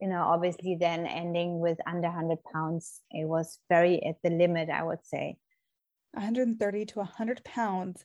you 0.00 0.08
know, 0.08 0.22
obviously 0.22 0.76
then 0.78 1.06
ending 1.06 1.60
with 1.60 1.78
under 1.86 2.08
100 2.08 2.38
pounds, 2.52 3.00
it 3.12 3.28
was 3.28 3.58
very 3.68 4.04
at 4.04 4.16
the 4.24 4.30
limit, 4.30 4.70
I 4.70 4.82
would 4.82 5.04
say. 5.04 5.36
130 6.14 6.84
to 6.86 6.98
100 6.98 7.44
pounds 7.44 8.04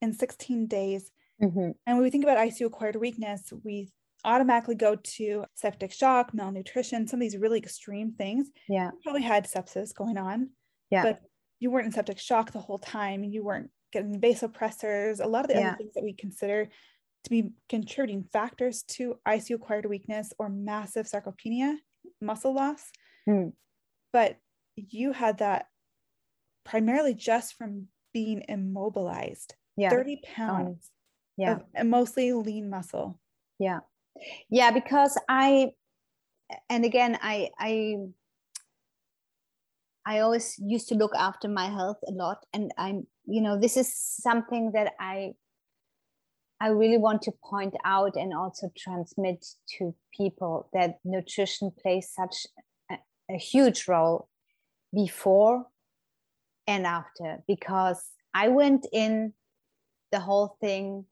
in 0.00 0.14
16 0.14 0.66
days. 0.66 1.10
Mm-hmm. 1.42 1.72
And 1.86 1.96
when 1.96 2.02
we 2.02 2.10
think 2.10 2.24
about 2.24 2.38
ICU 2.38 2.66
acquired 2.66 2.96
weakness, 2.96 3.52
we 3.62 3.90
automatically 4.26 4.74
go 4.74 4.96
to 4.96 5.44
septic 5.54 5.92
shock, 5.92 6.34
malnutrition, 6.34 7.06
some 7.06 7.18
of 7.18 7.22
these 7.22 7.38
really 7.38 7.58
extreme 7.58 8.12
things. 8.12 8.50
Yeah. 8.68 8.86
You 8.86 8.98
probably 9.02 9.22
had 9.22 9.46
sepsis 9.46 9.94
going 9.94 10.18
on. 10.18 10.50
Yeah. 10.90 11.04
But 11.04 11.20
you 11.60 11.70
weren't 11.70 11.86
in 11.86 11.92
septic 11.92 12.18
shock 12.18 12.52
the 12.52 12.58
whole 12.58 12.80
time. 12.80 13.24
You 13.24 13.44
weren't 13.44 13.70
getting 13.92 14.20
vasopressors, 14.20 15.24
a 15.24 15.28
lot 15.28 15.44
of 15.44 15.48
the 15.48 15.54
yeah. 15.54 15.68
other 15.68 15.76
things 15.78 15.94
that 15.94 16.02
we 16.02 16.12
consider 16.12 16.68
to 17.24 17.30
be 17.30 17.50
contributing 17.68 18.24
factors 18.32 18.82
to 18.82 19.16
ICU 19.26 19.54
acquired 19.54 19.86
weakness 19.86 20.32
or 20.38 20.48
massive 20.48 21.06
sarcopenia, 21.06 21.76
muscle 22.20 22.54
loss. 22.54 22.90
Mm. 23.28 23.52
But 24.12 24.36
you 24.74 25.12
had 25.12 25.38
that 25.38 25.66
primarily 26.64 27.14
just 27.14 27.54
from 27.54 27.86
being 28.12 28.44
immobilized. 28.48 29.54
Yeah. 29.76 29.90
30 29.90 30.20
pounds 30.34 30.68
um, 30.68 30.78
yeah. 31.36 31.58
of 31.76 31.86
mostly 31.86 32.32
lean 32.32 32.68
muscle. 32.68 33.20
Yeah 33.58 33.80
yeah 34.50 34.70
because 34.70 35.18
i 35.28 35.70
and 36.68 36.84
again 36.84 37.18
i 37.22 37.48
i 37.58 37.96
i 40.06 40.20
always 40.20 40.58
used 40.58 40.88
to 40.88 40.94
look 40.94 41.14
after 41.16 41.48
my 41.48 41.66
health 41.66 41.98
a 42.08 42.12
lot. 42.12 42.38
And 42.52 42.72
i'm 42.78 43.06
you 43.26 43.40
know 43.40 43.58
this 43.58 43.76
is 43.76 43.92
something 43.92 44.72
that 44.72 44.92
i 45.00 45.32
i 46.60 46.68
really 46.68 46.98
want 46.98 47.22
to 47.22 47.32
point 47.44 47.74
out 47.84 48.16
and 48.16 48.32
also 48.32 48.70
transmit 48.76 49.44
to 49.78 49.94
people 50.16 50.68
that 50.72 50.98
nutrition 51.04 51.72
plays 51.82 52.10
such 52.14 52.46
a, 52.90 52.98
a 53.30 53.36
huge 53.36 53.88
role 53.88 54.28
before 54.94 55.66
and 56.66 56.86
after. 56.86 57.42
Because 57.48 58.02
i 58.34 58.48
went 58.48 58.86
in 58.92 59.32
the 60.12 60.20
whole 60.20 60.56
thing 60.60 61.04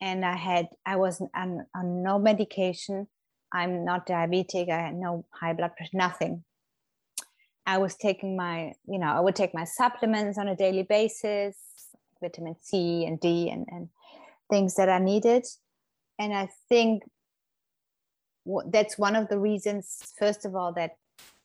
and 0.00 0.24
I 0.24 0.36
had 0.36 0.68
I 0.84 0.96
was 0.96 1.22
on, 1.34 1.66
on 1.74 2.02
no 2.02 2.18
medication. 2.18 3.08
I'm 3.52 3.84
not 3.84 4.06
diabetic. 4.06 4.68
I 4.68 4.86
had 4.86 4.94
no 4.94 5.26
high 5.30 5.52
blood 5.52 5.76
pressure, 5.76 5.96
nothing. 5.96 6.44
I 7.66 7.78
was 7.78 7.94
taking 7.94 8.36
my, 8.36 8.72
you 8.86 8.98
know, 8.98 9.06
I 9.06 9.20
would 9.20 9.36
take 9.36 9.54
my 9.54 9.64
supplements 9.64 10.38
on 10.38 10.48
a 10.48 10.56
daily 10.56 10.82
basis, 10.82 11.56
vitamin 12.20 12.56
C 12.60 13.06
and 13.06 13.18
D 13.20 13.48
and, 13.48 13.66
and 13.70 13.88
things 14.50 14.74
that 14.74 14.88
I 14.88 14.98
needed. 14.98 15.46
And 16.18 16.34
I 16.34 16.48
think 16.68 17.04
that's 18.66 18.98
one 18.98 19.16
of 19.16 19.28
the 19.28 19.38
reasons, 19.38 20.12
first 20.18 20.44
of 20.44 20.54
all, 20.54 20.72
that 20.74 20.96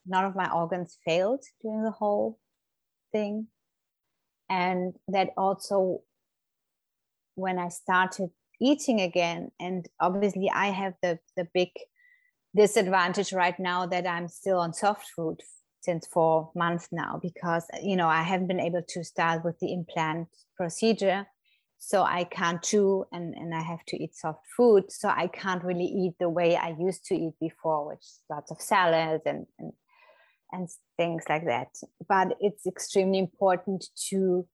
none 0.05 0.25
of 0.25 0.35
my 0.35 0.49
organs 0.51 0.97
failed 1.05 1.43
during 1.61 1.83
the 1.83 1.91
whole 1.91 2.39
thing. 3.11 3.47
And 4.49 4.95
that 5.07 5.29
also, 5.37 6.01
when 7.35 7.59
I 7.59 7.69
started 7.69 8.31
eating 8.61 9.01
again. 9.01 9.51
And 9.59 9.87
obviously 9.99 10.49
i 10.53 10.67
have 10.67 10.93
the 11.01 11.19
the 11.35 11.47
big 11.53 11.69
disadvantage 12.55 13.31
right 13.31 13.59
now 13.59 13.85
that 13.85 14.07
i'm 14.07 14.27
still 14.27 14.57
on 14.57 14.73
soft 14.73 15.07
food 15.15 15.39
since 15.81 16.07
four 16.07 16.51
months 16.55 16.87
now 16.91 17.19
because 17.21 17.63
you 17.81 17.95
know 17.95 18.07
i 18.07 18.23
haven't 18.23 18.47
been 18.47 18.59
able 18.59 18.81
to 18.87 19.03
start 19.03 19.43
with 19.45 19.57
the 19.59 19.71
implant 19.71 20.27
procedure. 20.57 21.27
So 21.81 22.03
i 22.03 22.25
can't 22.25 22.61
chew 22.61 23.05
and, 23.11 23.33
and 23.35 23.53
i 23.55 23.61
have 23.61 23.83
to 23.87 24.03
eat 24.03 24.15
soft 24.15 24.45
food. 24.55 24.91
So 24.91 25.09
i 25.09 25.27
can't 25.27 25.63
really 25.63 25.85
eat 25.85 26.15
the 26.19 26.29
way 26.29 26.57
i 26.57 26.75
used 26.77 27.05
to 27.05 27.15
eat 27.15 27.33
before 27.39 27.87
which 27.87 28.05
lots 28.29 28.51
of 28.51 28.59
salads 28.61 29.23
and, 29.25 29.45
and 29.57 29.71
and 30.51 30.67
things 30.97 31.23
like 31.29 31.45
that. 31.45 31.67
But 32.07 32.35
it's 32.39 32.65
extremely 32.65 33.19
important 33.19 33.85
to 34.09 34.47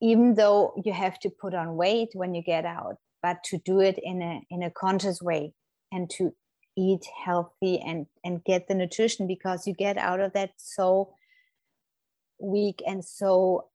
even 0.00 0.34
though 0.34 0.80
you 0.84 0.92
have 0.92 1.18
to 1.20 1.30
put 1.30 1.54
on 1.54 1.76
weight 1.76 2.10
when 2.14 2.34
you 2.34 2.42
get 2.42 2.64
out 2.64 2.96
but 3.22 3.42
to 3.44 3.58
do 3.58 3.80
it 3.80 3.98
in 4.02 4.22
a 4.22 4.40
in 4.50 4.62
a 4.62 4.70
conscious 4.70 5.20
way 5.20 5.52
and 5.92 6.08
to 6.10 6.32
eat 6.76 7.04
healthy 7.24 7.80
and 7.80 8.06
and 8.24 8.44
get 8.44 8.68
the 8.68 8.74
nutrition 8.74 9.26
because 9.26 9.66
you 9.66 9.74
get 9.74 9.96
out 9.98 10.20
of 10.20 10.32
that 10.32 10.50
so 10.56 11.12
weak 12.40 12.82
and 12.86 13.04
so 13.04 13.68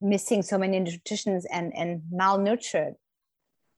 missing 0.00 0.42
so 0.42 0.56
many 0.56 0.80
nutritions 0.80 1.44
and 1.52 1.74
and 1.76 2.02
malnourished. 2.12 2.94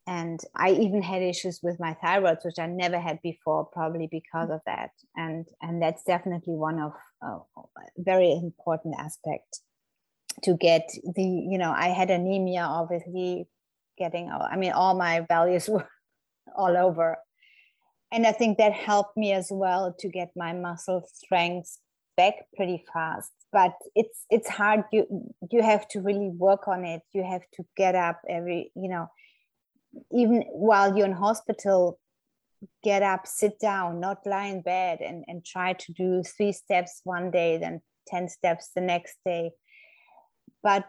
And 0.07 0.41
i 0.57 0.71
even 0.71 1.03
had 1.03 1.23
issues 1.23 1.61
with 1.63 1.79
my 1.79 1.95
thyroid 1.95 2.39
which 2.43 2.59
i 2.59 2.67
never 2.67 2.99
had 2.99 3.21
before 3.23 3.65
probably 3.65 4.09
because 4.11 4.51
of 4.51 4.61
that. 4.67 4.91
And 5.17 5.47
and 5.61 5.83
that's 5.83 6.05
definitely 6.05 6.55
one 6.55 6.79
of 6.79 6.93
a 7.23 7.39
very 7.99 8.33
important 8.33 8.95
aspect 8.99 9.61
to 10.43 10.57
get 10.57 10.91
the 11.15 11.23
you 11.23 11.59
know 11.59 11.73
i 11.73 11.89
had 11.89 12.11
anemia 12.11 12.63
obviously 12.63 13.47
getting 13.99 14.31
i 14.31 14.57
mean 14.57 14.73
all 14.73 14.95
my 14.95 15.21
values 15.29 15.69
were 15.73 15.89
all 16.57 16.77
over. 16.77 17.17
And 18.13 18.27
i 18.27 18.33
think 18.33 18.59
that 18.59 18.73
helped 18.73 19.17
me 19.17 19.33
as 19.33 19.49
well 19.51 19.95
to 20.01 20.09
get 20.09 20.31
my 20.35 20.53
muscle 20.53 21.07
strength 21.13 21.79
back 22.17 22.35
pretty 22.57 22.85
fast. 22.93 23.31
But 23.53 23.75
it's 23.95 24.27
it's 24.31 24.49
hard. 24.49 24.85
You 24.93 25.07
you 25.51 25.63
have 25.63 25.87
to 25.89 26.01
really 26.01 26.31
work 26.31 26.69
on 26.69 26.85
it. 26.85 27.03
You 27.13 27.25
have 27.25 27.43
to 27.55 27.65
get 27.77 27.95
up 27.95 28.21
every 28.29 28.73
you 28.75 28.89
know 28.89 29.07
even 30.13 30.43
while 30.53 30.97
you're 30.97 31.07
in 31.07 31.13
hospital 31.13 31.99
get 32.85 33.03
up 33.03 33.27
sit 33.27 33.59
down 33.59 34.01
not 34.01 34.19
lie 34.27 34.47
in 34.47 34.61
bed 34.61 35.01
and 35.01 35.25
and 35.29 35.45
try 35.45 35.73
to 35.73 35.93
do 35.95 36.23
three 36.23 36.53
steps 36.53 37.01
one 37.05 37.31
day 37.31 37.57
then 37.57 37.81
10 38.09 38.29
steps 38.29 38.71
the 38.75 38.83
next 38.83 39.17
day 39.25 39.51
but 40.63 40.85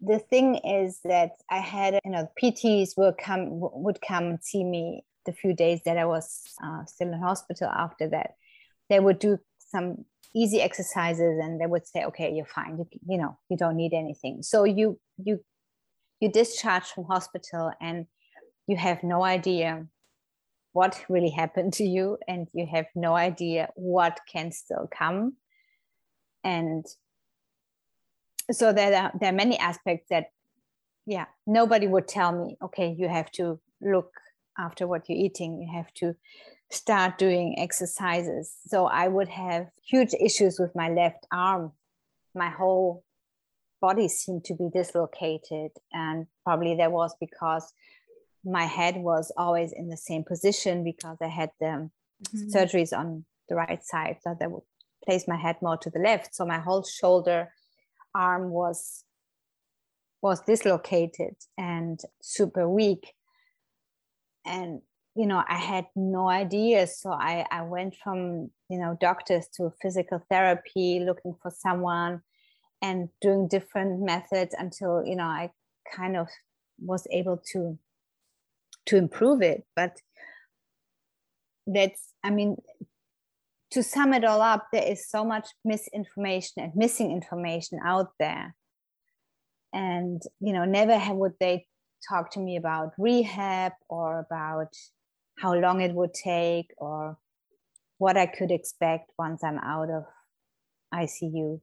the 0.00 0.18
thing 0.18 0.56
is 0.56 1.00
that 1.04 1.32
i 1.50 1.58
had 1.58 1.98
you 2.04 2.10
know 2.10 2.30
pts 2.40 2.96
would 2.96 3.18
come 3.18 3.48
would 3.50 4.00
come 4.00 4.24
and 4.24 4.44
see 4.44 4.62
me 4.62 5.02
the 5.26 5.32
few 5.32 5.52
days 5.54 5.80
that 5.84 5.98
i 5.98 6.04
was 6.04 6.42
uh, 6.64 6.84
still 6.86 7.12
in 7.12 7.20
hospital 7.20 7.68
after 7.68 8.08
that. 8.08 8.32
They 8.88 9.00
would 9.00 9.18
do 9.18 9.38
some 9.58 10.04
easy 10.34 10.60
exercises 10.60 11.38
and 11.42 11.60
they 11.60 11.66
would 11.66 11.86
say 11.86 12.04
okay 12.04 12.32
you're 12.34 12.46
fine. 12.46 12.78
You, 12.78 12.86
you 13.06 13.18
know 13.18 13.38
you 13.48 13.56
don't 13.56 13.76
need 13.76 13.92
anything. 13.92 14.42
So 14.42 14.64
you 14.64 14.98
you 15.18 15.44
you 16.20 16.30
discharge 16.30 16.84
from 16.84 17.04
hospital 17.04 17.72
and 17.80 18.06
you 18.66 18.76
have 18.76 19.02
no 19.02 19.22
idea 19.22 19.86
what 20.72 21.04
really 21.08 21.30
happened 21.30 21.72
to 21.74 21.84
you 21.84 22.18
and 22.26 22.48
you 22.52 22.66
have 22.70 22.86
no 22.94 23.14
idea 23.14 23.68
what 23.74 24.20
can 24.32 24.52
still 24.52 24.88
come. 24.96 25.34
And 26.44 26.84
so 28.50 28.72
there 28.72 28.94
are, 28.94 29.12
there 29.18 29.30
are 29.30 29.36
many 29.36 29.58
aspects 29.58 30.06
that 30.10 30.26
yeah 31.06 31.26
nobody 31.46 31.86
would 31.86 32.08
tell 32.08 32.32
me 32.32 32.56
okay 32.62 32.94
you 32.98 33.08
have 33.08 33.30
to 33.30 33.60
look 33.80 34.10
after 34.58 34.86
what 34.86 35.08
you're 35.08 35.18
eating. 35.18 35.60
You 35.62 35.72
have 35.72 35.92
to 35.94 36.16
start 36.70 37.16
doing 37.16 37.58
exercises. 37.58 38.54
So 38.66 38.86
i 38.86 39.08
would 39.08 39.28
have 39.28 39.68
huge 39.82 40.12
issues 40.20 40.58
with 40.58 40.74
my 40.74 40.90
left 40.90 41.26
arm. 41.32 41.72
My 42.34 42.50
whole 42.50 43.04
body 43.80 44.08
seemed 44.08 44.44
to 44.44 44.54
be 44.54 44.68
dislocated 44.74 45.70
and 45.92 46.26
probably 46.44 46.74
that 46.76 46.90
was 46.90 47.14
because 47.20 47.72
my 48.44 48.64
head 48.64 48.96
was 48.96 49.30
always 49.36 49.72
in 49.72 49.88
the 49.88 49.96
same 49.96 50.24
position 50.24 50.82
because 50.82 51.16
i 51.22 51.28
had 51.28 51.50
the 51.60 51.66
mm-hmm. 51.66 52.48
surgeries 52.48 52.92
on 52.96 53.24
the 53.48 53.54
right 53.54 53.84
side 53.84 54.16
so 54.24 54.36
that 54.38 54.50
would 54.50 54.64
place 55.04 55.28
my 55.28 55.36
head 55.36 55.56
more 55.62 55.76
to 55.76 55.90
the 55.90 56.00
left. 56.00 56.34
So 56.34 56.44
my 56.44 56.58
whole 56.58 56.82
shoulder 56.82 57.52
arm 58.14 58.50
was 58.50 59.04
was 60.20 60.40
dislocated 60.42 61.36
and 61.56 62.00
super 62.20 62.68
weak. 62.68 63.14
And 64.44 64.80
you 65.14 65.26
know 65.26 65.42
i 65.48 65.56
had 65.56 65.86
no 65.96 66.28
idea. 66.28 66.86
So 66.86 67.10
i 67.10 67.44
i 67.50 67.62
went 67.62 67.96
from 68.02 68.50
you 68.68 68.78
know 68.78 68.96
doctors 69.00 69.48
to 69.56 69.72
physical 69.82 70.22
therapy 70.30 71.00
looking 71.00 71.34
for 71.42 71.50
someone 71.50 72.22
and 72.80 73.08
doing 73.20 73.48
different 73.48 74.00
methods 74.00 74.54
until 74.58 75.04
you 75.04 75.16
know 75.16 75.24
i 75.24 75.50
kind 75.94 76.16
of 76.16 76.28
was 76.80 77.06
able 77.10 77.42
to 77.52 77.78
to 78.86 78.96
improve 78.96 79.42
it. 79.42 79.64
But 79.76 79.98
that's 81.66 82.14
i 82.24 82.30
mean 82.30 82.56
to 83.70 83.82
sum 83.82 84.14
it 84.14 84.24
all 84.24 84.40
up, 84.40 84.68
there 84.72 84.86
is 84.86 85.08
so 85.08 85.24
much 85.24 85.48
misinformation 85.64 86.62
and 86.62 86.72
missing 86.74 87.12
information 87.12 87.78
out 87.84 88.10
there. 88.18 88.54
And, 89.72 90.22
you 90.40 90.52
know, 90.52 90.64
never 90.64 90.98
would 91.14 91.34
they 91.38 91.66
talk 92.08 92.30
to 92.32 92.40
me 92.40 92.56
about 92.56 92.92
rehab 92.98 93.72
or 93.88 94.20
about 94.20 94.72
how 95.38 95.54
long 95.54 95.80
it 95.80 95.94
would 95.94 96.14
take 96.14 96.72
or 96.78 97.18
what 97.98 98.16
I 98.16 98.26
could 98.26 98.50
expect 98.50 99.10
once 99.18 99.44
I'm 99.44 99.58
out 99.58 99.90
of 99.90 100.04
ICU. 100.94 101.60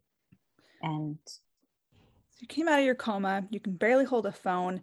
And 0.82 1.18
so 1.26 2.42
you 2.42 2.48
came 2.48 2.68
out 2.68 2.80
of 2.80 2.86
your 2.86 2.96
coma, 2.96 3.48
you 3.50 3.60
can 3.60 3.74
barely 3.74 4.06
hold 4.06 4.26
a 4.26 4.32
phone. 4.32 4.82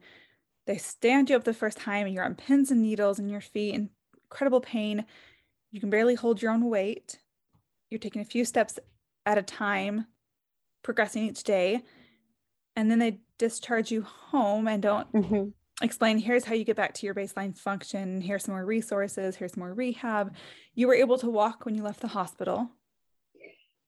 They 0.67 0.79
stand 0.79 1.31
you 1.31 1.37
up 1.37 1.45
the 1.45 1.55
first 1.55 1.79
time 1.79 2.07
and 2.07 2.15
you're 2.15 2.25
on 2.25 2.35
pins 2.35 2.71
and 2.71 2.83
needles 2.83 3.19
in 3.19 3.29
your 3.29 3.41
feet, 3.41 3.75
in 3.75 3.91
incredible 4.25 4.61
pain. 4.61 5.05
You 5.73 5.81
can 5.81 5.91
barely 5.91 6.15
hold 6.15 6.41
your 6.41 6.53
own 6.53 6.69
weight. 6.69 7.19
You're 7.91 7.99
taking 7.99 8.23
a 8.23 8.27
few 8.27 8.45
steps 8.45 8.79
at 9.27 9.39
a 9.39 9.43
time, 9.43 10.07
progressing 10.83 11.25
each 11.25 11.43
day. 11.43 11.83
And 12.77 12.91
then 12.91 12.99
they 12.99 13.21
discharge 13.39 13.91
you 13.91 14.03
home 14.03 14.69
and 14.69 14.83
don't 14.83 15.13
mm-hmm. 15.13 15.49
explain 15.85 16.19
here's 16.19 16.45
how 16.45 16.55
you 16.55 16.65
get 16.65 16.77
back 16.77 16.95
to 16.95 17.07
your 17.07 17.15
baseline 17.15 17.57
function. 17.57 18.21
Here's 18.21 18.45
some 18.45 18.55
more 18.55 18.65
resources. 18.65 19.37
Here's 19.37 19.57
more 19.57 19.75
rehab. 19.75 20.35
You 20.75 20.87
were 20.87 20.95
able 20.95 21.19
to 21.19 21.31
walk 21.31 21.65
when 21.65 21.75
you 21.75 21.83
left 21.83 22.01
the 22.01 22.09
hospital. 22.09 22.71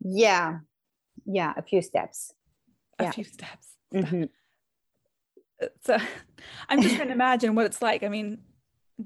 Yeah. 0.01 0.59
Yeah. 1.26 1.53
A 1.57 1.62
few 1.62 1.82
steps. 1.82 2.32
A 2.99 3.05
yeah. 3.05 3.11
few 3.11 3.24
steps. 3.24 3.76
Mm-hmm. 3.95 4.24
So 5.82 5.97
I'm 6.68 6.82
just 6.82 6.97
trying 6.97 7.09
to 7.09 7.14
imagine 7.14 7.55
what 7.55 7.64
it's 7.64 7.80
like. 7.80 8.03
I 8.03 8.09
mean, 8.09 8.39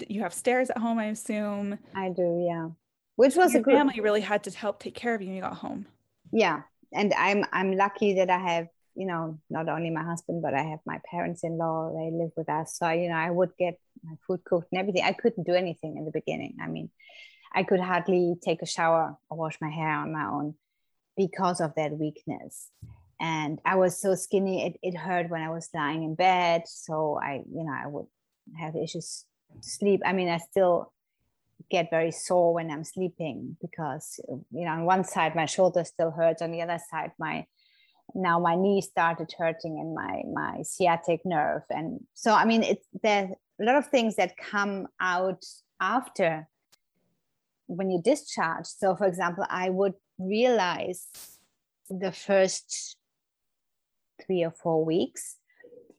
you 0.08 0.22
have 0.22 0.34
stairs 0.34 0.70
at 0.70 0.78
home, 0.78 0.98
I 0.98 1.06
assume. 1.06 1.78
I 1.94 2.10
do, 2.10 2.46
yeah. 2.46 2.68
Which 3.16 3.36
was 3.36 3.52
Your 3.52 3.60
a 3.60 3.64
good 3.64 3.74
family 3.74 4.00
really 4.00 4.20
had 4.20 4.44
to 4.44 4.50
help 4.50 4.80
take 4.80 4.94
care 4.94 5.14
of 5.14 5.20
you 5.20 5.28
when 5.28 5.36
you 5.36 5.42
got 5.42 5.54
home. 5.54 5.86
Yeah. 6.32 6.62
And 6.92 7.12
I'm 7.14 7.44
I'm 7.52 7.72
lucky 7.72 8.14
that 8.14 8.30
I 8.30 8.38
have, 8.38 8.68
you 8.94 9.06
know, 9.06 9.38
not 9.50 9.68
only 9.68 9.90
my 9.90 10.04
husband, 10.04 10.42
but 10.42 10.54
I 10.54 10.62
have 10.62 10.80
my 10.86 11.00
parents-in-law. 11.10 11.94
They 11.94 12.16
live 12.16 12.30
with 12.36 12.48
us. 12.48 12.76
So 12.78 12.88
you 12.90 13.08
know, 13.08 13.16
I 13.16 13.30
would 13.30 13.50
get 13.58 13.78
my 14.04 14.14
food 14.26 14.44
cooked 14.44 14.68
and 14.72 14.80
everything. 14.80 15.04
I 15.04 15.12
couldn't 15.12 15.46
do 15.46 15.54
anything 15.54 15.96
in 15.96 16.04
the 16.04 16.12
beginning. 16.12 16.56
I 16.62 16.68
mean, 16.68 16.90
I 17.52 17.64
could 17.64 17.80
hardly 17.80 18.36
take 18.42 18.62
a 18.62 18.66
shower 18.66 19.18
or 19.28 19.36
wash 19.36 19.58
my 19.60 19.70
hair 19.70 19.90
on 19.90 20.12
my 20.12 20.26
own 20.26 20.54
because 21.16 21.60
of 21.60 21.74
that 21.74 21.92
weakness 21.98 22.70
and 23.20 23.60
i 23.64 23.74
was 23.74 24.00
so 24.00 24.14
skinny 24.14 24.66
it, 24.66 24.76
it 24.82 24.96
hurt 24.96 25.28
when 25.30 25.42
i 25.42 25.50
was 25.50 25.68
lying 25.74 26.04
in 26.04 26.14
bed 26.14 26.62
so 26.66 27.18
i 27.22 27.42
you 27.52 27.64
know 27.64 27.72
i 27.72 27.86
would 27.86 28.06
have 28.56 28.76
issues 28.76 29.24
sleep 29.60 30.00
i 30.04 30.12
mean 30.12 30.28
i 30.28 30.38
still 30.38 30.92
get 31.70 31.90
very 31.90 32.10
sore 32.10 32.54
when 32.54 32.70
i'm 32.70 32.84
sleeping 32.84 33.56
because 33.60 34.20
you 34.52 34.64
know 34.64 34.70
on 34.70 34.84
one 34.84 35.04
side 35.04 35.34
my 35.34 35.46
shoulder 35.46 35.84
still 35.84 36.10
hurts 36.10 36.42
on 36.42 36.50
the 36.50 36.62
other 36.62 36.78
side 36.90 37.10
my 37.18 37.44
now 38.14 38.38
my 38.38 38.54
knee 38.56 38.80
started 38.80 39.32
hurting 39.38 39.78
and 39.78 39.94
my 39.94 40.22
my 40.32 40.62
sciatic 40.62 41.20
nerve. 41.24 41.62
And 41.70 42.00
so 42.14 42.32
i 42.32 42.44
mean 42.44 42.62
it's 42.62 42.86
there's 43.02 43.30
a 43.60 43.64
lot 43.64 43.76
of 43.76 43.86
things 43.86 44.16
that 44.16 44.36
come 44.36 44.88
out 45.00 45.44
after 45.80 46.48
when 47.66 47.90
you 47.90 48.00
discharge. 48.02 48.66
So 48.66 48.96
for 48.96 49.06
example 49.06 49.44
i 49.48 49.70
would 49.70 49.94
realize 50.18 51.06
the 51.90 52.12
first 52.12 52.96
three 54.24 54.44
or 54.44 54.50
four 54.50 54.84
weeks 54.84 55.36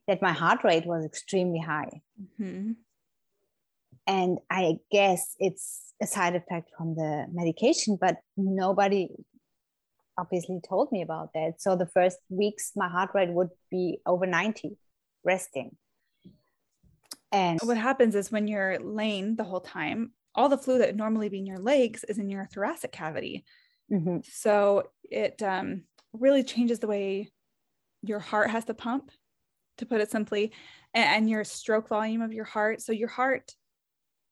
that 0.08 0.22
my 0.22 0.34
heart 0.34 0.64
rate 0.64 0.86
was 0.86 1.06
extremely 1.06 1.60
high. 1.60 2.02
Mm-hmm 2.22 2.72
and 4.10 4.40
i 4.50 4.76
guess 4.92 5.36
it's 5.40 5.94
a 6.02 6.08
side 6.08 6.36
effect 6.36 6.70
from 6.78 6.96
the 6.96 7.26
medication 7.32 7.98
but 8.00 8.18
nobody 8.36 9.10
obviously 10.20 10.60
told 10.68 10.92
me 10.92 11.02
about 11.02 11.34
that. 11.34 11.62
So 11.62 11.76
the 11.76 11.86
first 11.88 12.18
weeks 12.30 12.74
my 12.76 12.90
heart 12.90 13.12
rate 13.14 13.30
would 13.30 13.50
be 13.72 14.00
over 14.06 14.26
90 14.26 14.78
resting. 15.24 15.76
And 17.32 17.60
what 17.64 17.78
happens 17.78 18.16
is 18.16 18.32
when 18.32 18.48
you're 18.48 18.80
laying 18.80 19.36
the 19.36 19.44
whole 19.44 19.62
time 19.62 20.12
all 20.36 20.50
the 20.50 20.58
fluid 20.58 20.82
that 20.82 20.90
would 20.90 20.98
normally 20.98 21.28
be 21.28 21.40
in 21.40 21.46
your 21.46 21.58
legs 21.58 22.04
is 22.04 22.20
in 22.20 22.30
your 22.30 22.48
thoracic 22.54 22.92
cavity. 22.92 23.46
Mm-hmm. 23.92 24.18
so 24.24 24.84
it 25.10 25.42
um, 25.42 25.82
really 26.14 26.44
changes 26.44 26.78
the 26.78 26.86
way 26.86 27.32
your 28.04 28.20
heart 28.20 28.52
has 28.52 28.66
to 28.66 28.76
pump 28.76 29.10
to 29.80 29.88
put 29.88 30.00
it 30.00 30.12
simply 30.12 30.52
and, 30.94 31.10
and 31.10 31.30
your 31.30 31.44
stroke 31.44 31.90
volume 31.90 32.22
of 32.22 32.32
your 32.32 32.46
heart. 32.46 32.84
So 32.84 32.92
your 32.92 33.08
heart 33.08 33.56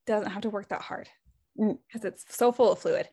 doesn't 0.07 0.31
have 0.31 0.41
to 0.41 0.49
work 0.49 0.69
that 0.69 0.81
hard 0.81 1.07
because 1.55 2.01
mm. 2.01 2.05
it's 2.05 2.25
so 2.29 2.51
full 2.51 2.71
of 2.71 2.79
fluid. 2.79 3.07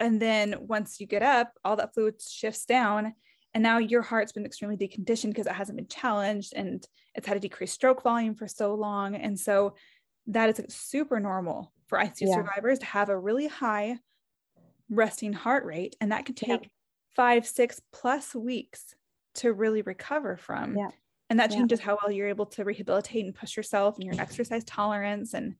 And 0.00 0.20
then 0.20 0.56
once 0.60 0.98
you 0.98 1.06
get 1.06 1.22
up, 1.22 1.52
all 1.64 1.76
that 1.76 1.94
fluid 1.94 2.20
shifts 2.20 2.64
down. 2.64 3.14
And 3.52 3.62
now 3.62 3.78
your 3.78 4.02
heart's 4.02 4.32
been 4.32 4.46
extremely 4.46 4.76
deconditioned 4.76 5.28
because 5.28 5.46
it 5.46 5.52
hasn't 5.52 5.76
been 5.76 5.88
challenged 5.88 6.54
and 6.54 6.84
it's 7.14 7.26
had 7.26 7.36
a 7.36 7.40
decreased 7.40 7.74
stroke 7.74 8.02
volume 8.02 8.34
for 8.34 8.48
so 8.48 8.74
long. 8.74 9.14
And 9.14 9.38
so 9.38 9.74
that 10.28 10.58
is 10.58 10.74
super 10.74 11.20
normal 11.20 11.72
for 11.88 11.98
ICU 11.98 12.22
yeah. 12.22 12.34
survivors 12.34 12.78
to 12.78 12.86
have 12.86 13.08
a 13.08 13.18
really 13.18 13.48
high 13.48 13.98
resting 14.88 15.32
heart 15.32 15.64
rate. 15.64 15.96
And 16.00 16.12
that 16.12 16.24
can 16.24 16.34
take 16.34 16.62
yeah. 16.62 16.68
five, 17.14 17.46
six 17.46 17.80
plus 17.92 18.34
weeks 18.34 18.94
to 19.36 19.52
really 19.52 19.82
recover 19.82 20.36
from. 20.36 20.76
Yeah. 20.76 20.90
And 21.28 21.38
that 21.38 21.52
changes 21.52 21.78
how 21.78 21.96
well 22.02 22.10
you're 22.10 22.28
able 22.28 22.46
to 22.46 22.64
rehabilitate 22.64 23.24
and 23.24 23.34
push 23.34 23.56
yourself 23.56 23.96
and 23.96 24.04
your 24.04 24.20
exercise 24.20 24.64
tolerance 24.64 25.32
and 25.32 25.54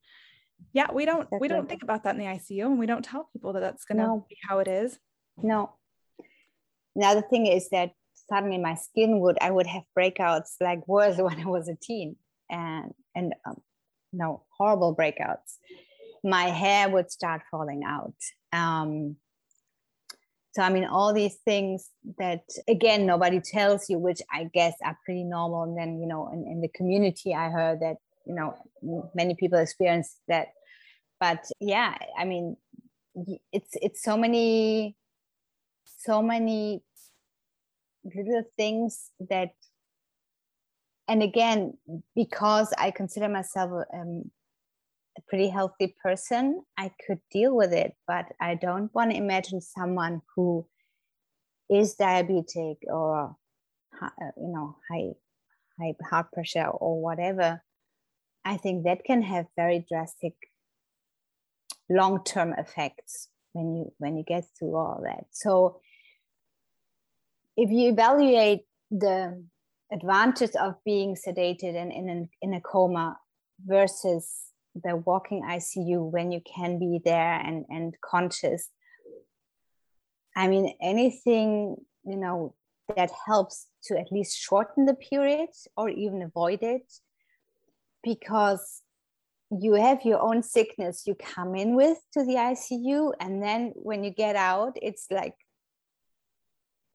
yeah 0.73 0.91
we 0.93 1.05
don't 1.05 1.29
that's 1.31 1.41
we 1.41 1.49
don't 1.49 1.69
think 1.69 1.83
about 1.83 2.05
that 2.05 2.15
in 2.15 2.21
the 2.21 2.27
icu 2.27 2.67
and 2.67 2.79
we 2.79 2.87
don't 2.87 3.05
tell 3.05 3.29
people 3.33 3.53
that 3.53 3.61
that's 3.61 3.85
going 3.85 3.99
to 3.99 4.05
no. 4.05 4.27
be 4.29 4.37
how 4.49 4.59
it 4.59 4.69
is 4.69 4.99
no 5.43 5.73
now 6.95 7.15
the 7.15 7.23
thing 7.23 7.47
is 7.47 7.69
that 7.71 7.93
suddenly 8.31 8.59
my 8.59 8.75
skin 8.75 9.21
would 9.21 9.37
I 9.41 9.51
would 9.51 9.67
have 9.67 9.83
breakouts 9.99 10.55
like 10.61 10.87
worse 10.89 11.17
when 11.19 11.41
I 11.41 11.47
was 11.47 11.69
a 11.69 11.75
teen 11.75 12.17
and 12.49 12.95
and 13.15 13.35
um, 13.47 13.61
no 14.13 14.45
horrible 14.57 14.97
breakouts. 14.97 15.59
My 16.23 16.45
hair 16.45 16.89
would 16.89 17.11
start 17.11 17.43
falling 17.51 17.83
out. 17.87 18.15
Um, 18.53 19.17
so 20.53 20.63
I 20.63 20.69
mean, 20.69 20.85
all 20.85 21.13
these 21.13 21.37
things 21.45 21.89
that 22.19 22.45
again 22.69 23.07
nobody 23.07 23.41
tells 23.41 23.89
you, 23.89 23.99
which 23.99 24.21
I 24.33 24.51
guess 24.53 24.75
are 24.85 24.99
pretty 25.05 25.25
normal. 25.25 25.63
And 25.65 25.77
then 25.77 26.01
you 26.01 26.07
know, 26.07 26.31
in, 26.33 26.47
in 26.47 26.61
the 26.61 26.69
community, 26.69 27.35
I 27.35 27.51
heard 27.51 27.81
that 27.81 27.97
you 28.31 28.37
know 28.37 29.11
many 29.15 29.35
people 29.35 29.59
experience 29.59 30.17
that. 30.29 30.49
But 31.19 31.45
yeah, 31.61 31.97
I 32.19 32.25
mean, 32.25 32.57
it's 33.53 33.77
it's 33.83 34.03
so 34.03 34.17
many, 34.17 34.97
so 35.85 36.23
many 36.23 36.83
little 38.05 38.45
things 38.57 39.11
that 39.29 39.51
and 41.09 41.23
again 41.23 41.75
because 42.15 42.73
i 42.79 42.91
consider 42.91 43.29
myself 43.29 43.85
um, 43.93 44.31
a 45.19 45.23
pretty 45.29 45.49
healthy 45.49 45.95
person 46.03 46.63
i 46.79 46.91
could 47.07 47.19
deal 47.31 47.55
with 47.55 47.73
it 47.73 47.93
but 48.07 48.25
i 48.41 48.55
don't 48.55 48.95
want 48.95 49.11
to 49.11 49.17
imagine 49.17 49.61
someone 49.61 50.23
who 50.35 50.67
is 51.69 51.97
diabetic 51.97 52.77
or 52.87 53.37
uh, 54.01 54.09
you 54.37 54.49
know 54.49 54.77
high 54.91 55.11
high 55.79 55.95
heart 56.09 56.33
pressure 56.33 56.67
or 56.67 57.03
whatever 57.03 57.63
i 58.45 58.57
think 58.57 58.85
that 58.85 59.05
can 59.05 59.23
have 59.23 59.47
very 59.57 59.85
drastic 59.89 60.35
long-term 61.89 62.55
effects 62.59 63.29
when 63.53 63.75
you 63.75 63.93
when 63.99 64.17
you 64.17 64.25
get 64.25 64.45
through 64.59 64.77
all 64.77 65.01
that 65.05 65.25
so 65.31 65.81
if 67.57 67.71
you 67.71 67.91
evaluate 67.91 68.61
the 68.91 69.45
advantage 69.93 70.55
of 70.57 70.75
being 70.85 71.17
sedated 71.17 71.77
and 71.77 71.93
in, 71.93 72.09
in, 72.09 72.29
in 72.43 72.55
a 72.55 72.61
coma 72.61 73.19
versus 73.65 74.51
the 74.75 74.97
walking 74.97 75.43
ICU 75.43 76.11
when 76.11 76.31
you 76.31 76.41
can 76.41 76.79
be 76.79 77.01
there 77.05 77.35
and, 77.35 77.65
and 77.69 77.95
conscious. 78.05 78.69
I 80.37 80.49
mean, 80.49 80.75
anything, 80.81 81.77
you 82.05 82.17
know, 82.17 82.55
that 82.97 83.11
helps 83.27 83.67
to 83.85 83.99
at 83.99 84.13
least 84.13 84.39
shorten 84.39 84.87
the 84.87 84.95
period 84.95 85.51
or 85.77 85.89
even 85.89 86.23
avoid 86.23 86.63
it 86.63 86.93
because 88.03 88.83
you 89.51 89.75
have 89.75 90.05
your 90.05 90.21
own 90.21 90.43
sickness 90.43 91.07
you 91.07 91.15
come 91.15 91.57
in 91.57 91.75
with 91.75 91.99
to 92.13 92.25
the 92.25 92.35
ICU. 92.35 93.13
And 93.19 93.43
then 93.43 93.73
when 93.75 94.05
you 94.05 94.11
get 94.11 94.37
out, 94.37 94.77
it's 94.81 95.07
like 95.11 95.35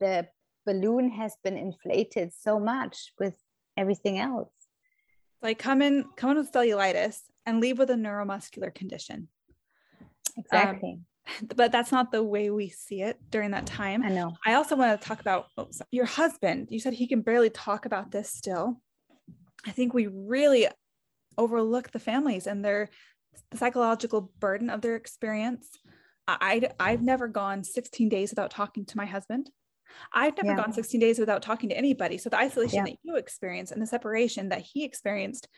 the 0.00 0.26
balloon 0.64 1.10
has 1.10 1.36
been 1.44 1.56
inflated 1.56 2.32
so 2.32 2.58
much 2.58 3.12
with 3.18 3.34
everything 3.76 4.18
else. 4.18 4.50
Like 5.42 5.58
come 5.58 5.82
in, 5.82 6.06
come 6.16 6.30
in 6.30 6.36
with 6.38 6.52
cellulitis 6.52 7.18
and 7.44 7.60
leave 7.60 7.78
with 7.78 7.90
a 7.90 7.94
neuromuscular 7.94 8.74
condition. 8.74 9.28
Exactly. 10.36 10.98
Um, 10.98 11.48
but 11.56 11.72
that's 11.72 11.92
not 11.92 12.12
the 12.12 12.22
way 12.22 12.50
we 12.50 12.68
see 12.68 13.02
it 13.02 13.18
during 13.30 13.50
that 13.50 13.66
time. 13.66 14.02
I 14.02 14.08
know. 14.08 14.34
I 14.46 14.54
also 14.54 14.76
want 14.76 14.98
to 14.98 15.06
talk 15.06 15.20
about 15.20 15.46
oh, 15.58 15.68
your 15.90 16.04
husband. 16.06 16.68
You 16.70 16.78
said 16.78 16.94
he 16.94 17.06
can 17.06 17.20
barely 17.20 17.50
talk 17.50 17.84
about 17.84 18.12
this 18.12 18.30
still. 18.30 18.80
I 19.66 19.72
think 19.72 19.92
we 19.92 20.06
really 20.06 20.68
overlook 21.38 21.90
the 21.90 21.98
families 21.98 22.46
and 22.46 22.64
their 22.64 22.90
the 23.50 23.58
psychological 23.58 24.32
burden 24.38 24.70
of 24.70 24.80
their 24.80 24.96
experience. 24.96 25.68
I, 26.28 26.70
I've 26.80 27.02
never 27.02 27.28
gone 27.28 27.62
16 27.62 28.08
days 28.08 28.30
without 28.30 28.50
talking 28.50 28.84
to 28.86 28.96
my 28.96 29.06
husband. 29.06 29.50
I've 30.12 30.36
never 30.36 30.56
yeah. 30.56 30.64
gone 30.64 30.72
16 30.72 31.00
days 31.00 31.18
without 31.18 31.42
talking 31.42 31.68
to 31.68 31.76
anybody. 31.76 32.18
So 32.18 32.30
the 32.30 32.38
isolation 32.38 32.78
yeah. 32.78 32.84
that 32.84 32.98
you 33.02 33.16
experienced 33.16 33.72
and 33.72 33.80
the 33.80 33.86
separation 33.86 34.48
that 34.48 34.62
he 34.62 34.84
experienced 34.84 35.48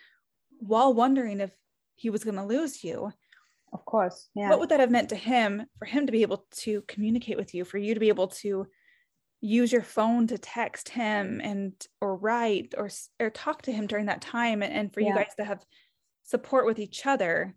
while 0.59 0.93
wondering 0.93 1.41
if 1.41 1.51
he 1.97 2.11
was 2.11 2.25
going 2.25 2.37
to 2.37 2.45
lose 2.45 2.85
you. 2.85 3.13
Of 3.73 3.85
course. 3.85 4.29
Yeah. 4.35 4.51
What 4.51 4.61
would 4.61 4.69
that 4.71 4.81
have 4.81 4.91
meant 4.91 5.11
to 5.11 5.17
him 5.17 5.65
for 5.79 5.85
him 5.85 6.07
to 6.07 6.13
be 6.13 6.23
able 6.23 6.47
to 6.59 6.83
communicate 6.83 7.37
with 7.37 7.55
you, 7.55 7.65
for 7.65 7.79
you 7.79 7.95
to 7.95 8.01
be 8.01 8.09
able 8.09 8.29
to 8.29 8.67
use 9.41 9.73
your 9.73 9.83
phone 9.83 10.27
to 10.27 10.39
text 10.39 10.89
him 10.89 11.41
and 11.43 11.73
or 12.01 12.17
write 12.17 12.75
or 12.77 12.91
or 13.21 13.31
talk 13.31 13.63
to 13.63 13.73
him 13.73 13.87
during 13.87 14.07
that 14.07 14.21
time 14.21 14.63
and, 14.63 14.73
and 14.73 14.93
for 14.93 15.01
yeah. 15.01 15.09
you 15.09 15.15
guys 15.15 15.35
to 15.37 15.45
have 15.45 15.65
support 16.25 16.67
with 16.67 16.79
each 16.79 17.07
other 17.07 17.55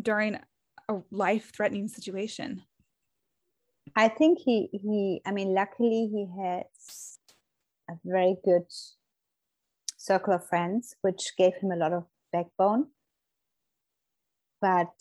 during 0.00 0.38
a 0.88 0.94
life 1.10 1.52
threatening 1.54 1.86
situation 1.86 2.62
I 3.94 4.08
think 4.08 4.38
he 4.44 4.68
he 4.72 5.20
I 5.24 5.32
mean 5.32 5.54
luckily 5.54 6.08
he 6.12 6.26
has 6.42 7.18
a 7.88 7.94
very 8.04 8.36
good 8.44 8.64
circle 9.96 10.34
of 10.34 10.46
friends 10.46 10.94
which 11.02 11.32
gave 11.36 11.54
him 11.56 11.70
a 11.70 11.76
lot 11.76 11.92
of 11.92 12.04
backbone. 12.32 12.86
But 14.60 14.94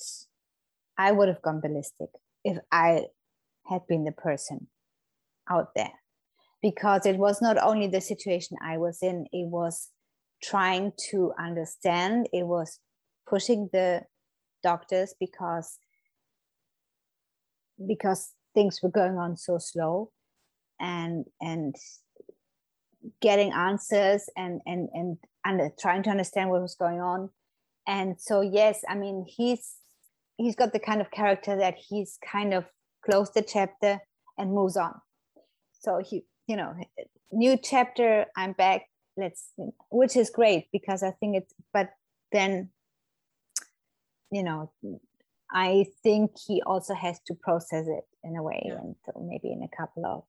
I 0.97 1.11
would 1.11 1.29
have 1.29 1.41
gone 1.41 1.61
ballistic 1.61 2.09
if 2.43 2.57
I 2.71 3.05
had 3.65 3.87
been 3.87 4.03
the 4.03 4.11
person 4.11 4.67
out 5.49 5.69
there. 5.75 5.91
Because 6.61 7.05
it 7.05 7.17
was 7.17 7.41
not 7.41 7.57
only 7.61 7.87
the 7.87 8.01
situation 8.01 8.57
I 8.65 8.77
was 8.77 8.99
in, 9.01 9.25
it 9.31 9.47
was 9.49 9.89
trying 10.41 10.93
to 11.11 11.33
understand, 11.37 12.29
it 12.31 12.45
was 12.47 12.79
pushing 13.27 13.69
the 13.73 14.03
doctors 14.61 15.13
because 15.19 15.77
because 17.85 18.31
things 18.53 18.79
were 18.81 18.89
going 18.89 19.17
on 19.17 19.35
so 19.35 19.57
slow 19.57 20.11
and 20.79 21.25
and 21.41 21.75
getting 23.21 23.51
answers 23.51 24.29
and 24.37 24.61
and 24.65 24.87
and 24.93 25.17
and 25.43 25.71
trying 25.77 26.03
to 26.03 26.09
understand 26.09 26.49
what 26.49 26.61
was 26.61 26.75
going 26.75 27.01
on. 27.01 27.29
And 27.87 28.15
so 28.19 28.39
yes 28.41 28.81
i 28.87 28.95
mean 28.95 29.25
he's 29.27 29.75
he's 30.37 30.55
got 30.55 30.71
the 30.71 30.79
kind 30.79 31.01
of 31.01 31.11
character 31.11 31.57
that 31.57 31.75
he's 31.75 32.17
kind 32.31 32.53
of 32.53 32.65
closed 33.03 33.33
the 33.33 33.41
chapter 33.41 33.99
and 34.37 34.53
moves 34.53 34.77
on 34.77 34.93
so 35.83 36.01
he 36.03 36.25
you 36.47 36.55
know 36.55 36.73
new 37.31 37.57
chapter 37.57 38.25
i'm 38.35 38.53
back 38.53 38.83
let's 39.17 39.51
which 39.89 40.15
is 40.15 40.29
great 40.29 40.67
because 40.71 41.03
i 41.03 41.11
think 41.11 41.37
it's 41.37 41.53
but 41.73 41.89
then 42.31 42.69
you 44.31 44.43
know 44.43 44.71
I 45.53 45.85
think 46.01 46.31
he 46.47 46.63
also 46.65 46.95
has 46.95 47.19
to 47.27 47.35
process 47.35 47.85
it 47.87 48.03
in 48.23 48.35
a 48.35 48.41
way, 48.41 48.63
yeah. 48.65 48.73
and 48.73 48.95
so 49.05 49.23
maybe 49.23 49.51
in 49.51 49.61
a 49.61 49.77
couple 49.77 50.05
of 50.05 50.23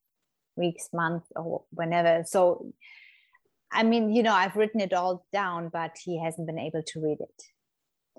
weeks, 0.55 0.91
months, 0.93 1.27
or 1.35 1.65
whenever. 1.71 2.25
So, 2.27 2.73
I 3.73 3.85
mean, 3.85 4.15
you 4.15 4.23
know, 4.23 4.35
I've 4.35 4.55
written 4.55 4.81
it 4.81 4.93
all 4.93 5.27
down, 5.33 5.71
but 5.73 5.93
he 6.03 6.23
hasn't 6.23 6.47
been 6.47 6.59
able 6.59 6.83
to 6.83 7.01
read 7.01 7.19
it. 7.21 7.43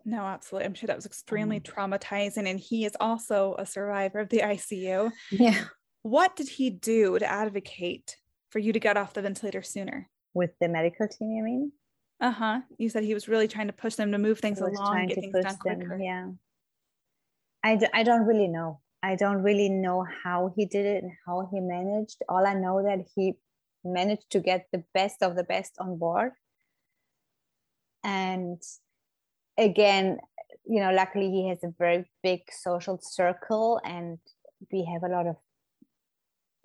No, 0.04 0.22
absolutely. 0.22 0.66
I'm 0.66 0.74
sure 0.74 0.88
that 0.88 0.96
was 0.96 1.06
extremely 1.06 1.60
mm. 1.60 1.64
traumatizing. 1.64 2.50
And 2.50 2.60
he 2.60 2.86
is 2.86 2.98
also 3.00 3.56
a 3.58 3.66
survivor 3.66 4.20
of 4.20 4.30
the 4.30 4.40
ICU. 4.40 5.12
Yeah. 5.32 5.64
What 6.06 6.36
did 6.36 6.50
he 6.50 6.70
do 6.70 7.18
to 7.18 7.26
advocate 7.26 8.18
for 8.50 8.60
you 8.60 8.72
to 8.72 8.80
get 8.80 8.96
off 8.96 9.16
the 9.16 9.24
ventilator 9.24 9.64
sooner? 9.64 10.08
With 10.36 10.52
the 10.62 10.68
medical 10.68 11.08
team, 11.08 11.32
you 11.32 11.44
mean? 11.44 11.72
Uh 12.22 12.30
huh. 12.30 12.62
You 12.78 12.90
said 12.90 13.04
he 13.04 13.16
was 13.16 13.28
really 13.28 13.48
trying 13.48 13.66
to 13.66 13.74
push 13.74 13.96
them 13.96 14.12
to 14.12 14.20
move 14.20 14.38
things 14.38 14.62
along, 14.62 15.08
get 15.08 15.16
things 15.16 15.34
done 15.34 15.58
quicker. 15.58 15.98
Them, 15.98 16.00
yeah. 16.00 16.28
I, 17.64 17.80
I 17.92 18.04
don't 18.04 18.22
really 18.22 18.48
know. 18.48 18.82
I 19.02 19.16
don't 19.16 19.42
really 19.42 19.68
know 19.68 20.06
how 20.24 20.54
he 20.56 20.68
did 20.68 20.86
it 20.86 21.02
and 21.02 21.12
how 21.26 21.50
he 21.52 21.60
managed. 21.60 22.18
All 22.30 22.46
I 22.46 22.54
know 22.54 22.84
that 22.84 23.08
he 23.16 23.34
managed 23.84 24.30
to 24.30 24.40
get 24.40 24.68
the 24.72 24.84
best 24.94 25.24
of 25.24 25.36
the 25.36 25.44
best 25.44 25.74
on 25.80 25.98
board. 25.98 26.34
And 28.04 28.62
again, 29.58 30.20
you 30.68 30.82
know, 30.82 30.92
luckily 30.92 31.32
he 31.32 31.50
has 31.50 31.64
a 31.64 31.74
very 31.80 32.06
big 32.22 32.42
social 32.52 33.00
circle 33.02 33.82
and 33.84 34.20
we 34.72 34.88
have 34.94 35.02
a 35.02 35.12
lot 35.12 35.26
of 35.26 35.38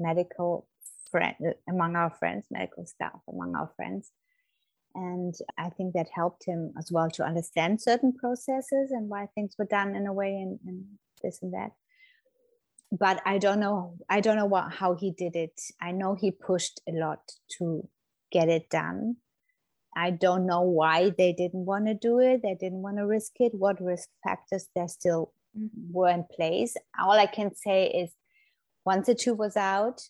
medical 0.01 0.67
friend 1.11 1.35
among 1.69 1.97
our 1.97 2.11
friends, 2.11 2.47
medical 2.51 2.87
staff 2.87 3.21
among 3.29 3.55
our 3.55 3.71
friends. 3.77 4.11
And 4.95 5.35
I 5.57 5.71
think 5.71 5.95
that 5.95 6.09
helped 6.13 6.45
him 6.45 6.73
as 6.79 6.91
well 6.91 7.09
to 7.11 7.23
understand 7.25 7.81
certain 7.81 8.13
processes 8.13 8.91
and 8.91 9.09
why 9.09 9.27
things 9.35 9.55
were 9.59 9.67
done 9.67 9.95
in 9.95 10.07
a 10.07 10.13
way 10.13 10.35
and, 10.35 10.59
and 10.67 10.85
this 11.23 11.39
and 11.43 11.53
that. 11.55 11.71
But 12.91 13.23
I 13.25 13.39
don't 13.39 13.61
know. 13.61 13.99
I 14.09 14.21
don't 14.21 14.37
know 14.37 14.47
what 14.47 14.73
how 14.73 14.97
he 14.97 15.13
did 15.13 15.37
it. 15.37 15.61
I 15.81 15.93
know 15.93 16.17
he 16.17 16.33
pushed 16.33 16.81
a 16.89 16.93
lot 16.93 17.21
to 17.59 17.89
get 18.33 18.49
it 18.49 18.69
done. 18.69 19.17
I 19.97 20.11
don't 20.11 20.47
know 20.47 20.63
why 20.63 21.11
they 21.17 21.33
didn't 21.33 21.67
want 21.67 21.87
to 21.87 21.95
do 21.95 22.19
it. 22.19 22.41
They 22.43 22.57
didn't 22.59 22.83
want 22.83 22.97
to 22.99 23.07
risk 23.07 23.33
it. 23.39 23.53
What 23.55 23.81
risk 23.81 24.09
factors 24.25 24.69
there 24.75 24.89
still 24.89 25.33
were 25.91 26.09
in 26.09 26.25
place. 26.35 26.77
All 26.99 27.13
I 27.13 27.27
can 27.27 27.55
say 27.55 27.87
is 27.87 28.11
once 28.85 29.07
the 29.07 29.15
tube 29.15 29.39
was 29.39 29.57
out, 29.57 30.01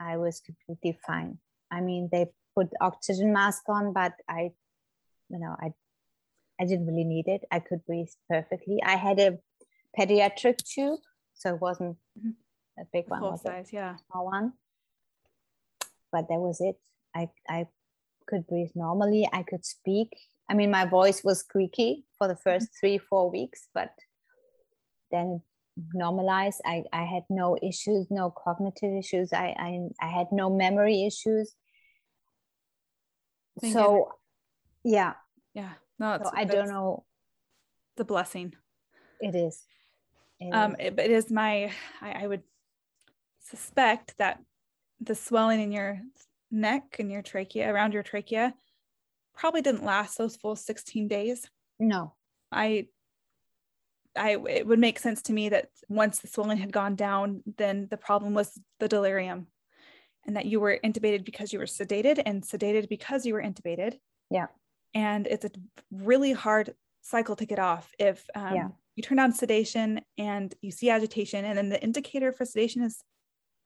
I 0.00 0.16
was 0.16 0.40
completely 0.40 0.98
fine. 1.06 1.38
I 1.70 1.80
mean, 1.80 2.08
they 2.10 2.26
put 2.54 2.68
oxygen 2.80 3.32
mask 3.32 3.62
on, 3.68 3.92
but 3.92 4.12
I, 4.28 4.52
you 5.28 5.38
know, 5.38 5.56
I, 5.60 5.72
I 6.60 6.64
didn't 6.64 6.86
really 6.86 7.04
need 7.04 7.28
it. 7.28 7.42
I 7.50 7.60
could 7.60 7.84
breathe 7.86 8.08
perfectly. 8.28 8.82
I 8.84 8.96
had 8.96 9.18
a 9.18 9.38
pediatric 9.98 10.58
tube, 10.64 11.00
so 11.34 11.54
it 11.54 11.60
wasn't 11.60 11.96
a 12.78 12.84
big 12.92 13.08
one. 13.08 13.20
Full 13.20 13.36
size, 13.38 13.70
yeah, 13.72 13.96
small 14.10 14.26
one. 14.26 14.52
but 16.12 16.28
that 16.28 16.38
was 16.38 16.60
it. 16.60 16.76
I 17.14 17.28
I 17.48 17.66
could 18.26 18.46
breathe 18.46 18.70
normally. 18.74 19.28
I 19.32 19.42
could 19.42 19.64
speak. 19.64 20.16
I 20.48 20.54
mean, 20.54 20.70
my 20.70 20.84
voice 20.84 21.24
was 21.24 21.40
squeaky 21.40 22.04
for 22.18 22.28
the 22.28 22.34
1st 22.34 22.46
mm-hmm. 22.46 22.78
three 22.78 22.98
four 22.98 23.30
weeks, 23.30 23.68
but 23.74 23.90
then 25.10 25.42
normalized. 25.92 26.60
I 26.64 26.84
I 26.92 27.04
had 27.04 27.24
no 27.30 27.56
issues, 27.62 28.06
no 28.10 28.30
cognitive 28.30 28.92
issues. 28.94 29.32
I 29.32 29.54
I, 29.58 29.88
I 30.00 30.08
had 30.08 30.28
no 30.32 30.50
memory 30.50 31.06
issues. 31.06 31.54
Thank 33.60 33.72
so, 33.72 34.12
you. 34.84 34.92
yeah, 34.92 35.14
yeah. 35.54 35.72
No, 35.98 36.18
so 36.22 36.30
I 36.34 36.44
don't 36.44 36.68
know. 36.68 37.04
The 37.96 38.04
blessing. 38.04 38.54
It 39.20 39.34
is. 39.34 39.64
It 40.40 40.50
um, 40.50 40.72
is. 40.72 40.88
It, 40.88 40.98
it 40.98 41.10
is 41.10 41.30
my. 41.30 41.72
I, 42.02 42.24
I 42.24 42.26
would 42.26 42.42
suspect 43.40 44.18
that 44.18 44.40
the 45.00 45.14
swelling 45.14 45.60
in 45.60 45.72
your 45.72 46.00
neck 46.50 46.96
and 46.98 47.10
your 47.10 47.22
trachea 47.22 47.72
around 47.72 47.92
your 47.92 48.02
trachea 48.02 48.54
probably 49.34 49.62
didn't 49.62 49.84
last 49.84 50.18
those 50.18 50.36
full 50.36 50.56
16 50.56 51.08
days. 51.08 51.46
No. 51.78 52.14
I 52.50 52.86
I 54.16 54.36
it 54.48 54.66
would 54.66 54.78
make 54.78 54.98
sense 54.98 55.22
to 55.22 55.32
me 55.32 55.48
that 55.50 55.68
once 55.88 56.18
the 56.18 56.28
swelling 56.28 56.58
had 56.58 56.72
gone 56.72 56.96
down, 56.96 57.42
then 57.56 57.88
the 57.90 57.96
problem 57.96 58.34
was 58.34 58.58
the 58.80 58.88
delirium 58.88 59.46
and 60.26 60.36
that 60.36 60.46
you 60.46 60.60
were 60.60 60.78
intubated 60.82 61.24
because 61.24 61.52
you 61.52 61.58
were 61.58 61.66
sedated 61.66 62.20
and 62.24 62.42
sedated 62.42 62.88
because 62.88 63.24
you 63.24 63.34
were 63.34 63.42
intubated. 63.42 63.98
Yeah. 64.30 64.46
And 64.94 65.26
it's 65.26 65.44
a 65.44 65.50
really 65.90 66.32
hard 66.32 66.74
cycle 67.02 67.36
to 67.36 67.46
get 67.46 67.58
off 67.58 67.92
if 67.98 68.26
um, 68.34 68.54
yeah. 68.54 68.68
you 68.96 69.02
turn 69.02 69.18
on 69.18 69.32
sedation 69.32 70.00
and 70.18 70.54
you 70.60 70.70
see 70.70 70.90
agitation 70.90 71.44
and 71.44 71.56
then 71.56 71.68
the 71.68 71.82
indicator 71.82 72.32
for 72.32 72.44
sedation 72.44 72.82
is 72.82 73.02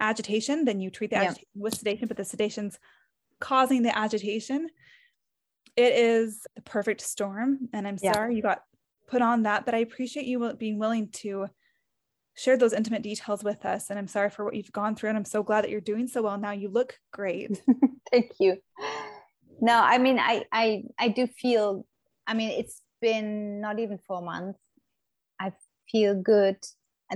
agitation, 0.00 0.64
then 0.64 0.80
you 0.80 0.90
treat 0.90 1.10
the 1.10 1.16
yeah. 1.16 1.22
agitation 1.24 1.48
with 1.54 1.74
sedation, 1.74 2.08
but 2.08 2.16
the 2.16 2.24
sedation's 2.24 2.78
causing 3.40 3.82
the 3.82 3.96
agitation. 3.96 4.68
It 5.76 5.94
is 5.94 6.46
the 6.56 6.62
perfect 6.62 7.00
storm. 7.00 7.68
And 7.72 7.86
I'm 7.86 7.96
yeah. 8.02 8.12
sorry 8.12 8.36
you 8.36 8.42
got 8.42 8.62
put 9.10 9.22
on 9.22 9.42
that, 9.42 9.64
but 9.64 9.74
I 9.74 9.78
appreciate 9.78 10.26
you 10.26 10.52
being 10.54 10.78
willing 10.78 11.08
to 11.22 11.48
share 12.34 12.56
those 12.56 12.72
intimate 12.72 13.02
details 13.02 13.42
with 13.42 13.64
us. 13.64 13.90
And 13.90 13.98
I'm 13.98 14.06
sorry 14.06 14.30
for 14.30 14.44
what 14.44 14.54
you've 14.54 14.72
gone 14.72 14.94
through. 14.94 15.10
And 15.10 15.18
I'm 15.18 15.24
so 15.24 15.42
glad 15.42 15.64
that 15.64 15.70
you're 15.70 15.80
doing 15.80 16.06
so 16.06 16.22
well 16.22 16.38
now. 16.38 16.52
You 16.52 16.68
look 16.68 16.98
great. 17.12 17.60
Thank 18.10 18.32
you. 18.38 18.56
No, 19.60 19.74
I 19.74 19.98
mean, 19.98 20.18
I, 20.18 20.44
I, 20.52 20.84
I 20.98 21.08
do 21.08 21.26
feel, 21.26 21.86
I 22.26 22.34
mean, 22.34 22.50
it's 22.50 22.80
been 23.00 23.60
not 23.60 23.78
even 23.78 23.98
four 24.06 24.22
months. 24.22 24.58
I 25.38 25.52
feel 25.90 26.14
good 26.14 26.56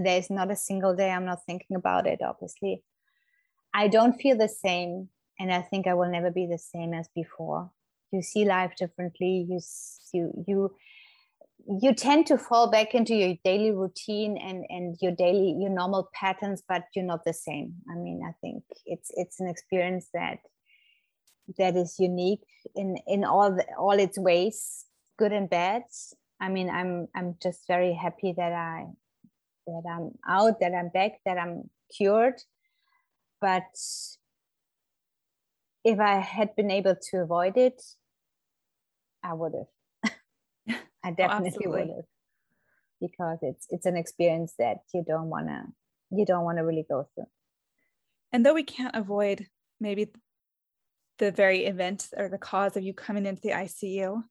there's 0.02 0.30
not 0.30 0.50
a 0.50 0.56
single 0.56 0.94
day 0.94 1.10
I'm 1.10 1.24
not 1.24 1.44
thinking 1.44 1.76
about 1.76 2.06
it, 2.06 2.20
obviously. 2.22 2.82
I 3.72 3.88
don't 3.88 4.20
feel 4.20 4.36
the 4.36 4.48
same. 4.48 5.08
And 5.38 5.52
I 5.52 5.62
think 5.62 5.86
I 5.86 5.94
will 5.94 6.10
never 6.10 6.30
be 6.30 6.46
the 6.46 6.58
same 6.58 6.94
as 6.94 7.08
before. 7.14 7.70
You 8.12 8.22
see 8.22 8.44
life 8.44 8.74
differently. 8.76 9.46
You, 9.48 9.60
you, 10.12 10.44
you, 10.46 10.76
you 11.66 11.94
tend 11.94 12.26
to 12.26 12.38
fall 12.38 12.70
back 12.70 12.94
into 12.94 13.14
your 13.14 13.36
daily 13.44 13.70
routine 13.70 14.36
and, 14.36 14.64
and 14.68 14.96
your 15.00 15.12
daily, 15.12 15.56
your 15.58 15.70
normal 15.70 16.08
patterns, 16.12 16.62
but 16.68 16.84
you're 16.94 17.04
not 17.04 17.24
the 17.24 17.32
same. 17.32 17.74
I 17.90 17.94
mean, 17.94 18.22
I 18.26 18.32
think 18.40 18.64
it's, 18.84 19.10
it's 19.14 19.40
an 19.40 19.48
experience 19.48 20.08
that, 20.12 20.38
that 21.58 21.76
is 21.76 21.96
unique 21.98 22.46
in, 22.74 22.98
in 23.06 23.24
all, 23.24 23.52
the, 23.56 23.64
all 23.78 23.98
its 23.98 24.18
ways, 24.18 24.84
good 25.18 25.32
and 25.32 25.48
bad. 25.48 25.82
I 26.40 26.48
mean, 26.48 26.68
I'm, 26.68 27.08
I'm 27.14 27.36
just 27.42 27.66
very 27.66 27.94
happy 27.94 28.34
that 28.36 28.52
I, 28.52 28.86
that 29.66 29.82
I'm 29.90 30.10
out, 30.28 30.60
that 30.60 30.74
I'm 30.74 30.90
back, 30.90 31.12
that 31.24 31.38
I'm 31.38 31.70
cured. 31.96 32.42
But 33.40 33.64
if 35.84 35.98
I 35.98 36.16
had 36.16 36.54
been 36.56 36.70
able 36.70 36.96
to 37.10 37.18
avoid 37.18 37.56
it, 37.56 37.82
I 39.22 39.32
would 39.32 39.54
have. 39.54 39.73
I 41.04 41.10
oh, 41.10 41.14
definitely 41.14 41.66
oh, 41.66 41.70
would 41.70 41.80
have. 41.80 42.04
Because 43.00 43.38
it's 43.42 43.66
it's 43.70 43.86
an 43.86 43.96
experience 43.96 44.54
that 44.58 44.78
you 44.92 45.04
don't 45.06 45.28
wanna 45.28 45.66
you 46.10 46.24
don't 46.24 46.44
want 46.44 46.58
to 46.58 46.64
really 46.64 46.86
go 46.88 47.06
through. 47.14 47.26
And 48.32 48.44
though 48.44 48.54
we 48.54 48.62
can't 48.62 48.96
avoid 48.96 49.46
maybe 49.80 50.08
the 51.18 51.30
very 51.30 51.66
event 51.66 52.08
or 52.16 52.28
the 52.28 52.38
cause 52.38 52.76
of 52.76 52.82
you 52.82 52.92
coming 52.92 53.26
into 53.26 53.42
the 53.42 53.50
ICU, 53.50 54.22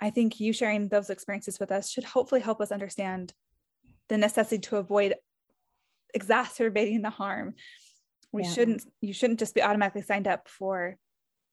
I 0.00 0.10
think 0.10 0.40
you 0.40 0.52
sharing 0.52 0.88
those 0.88 1.10
experiences 1.10 1.58
with 1.58 1.70
us 1.70 1.90
should 1.90 2.04
hopefully 2.04 2.40
help 2.40 2.60
us 2.60 2.72
understand 2.72 3.34
the 4.08 4.16
necessity 4.16 4.58
to 4.58 4.76
avoid 4.76 5.14
exacerbating 6.14 7.02
the 7.02 7.10
harm 7.10 7.54
we 8.32 8.44
yeah. 8.44 8.52
shouldn't 8.52 8.84
you 9.00 9.12
shouldn't 9.12 9.38
just 9.38 9.54
be 9.54 9.62
automatically 9.62 10.02
signed 10.02 10.28
up 10.28 10.48
for 10.48 10.96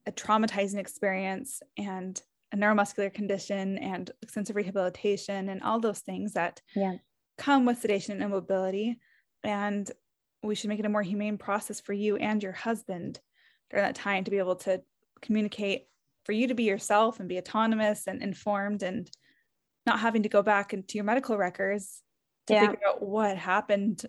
a 0.06 0.12
traumatizing 0.12 0.78
experience 0.78 1.62
and 1.78 2.22
a 2.54 2.58
neuromuscular 2.58 3.14
condition 3.14 3.78
and 3.78 4.12
extensive 4.22 4.56
rehabilitation 4.56 5.50
and 5.50 5.62
all 5.62 5.80
those 5.80 6.00
things 6.00 6.34
that 6.34 6.62
yeah. 6.76 6.96
come 7.38 7.66
with 7.66 7.80
sedation 7.80 8.14
and 8.14 8.24
immobility 8.24 8.98
and 9.44 9.92
we 10.44 10.56
should 10.56 10.70
make 10.70 10.80
it 10.80 10.86
a 10.86 10.90
more 10.90 11.02
humane 11.02 11.38
process 11.38 11.80
for 11.80 11.94
you 11.94 12.16
and 12.18 12.42
your 12.42 12.52
husband 12.52 13.20
during 13.70 13.86
that 13.86 13.96
time 13.96 14.24
to 14.24 14.32
be 14.32 14.38
able 14.38 14.56
to 14.56 14.82
communicate 15.22 15.88
for 16.24 16.32
you 16.32 16.48
to 16.48 16.54
be 16.54 16.64
yourself 16.64 17.20
and 17.20 17.30
be 17.30 17.38
autonomous 17.38 18.08
and 18.08 18.22
informed 18.22 18.84
and 18.84 19.10
not 19.86 20.00
having 20.00 20.24
to 20.24 20.30
go 20.30 20.42
back 20.42 20.74
into 20.74 20.96
your 20.98 21.06
medical 21.06 21.38
records 21.38 22.02
to 22.48 22.54
yeah. 22.54 22.62
figure 22.62 22.88
out 22.88 23.02
what 23.02 23.38
happened 23.38 24.06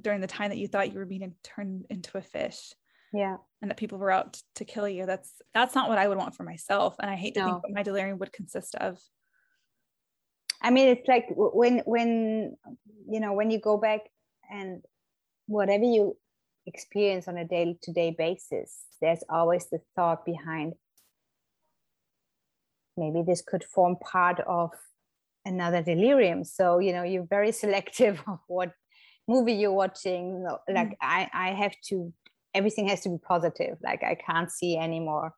during 0.00 0.20
the 0.20 0.26
time 0.26 0.50
that 0.50 0.58
you 0.58 0.68
thought 0.68 0.92
you 0.92 0.98
were 0.98 1.06
being 1.06 1.34
turned 1.42 1.86
into 1.90 2.16
a 2.18 2.22
fish 2.22 2.74
yeah 3.12 3.36
and 3.60 3.70
that 3.70 3.76
people 3.76 3.98
were 3.98 4.10
out 4.10 4.40
to 4.54 4.64
kill 4.64 4.88
you 4.88 5.06
that's 5.06 5.32
that's 5.54 5.74
not 5.74 5.88
what 5.88 5.98
i 5.98 6.08
would 6.08 6.18
want 6.18 6.34
for 6.34 6.42
myself 6.42 6.96
and 7.00 7.10
i 7.10 7.14
hate 7.14 7.34
to 7.34 7.40
no. 7.40 7.46
think 7.46 7.62
what 7.62 7.72
my 7.72 7.82
delirium 7.82 8.18
would 8.18 8.32
consist 8.32 8.74
of 8.76 8.98
i 10.62 10.70
mean 10.70 10.88
it's 10.88 11.06
like 11.08 11.26
when 11.36 11.78
when 11.84 12.56
you 13.08 13.20
know 13.20 13.32
when 13.32 13.50
you 13.50 13.60
go 13.60 13.76
back 13.76 14.00
and 14.50 14.82
whatever 15.46 15.84
you 15.84 16.16
experience 16.66 17.26
on 17.28 17.36
a 17.36 17.44
day-to-day 17.44 18.14
basis 18.16 18.84
there's 19.00 19.24
always 19.28 19.66
the 19.70 19.80
thought 19.96 20.24
behind 20.24 20.74
maybe 22.96 23.22
this 23.22 23.42
could 23.42 23.64
form 23.64 23.96
part 23.96 24.40
of 24.40 24.70
another 25.44 25.82
delirium 25.82 26.44
so 26.44 26.78
you 26.78 26.92
know 26.92 27.02
you're 27.02 27.26
very 27.26 27.52
selective 27.62 28.22
of 28.26 28.38
what 28.46 28.72
movie 29.28 29.52
you're 29.52 29.72
watching 29.72 30.44
like 30.68 30.90
mm. 30.90 30.96
i 31.00 31.28
i 31.32 31.48
have 31.50 31.74
to 31.84 32.12
everything 32.54 32.88
has 32.88 33.00
to 33.02 33.08
be 33.08 33.18
positive. 33.18 33.78
Like 33.82 34.02
i 34.02 34.14
can't 34.14 34.50
see 34.50 34.76
anymore 34.76 35.34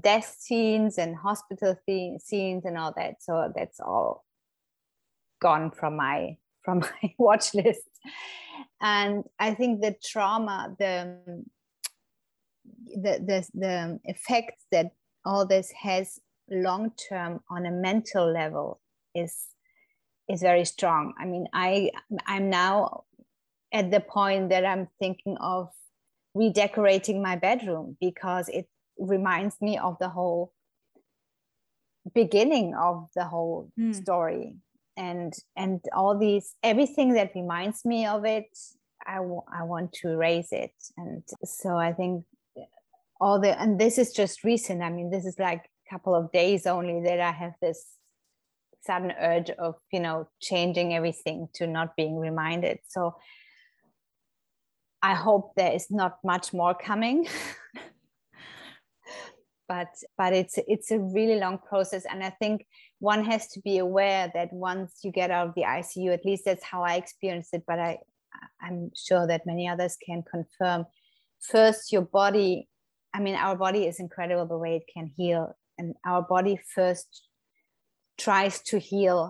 death 0.00 0.36
scenes 0.38 0.98
and 0.98 1.16
hospital 1.16 1.76
scenes 1.86 2.64
and 2.64 2.78
all 2.78 2.92
that. 2.96 3.22
So 3.22 3.52
that's 3.54 3.80
all 3.80 4.24
gone 5.40 5.70
from 5.70 5.96
my 5.96 6.36
from 6.64 6.80
my 6.80 7.14
watch 7.18 7.54
list. 7.54 7.88
And 8.80 9.24
i 9.38 9.54
think 9.54 9.82
the 9.82 9.94
trauma 10.04 10.74
the 10.78 11.44
the 12.94 13.12
the, 13.28 13.48
the 13.54 14.00
effects 14.04 14.64
that 14.72 14.90
all 15.24 15.46
this 15.46 15.70
has 15.72 16.18
long 16.50 16.92
term 17.08 17.40
on 17.50 17.66
a 17.66 17.70
mental 17.70 18.30
level 18.30 18.80
is 19.14 19.48
is 20.28 20.40
very 20.40 20.64
strong. 20.64 21.14
I 21.18 21.24
mean 21.24 21.46
i 21.52 21.90
i'm 22.26 22.50
now 22.50 23.04
at 23.72 23.90
the 23.90 24.00
point 24.00 24.50
that 24.50 24.64
i'm 24.64 24.88
thinking 24.98 25.36
of 25.38 25.70
redecorating 26.36 27.22
my 27.22 27.36
bedroom 27.36 27.96
because 28.00 28.48
it 28.48 28.66
reminds 28.98 29.60
me 29.60 29.78
of 29.78 29.96
the 29.98 30.08
whole 30.08 30.52
beginning 32.14 32.74
of 32.74 33.08
the 33.16 33.24
whole 33.24 33.70
mm. 33.78 33.94
story. 33.94 34.54
And 34.98 35.32
and 35.56 35.80
all 35.94 36.18
these 36.18 36.54
everything 36.62 37.14
that 37.14 37.32
reminds 37.34 37.84
me 37.84 38.06
of 38.06 38.24
it 38.24 38.46
I, 39.06 39.16
w- 39.16 39.42
I 39.52 39.62
want 39.62 39.92
to 40.00 40.08
erase 40.08 40.52
it. 40.52 40.72
And 40.96 41.22
so 41.44 41.76
i 41.76 41.92
think 41.92 42.24
all 43.20 43.40
the 43.40 43.58
and 43.60 43.78
this 43.78 43.98
is 43.98 44.12
just 44.12 44.44
recent. 44.44 44.82
I 44.82 44.90
mean 44.90 45.10
this 45.10 45.26
is 45.26 45.38
like 45.38 45.64
a 45.64 45.90
couple 45.90 46.14
of 46.14 46.32
days 46.32 46.66
only 46.66 47.02
that 47.04 47.20
i 47.20 47.32
have 47.32 47.54
this 47.60 47.84
sudden 48.86 49.12
urge 49.20 49.50
of 49.50 49.74
you 49.92 50.00
know 50.00 50.28
changing 50.40 50.94
everything 50.94 51.48
to 51.54 51.66
not 51.66 51.96
being 51.96 52.16
reminded. 52.18 52.78
So 52.88 53.16
i 55.06 55.14
hope 55.14 55.52
there 55.54 55.72
is 55.72 55.86
not 55.90 56.18
much 56.24 56.52
more 56.52 56.74
coming. 56.74 57.26
But 59.68 59.88
but 60.16 60.32
it's 60.32 60.58
it's 60.68 60.92
a 60.92 61.00
really 61.00 61.40
long 61.40 61.58
process 61.58 62.04
and 62.08 62.22
i 62.22 62.30
think 62.30 62.64
one 63.00 63.24
has 63.24 63.48
to 63.48 63.60
be 63.68 63.78
aware 63.78 64.30
that 64.32 64.52
once 64.52 65.00
you 65.02 65.10
get 65.10 65.32
out 65.32 65.48
of 65.48 65.54
the 65.56 65.62
icu 65.62 66.14
at 66.14 66.24
least 66.24 66.44
that's 66.44 66.62
how 66.72 66.84
i 66.84 66.94
experienced 66.94 67.52
it 67.52 67.64
but 67.66 67.80
i 67.80 67.98
i'm 68.62 68.92
sure 68.94 69.26
that 69.26 69.44
many 69.44 69.66
others 69.68 69.96
can 70.06 70.22
confirm. 70.34 70.86
First 71.40 71.92
your 71.92 72.06
body 72.20 72.68
i 73.12 73.18
mean 73.18 73.34
our 73.34 73.56
body 73.56 73.82
is 73.90 73.98
incredible 73.98 74.46
the 74.46 74.62
way 74.64 74.76
it 74.76 74.86
can 74.94 75.06
heal 75.18 75.42
and 75.78 75.94
our 76.04 76.22
body 76.22 76.56
first 76.76 77.10
tries 78.24 78.62
to 78.70 78.78
heal 78.78 79.20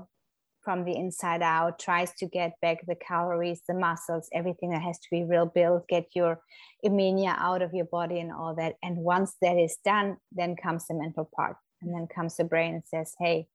from 0.66 0.84
the 0.84 0.96
inside 0.96 1.42
out, 1.42 1.78
tries 1.78 2.12
to 2.14 2.26
get 2.26 2.60
back 2.60 2.78
the 2.88 2.96
calories, 2.96 3.62
the 3.68 3.74
muscles, 3.74 4.28
everything 4.34 4.70
that 4.70 4.82
has 4.82 4.98
to 4.98 5.06
be 5.12 5.22
real 5.22 5.46
built, 5.46 5.86
get 5.88 6.06
your 6.12 6.40
anemia 6.82 7.36
out 7.38 7.62
of 7.62 7.72
your 7.72 7.84
body 7.84 8.18
and 8.18 8.32
all 8.32 8.52
that. 8.56 8.74
And 8.82 8.98
once 8.98 9.36
that 9.40 9.56
is 9.56 9.78
done, 9.84 10.16
then 10.32 10.56
comes 10.56 10.88
the 10.88 10.94
mental 10.94 11.30
part. 11.36 11.56
And 11.80 11.94
then 11.94 12.08
comes 12.08 12.36
the 12.36 12.42
brain 12.42 12.74
and 12.74 12.82
says, 12.84 13.14
hey, 13.20 13.46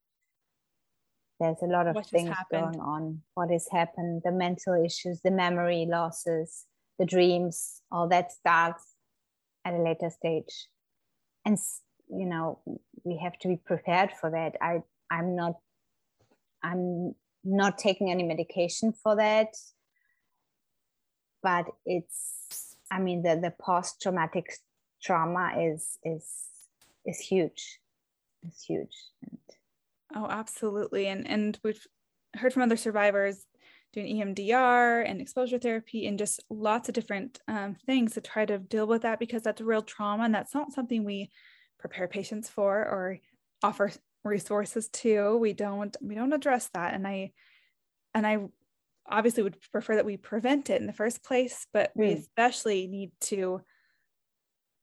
there's 1.41 1.61
a 1.61 1.65
lot 1.65 1.87
of 1.87 1.95
what 1.95 2.05
things 2.05 2.33
going 2.49 2.79
on. 2.79 3.23
What 3.33 3.51
has 3.51 3.67
happened, 3.69 4.21
the 4.23 4.31
mental 4.31 4.81
issues, 4.81 5.19
the 5.21 5.31
memory 5.31 5.85
losses, 5.89 6.65
the 6.97 7.05
dreams, 7.05 7.81
all 7.91 8.07
that 8.07 8.31
starts 8.31 8.85
at 9.65 9.73
a 9.73 9.81
later 9.81 10.09
stage. 10.09 10.67
And, 11.45 11.57
you 12.07 12.25
know, 12.25 12.59
we 13.03 13.17
have 13.17 13.37
to 13.39 13.49
be 13.49 13.57
prepared 13.57 14.11
for 14.13 14.29
that. 14.29 14.55
I, 14.61 14.83
I'm 15.11 15.35
not 15.35 15.55
I'm 16.63 17.15
not 17.43 17.77
taking 17.77 18.11
any 18.11 18.23
medication 18.23 18.93
for 18.93 19.15
that. 19.15 19.55
But 21.43 21.65
it's, 21.85 22.75
I 22.91 22.99
mean, 22.99 23.23
the, 23.23 23.39
the 23.41 23.53
post 23.59 24.01
traumatic 24.01 24.45
trauma 25.01 25.53
is 25.59 25.97
is 26.03 26.27
is 27.05 27.19
huge. 27.19 27.79
It's 28.47 28.63
huge. 28.63 28.95
And, 29.23 29.39
oh, 30.15 30.27
absolutely. 30.29 31.07
And 31.07 31.27
and 31.27 31.59
we've 31.63 31.85
heard 32.35 32.53
from 32.53 32.63
other 32.63 32.77
survivors 32.77 33.45
doing 33.93 34.17
EMDR 34.17 35.03
and 35.05 35.19
exposure 35.19 35.57
therapy 35.57 36.07
and 36.07 36.17
just 36.17 36.43
lots 36.49 36.87
of 36.87 36.95
different 36.95 37.39
um, 37.47 37.75
things 37.85 38.13
to 38.13 38.21
try 38.21 38.45
to 38.45 38.57
deal 38.57 38.87
with 38.87 39.01
that 39.01 39.19
because 39.19 39.41
that's 39.41 39.61
real 39.61 39.81
trauma 39.81 40.23
and 40.23 40.33
that's 40.33 40.55
not 40.55 40.71
something 40.71 41.03
we 41.03 41.29
prepare 41.77 42.07
patients 42.07 42.47
for 42.47 42.77
or 42.77 43.17
offer 43.63 43.91
resources 44.23 44.89
too. 44.89 45.37
We 45.37 45.53
don't 45.53 45.95
we 46.01 46.15
don't 46.15 46.33
address 46.33 46.69
that. 46.73 46.93
And 46.93 47.07
i 47.07 47.31
and 48.13 48.27
i 48.27 48.39
obviously 49.09 49.43
would 49.43 49.57
prefer 49.71 49.95
that 49.95 50.05
we 50.05 50.15
prevent 50.15 50.69
it 50.69 50.79
in 50.79 50.87
the 50.87 50.93
first 50.93 51.23
place 51.23 51.65
but 51.73 51.89
mm. 51.89 52.01
we 52.01 52.11
especially 52.11 52.87
need 52.87 53.11
to 53.19 53.61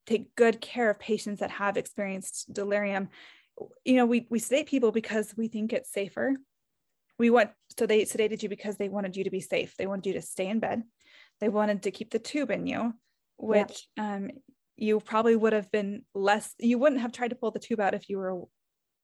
take 0.05 0.35
good 0.35 0.59
care 0.59 0.89
of 0.89 0.99
patients 0.99 1.39
that 1.39 1.51
have 1.51 1.77
experienced 1.77 2.51
delirium. 2.51 3.09
You 3.85 3.95
know 3.95 4.05
we 4.05 4.27
we 4.29 4.39
sedate 4.39 4.67
people 4.67 4.91
because 4.91 5.33
we 5.37 5.47
think 5.47 5.73
it's 5.73 5.91
safer. 5.91 6.35
We 7.17 7.29
want 7.29 7.51
so 7.77 7.85
they 7.85 8.03
sedated 8.03 8.41
you 8.41 8.49
because 8.49 8.77
they 8.77 8.89
wanted 8.89 9.15
you 9.15 9.25
to 9.25 9.29
be 9.29 9.41
safe. 9.41 9.75
They 9.77 9.87
wanted 9.87 10.07
you 10.07 10.13
to 10.13 10.21
stay 10.21 10.47
in 10.47 10.59
bed. 10.59 10.83
They 11.39 11.49
wanted 11.49 11.83
to 11.83 11.91
keep 11.91 12.11
the 12.11 12.19
tube 12.19 12.51
in 12.51 12.67
you 12.67 12.93
which 13.39 13.87
yeah. 13.95 14.15
um 14.15 14.29
you 14.75 14.99
probably 14.99 15.35
would 15.35 15.53
have 15.53 15.71
been 15.71 16.03
less 16.13 16.53
you 16.59 16.77
wouldn't 16.77 17.01
have 17.01 17.11
tried 17.11 17.29
to 17.29 17.35
pull 17.35 17.51
the 17.51 17.59
tube 17.59 17.79
out 17.79 17.93
if 17.93 18.09
you 18.09 18.17
were 18.17 18.43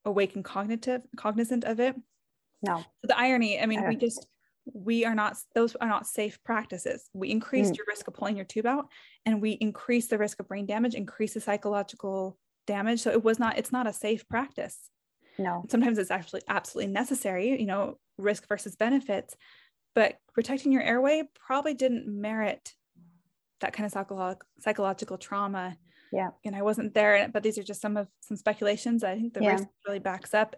awake 0.05 0.35
and 0.35 0.45
cognitive 0.45 1.01
cognizant 1.15 1.63
of 1.63 1.79
it. 1.79 1.95
No. 2.61 2.77
So 2.77 3.07
the 3.07 3.17
irony 3.17 3.59
i 3.59 3.65
mean 3.65 3.79
I 3.79 3.89
we 3.89 3.95
just 3.95 4.27
we 4.73 5.05
are 5.05 5.13
not 5.13 5.37
those 5.53 5.75
are 5.75 5.87
not 5.87 6.07
safe 6.07 6.43
practices. 6.43 7.09
We 7.13 7.29
increase 7.29 7.69
mm. 7.69 7.77
your 7.77 7.85
risk 7.87 8.07
of 8.07 8.15
pulling 8.15 8.35
your 8.35 8.45
tube 8.45 8.65
out 8.65 8.87
and 9.25 9.41
we 9.41 9.51
increase 9.51 10.07
the 10.07 10.17
risk 10.17 10.39
of 10.39 10.47
brain 10.47 10.65
damage 10.65 10.95
increase 10.95 11.33
the 11.33 11.41
psychological 11.41 12.37
damage. 12.65 13.01
So 13.01 13.11
it 13.11 13.23
was 13.23 13.39
not 13.39 13.57
it's 13.57 13.71
not 13.71 13.87
a 13.87 13.93
safe 13.93 14.27
practice. 14.27 14.89
No. 15.37 15.65
Sometimes 15.69 15.97
it's 15.97 16.11
actually 16.11 16.41
absolutely 16.47 16.93
necessary 16.93 17.59
you 17.59 17.67
know 17.67 17.97
risk 18.17 18.47
versus 18.47 18.75
benefits 18.75 19.35
but 19.93 20.19
protecting 20.33 20.71
your 20.71 20.81
airway 20.81 21.23
probably 21.33 21.73
didn't 21.73 22.07
merit 22.07 22.73
that 23.61 23.73
kind 23.73 23.85
of 23.85 23.93
psycholo- 23.93 24.39
psychological 24.59 25.17
trauma 25.17 25.77
yeah. 26.15 26.29
and 26.45 26.55
i 26.55 26.61
wasn't 26.61 26.93
there 26.93 27.29
but 27.33 27.43
these 27.43 27.57
are 27.57 27.63
just 27.63 27.81
some 27.81 27.97
of 27.97 28.07
some 28.21 28.37
speculations 28.37 29.03
i 29.03 29.15
think 29.15 29.33
the 29.33 29.43
yeah. 29.43 29.59
really 29.87 29.99
backs 29.99 30.33
up. 30.33 30.55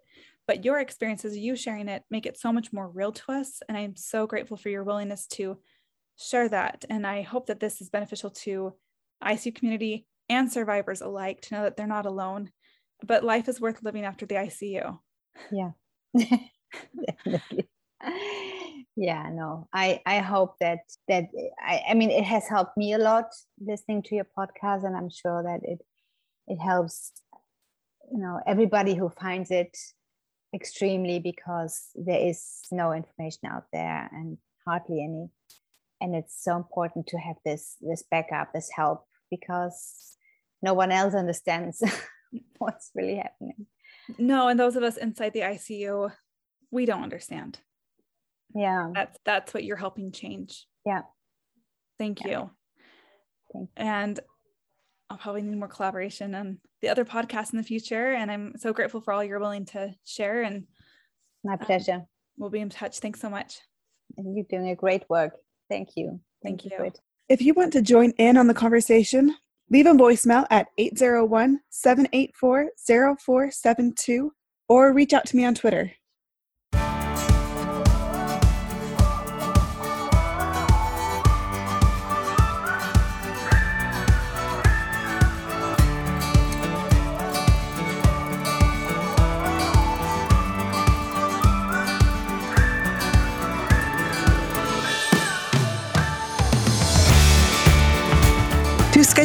But 0.48 0.64
your 0.64 0.80
experiences 0.80 1.36
you 1.36 1.58
sharing 1.58 1.90
it 1.90 2.04
make 2.10 2.26
it 2.26 2.38
so 2.38 2.54
much 2.54 2.72
more 2.72 2.88
real 2.88 3.12
to 3.12 3.32
us 3.34 3.62
and 3.68 3.78
i'm 3.78 3.98
so 3.98 4.26
grateful 4.26 4.56
for 4.56 4.70
your 4.70 4.86
willingness 4.86 5.28
to 5.28 5.58
share 6.18 6.48
that. 6.50 6.86
And 6.90 7.06
i 7.06 7.22
hope 7.22 7.48
that 7.48 7.60
this 7.60 7.82
is 7.82 7.90
beneficial 7.90 8.30
to 8.30 8.74
icu 9.24 9.54
community 9.54 10.06
and 10.30 10.52
survivors 10.52 11.02
alike 11.02 11.42
to 11.42 11.56
know 11.56 11.64
that 11.64 11.76
they're 11.76 11.88
not 11.88 12.06
alone 12.06 12.50
but 13.06 13.24
life 13.24 13.50
is 13.50 13.60
worth 13.60 13.84
living 13.84 14.06
after 14.06 14.26
the 14.26 14.36
icu 14.36 14.98
yeah 15.52 15.72
yeah 18.98 19.30
no 19.32 19.68
i 19.74 20.02
i 20.06 20.18
hope 20.20 20.56
that 20.60 20.80
that 21.08 21.26
I, 21.66 21.84
I 21.90 21.94
mean 21.94 22.12
it 22.12 22.24
has 22.26 22.48
helped 22.48 22.76
me 22.76 22.94
a 22.94 22.98
lot 22.98 23.28
listening 23.60 24.04
to 24.04 24.16
your 24.16 24.28
podcast 24.38 24.86
and 24.86 24.98
i'm 24.98 25.10
sure 25.10 25.44
that 25.44 25.62
it 25.64 25.80
it 26.48 26.58
helps 26.58 27.14
you 28.12 28.20
know 28.20 28.42
everybody 28.46 28.96
who 28.96 29.10
finds 29.10 29.52
it 29.52 29.78
extremely 30.54 31.20
because 31.20 31.90
there 31.96 32.20
is 32.20 32.62
no 32.72 32.94
information 32.94 33.48
out 33.48 33.66
there 33.72 34.10
and 34.12 34.38
hardly 34.68 35.04
any. 35.04 35.30
And 36.00 36.16
it's 36.16 36.44
so 36.44 36.56
important 36.56 37.08
to 37.08 37.18
have 37.18 37.38
this 37.44 37.76
this 37.82 38.04
backup 38.10 38.54
this 38.54 38.70
help 38.76 39.06
because 39.32 40.16
no 40.62 40.74
one 40.74 40.92
else 40.92 41.16
understands 41.16 41.82
what's 42.60 42.92
really 42.94 43.16
happening. 43.16 43.66
No 44.18 44.48
and 44.48 44.60
those 44.60 44.76
of 44.76 44.84
us 44.84 44.98
inside 44.98 45.34
the 45.34 45.42
icu 45.42 46.12
we 46.70 46.86
don't 46.86 47.04
understand 47.04 47.60
yeah 48.56 48.90
that's 48.94 49.18
that's 49.26 49.54
what 49.54 49.64
you're 49.64 49.78
helping 49.78 50.12
change 50.12 50.66
yeah 50.86 51.02
thank 52.00 52.24
yeah. 52.24 52.30
you 52.30 52.50
Thank 53.54 53.70
and 53.78 54.20
I'll 55.10 55.18
probably 55.18 55.42
need 55.42 55.58
more 55.58 55.68
collaboration 55.68 56.36
on 56.36 56.60
the 56.82 56.90
other 56.90 57.06
podcasts 57.06 57.54
in 57.54 57.58
the 57.58 57.64
future. 57.64 58.14
And 58.14 58.30
I'm 58.30 58.54
so 58.58 58.74
grateful 58.74 59.02
for 59.02 59.14
all 59.14 59.24
you're 59.24 59.40
willing 59.40 59.66
to 59.68 59.94
share. 60.06 60.44
And 60.44 60.66
my 61.44 61.54
um, 61.54 61.60
pleasure. 61.60 61.94
Um, 61.94 62.08
we'll 62.38 62.50
be 62.50 62.60
in 62.60 62.70
touch. 62.70 63.00
Thanks 63.00 63.22
so 63.22 63.30
much. 63.30 63.60
And 64.18 64.36
you're 64.36 64.46
doing 64.50 64.70
a 64.70 64.76
great 64.76 65.04
work. 65.10 65.34
Thank 65.70 65.90
you. 65.96 66.20
Thank, 66.44 66.62
Thank 66.62 66.74
you. 66.74 66.86
you. 66.86 66.92
If 67.30 67.42
you 67.42 67.54
want 67.54 67.74
to 67.74 67.82
join 67.82 68.12
in 68.18 68.38
on 68.38 68.48
the 68.48 68.54
conversation, 68.54 69.36
leave 69.70 69.86
a 69.86 69.92
voicemail 69.92 70.46
at 70.50 70.68
801 70.78 71.60
784 71.70 72.72
0472 72.86 74.32
or 74.70 74.94
reach 74.94 75.14
out 75.14 75.26
to 75.28 75.38
me 75.38 75.46
on 75.46 75.56
Twitter. 75.56 75.92